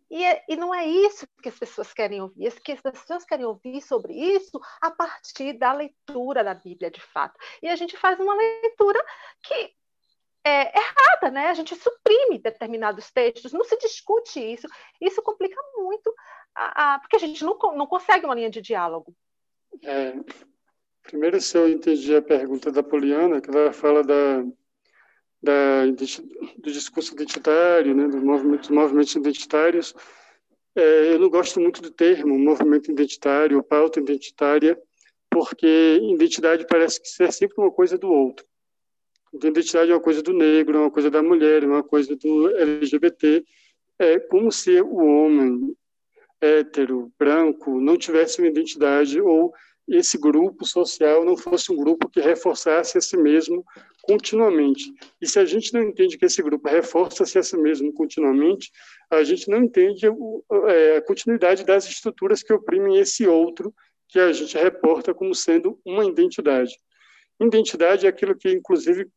[0.09, 3.45] E, é, e, não é isso que as pessoas querem ouvir, que as pessoas querem
[3.45, 7.37] ouvir sobre isso a partir da leitura da Bíblia, de fato.
[7.61, 9.03] E a gente faz uma leitura
[9.43, 9.73] que
[10.47, 11.47] é, errada, né?
[11.47, 14.67] A gente suprime determinados textos, não se discute isso.
[15.01, 16.13] Isso complica muito,
[16.55, 19.13] a, a, porque a gente não, não consegue uma linha de diálogo.
[19.83, 20.13] É,
[21.03, 24.43] primeiro, se eu entendi a pergunta da Poliana, que ela fala da,
[25.43, 25.85] da,
[26.57, 29.93] do discurso identitário, né, dos movimentos identitários,
[30.75, 34.79] é, eu não gosto muito do termo movimento identitário pauta identitária,
[35.29, 38.45] porque identidade parece que ser sempre uma coisa do outro.
[39.33, 42.15] Então, identidade é uma coisa do negro, é uma coisa da mulher, é uma coisa
[42.15, 43.43] do LGBT.
[43.99, 45.75] É como se o homem
[46.39, 49.53] hétero, branco, não tivesse uma identidade ou
[49.87, 53.63] esse grupo social não fosse um grupo que reforçasse a si mesmo
[54.03, 54.93] continuamente.
[55.21, 58.69] E se a gente não entende que esse grupo reforça-se a si mesmo continuamente,
[59.09, 60.05] a gente não entende
[60.67, 63.73] é, a continuidade das estruturas que oprimem esse outro
[64.09, 66.73] que a gente reporta como sendo uma identidade.
[67.39, 69.09] Identidade é aquilo que, inclusive,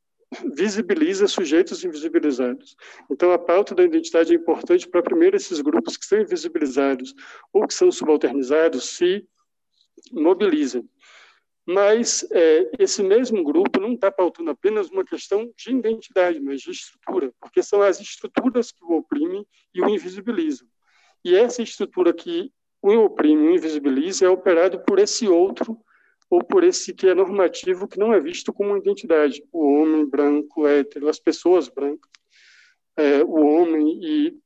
[0.55, 2.76] visibiliza sujeitos invisibilizados.
[3.10, 7.14] Então, a pauta da identidade é importante para, primeiro, esses grupos que são invisibilizados
[7.52, 9.26] ou que são subalternizados se
[10.12, 10.88] mobilizem.
[11.66, 16.70] Mas é, esse mesmo grupo não está pautando apenas uma questão de identidade, mas de
[16.70, 20.66] estrutura, porque são as estruturas que o oprimem e o invisibilizam.
[21.24, 22.52] E essa estrutura que
[22.82, 25.78] o oprime e o invisibiliza é operado por esse outro
[26.31, 29.43] ou por esse que é normativo, que não é visto como identidade.
[29.52, 32.09] O homem branco, hétero, as pessoas brancas,
[32.97, 34.39] é, o homem e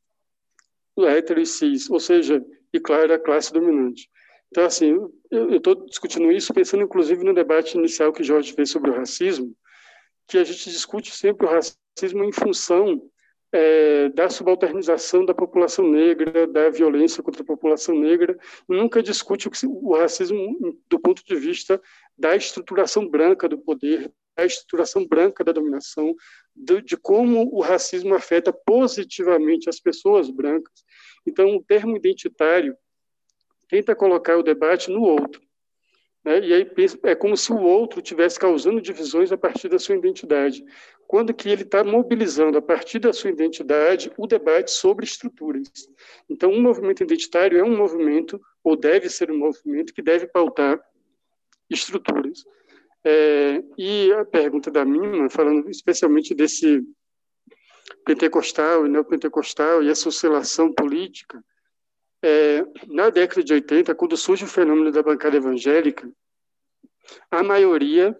[0.97, 2.43] o hétero e cis, ou seja,
[2.73, 4.09] e claro, a classe dominante.
[4.51, 4.97] Então, assim,
[5.31, 9.55] eu estou discutindo isso pensando, inclusive, no debate inicial que Jorge fez sobre o racismo,
[10.27, 13.02] que a gente discute sempre o racismo em função
[13.55, 18.36] é, da subalternização da população negra, da violência contra a população negra,
[18.68, 21.81] nunca discute o, o racismo do ponto de vista
[22.18, 26.16] da estruturação branca do poder, da estruturação branca da dominação,
[26.52, 30.85] de, de como o racismo afeta positivamente as pessoas brancas.
[31.24, 32.76] Então, o termo identitário
[33.68, 35.40] tenta colocar o debate no outro.
[36.24, 36.40] Né?
[36.40, 36.70] E aí
[37.02, 40.64] é como se o outro tivesse causando divisões a partir da sua identidade,
[41.06, 45.68] quando que ele está mobilizando a partir da sua identidade o debate sobre estruturas.
[46.28, 50.80] Então, um movimento identitário é um movimento, ou deve ser um movimento, que deve pautar
[51.68, 52.44] estruturas.
[53.05, 56.82] É, e a pergunta da Mima, falando especialmente desse
[58.06, 61.44] pentecostal e neopentecostal e essa oscilação política,
[62.24, 66.10] é, na década de 80, quando surge o fenômeno da bancada evangélica,
[67.30, 68.18] a maioria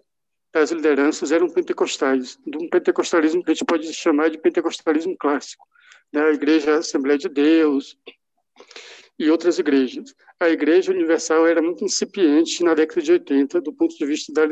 [0.53, 5.65] das lideranças eram pentecostais, de um pentecostalismo que a gente pode chamar de pentecostalismo clássico,
[6.13, 6.31] né?
[6.33, 7.97] Igreja Assembleia de Deus
[9.17, 10.13] e outras igrejas.
[10.39, 14.45] A Igreja Universal era muito incipiente na década de 80, do ponto de vista da,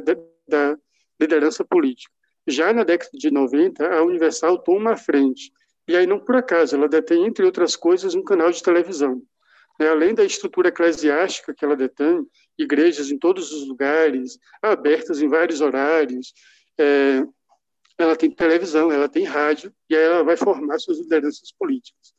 [0.47, 0.77] da
[1.21, 2.11] liderança política.
[2.47, 5.51] Já na década de 90, a Universal toma a frente.
[5.87, 9.21] E aí, não por acaso, ela detém, entre outras coisas, um canal de televisão.
[9.79, 9.89] Né?
[9.89, 12.25] Além da estrutura eclesiástica que ela detém,
[12.57, 16.33] igrejas em todos os lugares, abertas em vários horários,
[16.77, 17.23] é,
[17.97, 22.13] ela tem televisão, ela tem rádio, e aí ela vai formar suas lideranças políticas.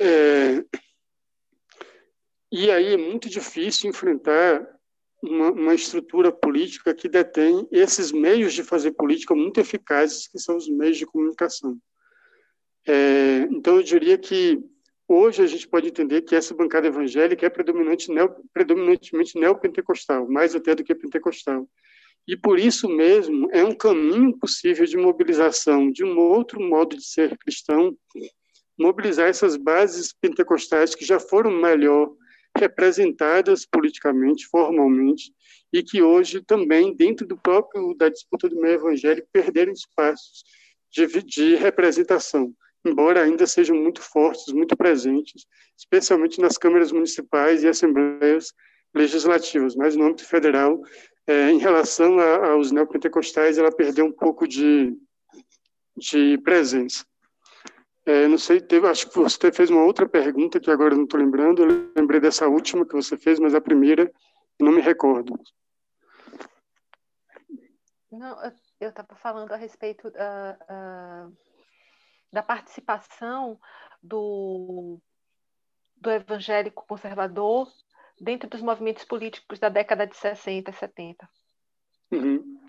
[0.00, 0.64] É,
[2.52, 4.66] e aí é muito difícil enfrentar
[5.22, 10.56] uma, uma, estrutura política que detém esses meios de fazer política muito eficazes, que são
[10.56, 11.78] os meios de comunicação.
[12.86, 14.58] É, então, eu diria que
[15.12, 20.54] Hoje a gente pode entender que essa bancada evangélica é predominante, neo, predominantemente neopentecostal, mais
[20.54, 21.68] até do que pentecostal.
[22.28, 27.04] E por isso mesmo é um caminho possível de mobilização de um outro modo de
[27.04, 27.98] ser cristão,
[28.78, 32.08] mobilizar essas bases pentecostais que já foram melhor
[32.56, 35.32] representadas politicamente, formalmente,
[35.72, 40.44] e que hoje também, dentro do próprio da disputa do meio evangélico, perderam espaços
[40.88, 42.54] de, de representação
[42.84, 45.46] embora ainda sejam muito fortes, muito presentes,
[45.76, 48.52] especialmente nas câmaras municipais e assembleias
[48.94, 50.80] legislativas, mas no âmbito federal,
[51.26, 54.96] é, em relação a, aos neopentecostais, ela perdeu um pouco de,
[55.96, 57.04] de presença.
[58.06, 61.20] É, não sei, teve, acho que você fez uma outra pergunta que agora não estou
[61.20, 64.10] lembrando, eu lembrei dessa última que você fez, mas a primeira
[64.58, 65.38] não me recordo.
[68.10, 68.36] Não,
[68.80, 70.08] eu estava falando a respeito.
[70.08, 71.49] Uh, uh
[72.32, 73.58] da participação
[74.02, 74.98] do,
[75.96, 77.68] do evangélico conservador
[78.20, 81.28] dentro dos movimentos políticos da década de 60 e 70.
[82.12, 82.60] Uhum.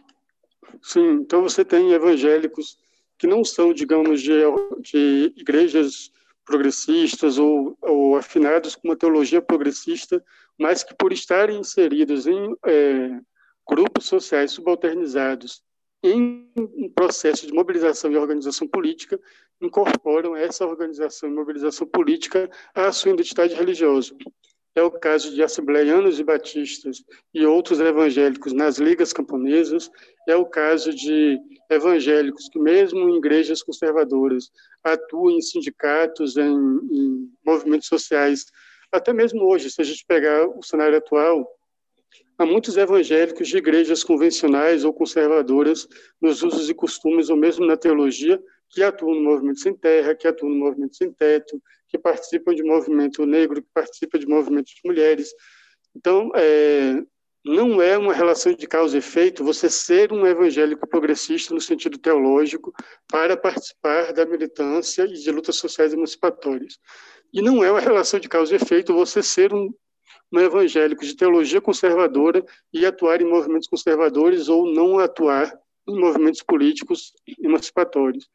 [0.81, 2.77] Sim, então você tem evangélicos
[3.17, 4.31] que não são, digamos, de,
[4.79, 6.11] de igrejas
[6.45, 10.23] progressistas ou, ou, afinados com uma teologia progressista,
[10.57, 13.19] mas que por estarem inseridos em é,
[13.67, 15.63] grupos sociais subalternizados
[16.03, 19.19] em um processo de mobilização e organização política,
[19.61, 24.15] incorporam essa organização e mobilização política à sua identidade religiosa.
[24.73, 29.91] É o caso de assembleianos e batistas e outros evangélicos nas ligas camponesas,
[30.27, 31.37] é o caso de
[31.69, 34.49] evangélicos que, mesmo em igrejas conservadoras,
[34.81, 36.53] atuam em sindicatos, em,
[36.91, 38.45] em movimentos sociais.
[38.91, 41.45] Até mesmo hoje, se a gente pegar o cenário atual,
[42.37, 45.85] há muitos evangélicos de igrejas convencionais ou conservadoras
[46.21, 48.41] nos usos e costumes, ou mesmo na teologia,
[48.71, 52.63] que atuam no movimento sem terra, que atuam no movimento sem teto, que participam de
[52.63, 55.33] movimento negro, que participam de movimento de mulheres.
[55.93, 57.03] Então, é,
[57.43, 61.97] não é uma relação de causa e efeito você ser um evangélico progressista no sentido
[61.97, 62.73] teológico
[63.07, 66.79] para participar da militância e de lutas sociais emancipatórias.
[67.33, 69.69] E não é uma relação de causa e efeito você ser um,
[70.31, 75.51] um evangélico de teologia conservadora e atuar em movimentos conservadores ou não atuar
[75.89, 77.11] em movimentos políticos
[77.43, 78.29] emancipatórios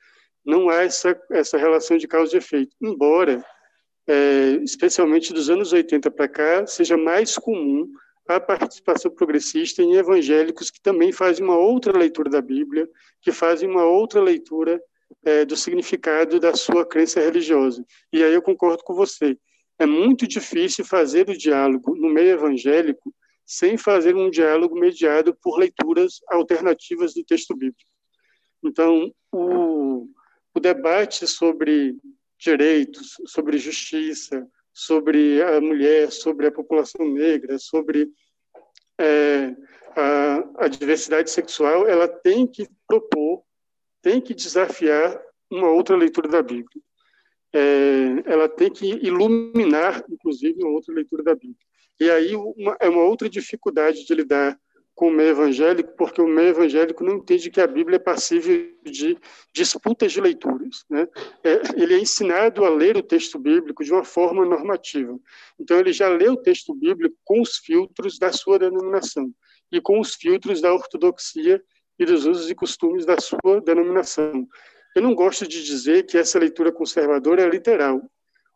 [0.46, 2.74] não há essa, essa relação de causa e efeito.
[2.80, 3.44] Embora,
[4.06, 7.90] é, especialmente dos anos 80 para cá, seja mais comum
[8.28, 12.88] a participação progressista em evangélicos que também fazem uma outra leitura da Bíblia,
[13.20, 14.80] que fazem uma outra leitura
[15.24, 17.84] é, do significado da sua crença religiosa.
[18.12, 19.36] E aí eu concordo com você.
[19.78, 23.14] É muito difícil fazer o diálogo no meio evangélico
[23.44, 27.90] sem fazer um diálogo mediado por leituras alternativas do texto bíblico.
[28.64, 30.08] Então, o,
[30.56, 31.96] o debate sobre
[32.38, 38.10] direitos, sobre justiça, sobre a mulher, sobre a população negra, sobre
[38.98, 39.54] é,
[39.94, 43.42] a, a diversidade sexual, ela tem que propor,
[44.00, 45.20] tem que desafiar
[45.50, 46.82] uma outra leitura da Bíblia.
[47.52, 51.56] É, ela tem que iluminar, inclusive, uma outra leitura da Bíblia.
[52.00, 54.58] E aí uma, é uma outra dificuldade de lidar
[54.96, 58.72] com o meio evangélico, porque o meio evangélico não entende que a Bíblia é passível
[58.82, 59.18] de
[59.52, 60.86] disputas de leituras.
[60.88, 61.06] Né?
[61.44, 65.16] É, ele é ensinado a ler o texto bíblico de uma forma normativa.
[65.60, 69.30] Então, ele já lê o texto bíblico com os filtros da sua denominação
[69.70, 71.62] e com os filtros da ortodoxia
[71.98, 74.48] e dos usos e costumes da sua denominação.
[74.94, 78.00] Eu não gosto de dizer que essa leitura conservadora é literal,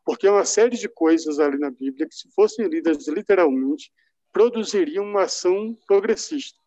[0.06, 3.92] porque é uma série de coisas ali na Bíblia que, se fossem lidas literalmente,
[4.32, 6.58] produziriam uma ação progressista.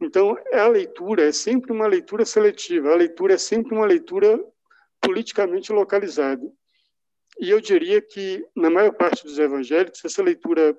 [0.00, 4.42] Então, a leitura é sempre uma leitura seletiva, a leitura é sempre uma leitura
[5.00, 6.42] politicamente localizada.
[7.40, 10.76] E eu diria que, na maior parte dos evangélicos, essa leitura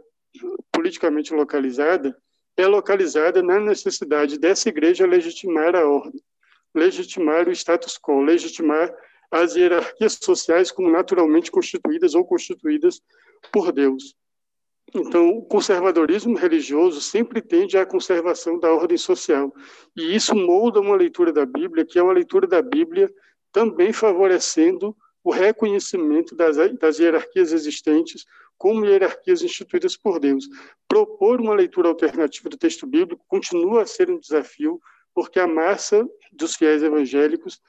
[0.72, 2.16] politicamente localizada
[2.56, 6.22] é localizada na necessidade dessa igreja legitimar a ordem,
[6.76, 8.94] legitimar o status quo, legitimar
[9.32, 13.02] as hierarquias sociais como naturalmente constituídas ou constituídas
[13.52, 14.16] por Deus.
[14.94, 19.54] Então, o conservadorismo religioso sempre tende à conservação da ordem social.
[19.96, 23.12] E isso molda uma leitura da Bíblia, que é uma leitura da Bíblia
[23.52, 28.26] também favorecendo o reconhecimento das, das hierarquias existentes
[28.58, 30.48] como hierarquias instituídas por Deus.
[30.88, 34.82] Propor uma leitura alternativa do texto bíblico continua a ser um desafio,
[35.14, 37.62] porque a massa dos fiéis evangélicos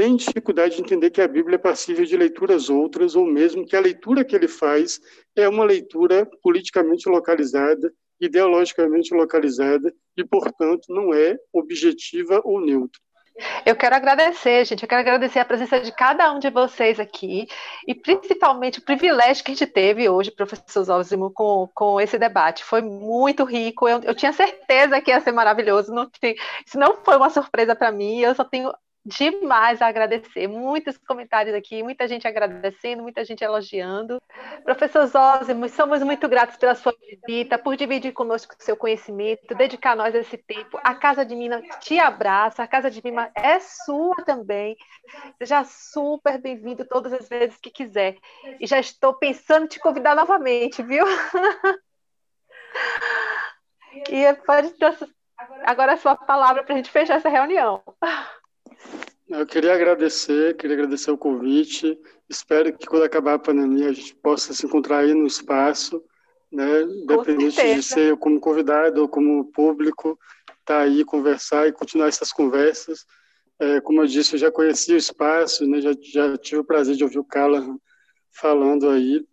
[0.00, 3.76] tem dificuldade de entender que a Bíblia é passível de leituras outras, ou mesmo que
[3.76, 4.98] a leitura que ele faz
[5.36, 12.98] é uma leitura politicamente localizada, ideologicamente localizada, e, portanto, não é objetiva ou neutra.
[13.66, 14.82] Eu quero agradecer, gente.
[14.82, 17.46] Eu quero agradecer a presença de cada um de vocês aqui
[17.86, 22.64] e principalmente o privilégio que a gente teve hoje, professor Zózimo, com, com esse debate.
[22.64, 23.86] Foi muito rico.
[23.86, 25.92] Eu, eu tinha certeza que ia ser maravilhoso.
[25.92, 26.10] Não,
[26.66, 28.20] isso não foi uma surpresa para mim.
[28.20, 28.72] Eu só tenho
[29.04, 30.46] demais a agradecer.
[30.46, 34.20] Muitos comentários aqui, muita gente agradecendo, muita gente elogiando.
[34.64, 39.92] Professor Zózimo, somos muito gratos pela sua visita, por dividir conosco o seu conhecimento, dedicar
[39.92, 40.78] a nós esse tempo.
[40.82, 44.76] A Casa de Minas te abraça, a Casa de Minas é sua também.
[45.38, 48.16] Seja super bem-vindo todas as vezes que quiser.
[48.60, 51.04] E já estou pensando em te convidar novamente, viu?
[54.10, 54.74] e pode
[55.64, 57.82] agora a sua palavra para a gente fechar essa reunião.
[59.30, 61.96] Eu queria agradecer, queria agradecer o convite.
[62.28, 66.02] Espero que quando acabar a pandemia a gente possa se encontrar aí no espaço,
[66.50, 66.82] né?
[66.82, 72.32] Independente de ser como convidado ou como público, estar tá aí conversar e continuar essas
[72.32, 73.06] conversas.
[73.60, 75.80] É, como eu disse, eu já conheci o espaço, né?
[75.80, 77.64] Já, já tive o prazer de ouvir o Carla
[78.32, 79.24] falando aí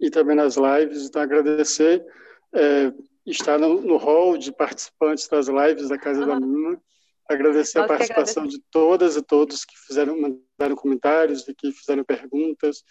[0.00, 1.06] e também nas lives.
[1.06, 2.04] Então agradecer
[2.52, 2.92] é,
[3.24, 6.26] estar no, no hall de participantes das lives da Casa uhum.
[6.26, 6.82] da Mina
[7.28, 12.04] Agradecer Nós a participação de todas e todos que fizeram, mandaram comentários e que fizeram
[12.04, 12.82] perguntas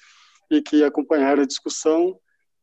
[0.50, 2.20] e que acompanharam a discussão.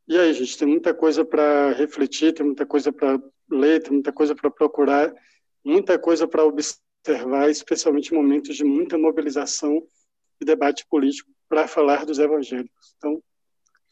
[0.07, 3.21] E aí, gente, tem muita coisa para refletir, tem muita coisa para
[3.51, 5.15] ler, tem muita coisa para procurar,
[5.65, 9.87] muita coisa para observar, especialmente em momentos de muita mobilização
[10.41, 12.95] e debate político para falar dos evangélicos.
[12.97, 13.23] Então,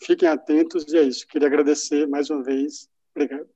[0.03, 1.27] fiquem atentos e é isso.
[1.27, 2.89] Queria agradecer mais uma vez.
[3.15, 3.56] Obrigado.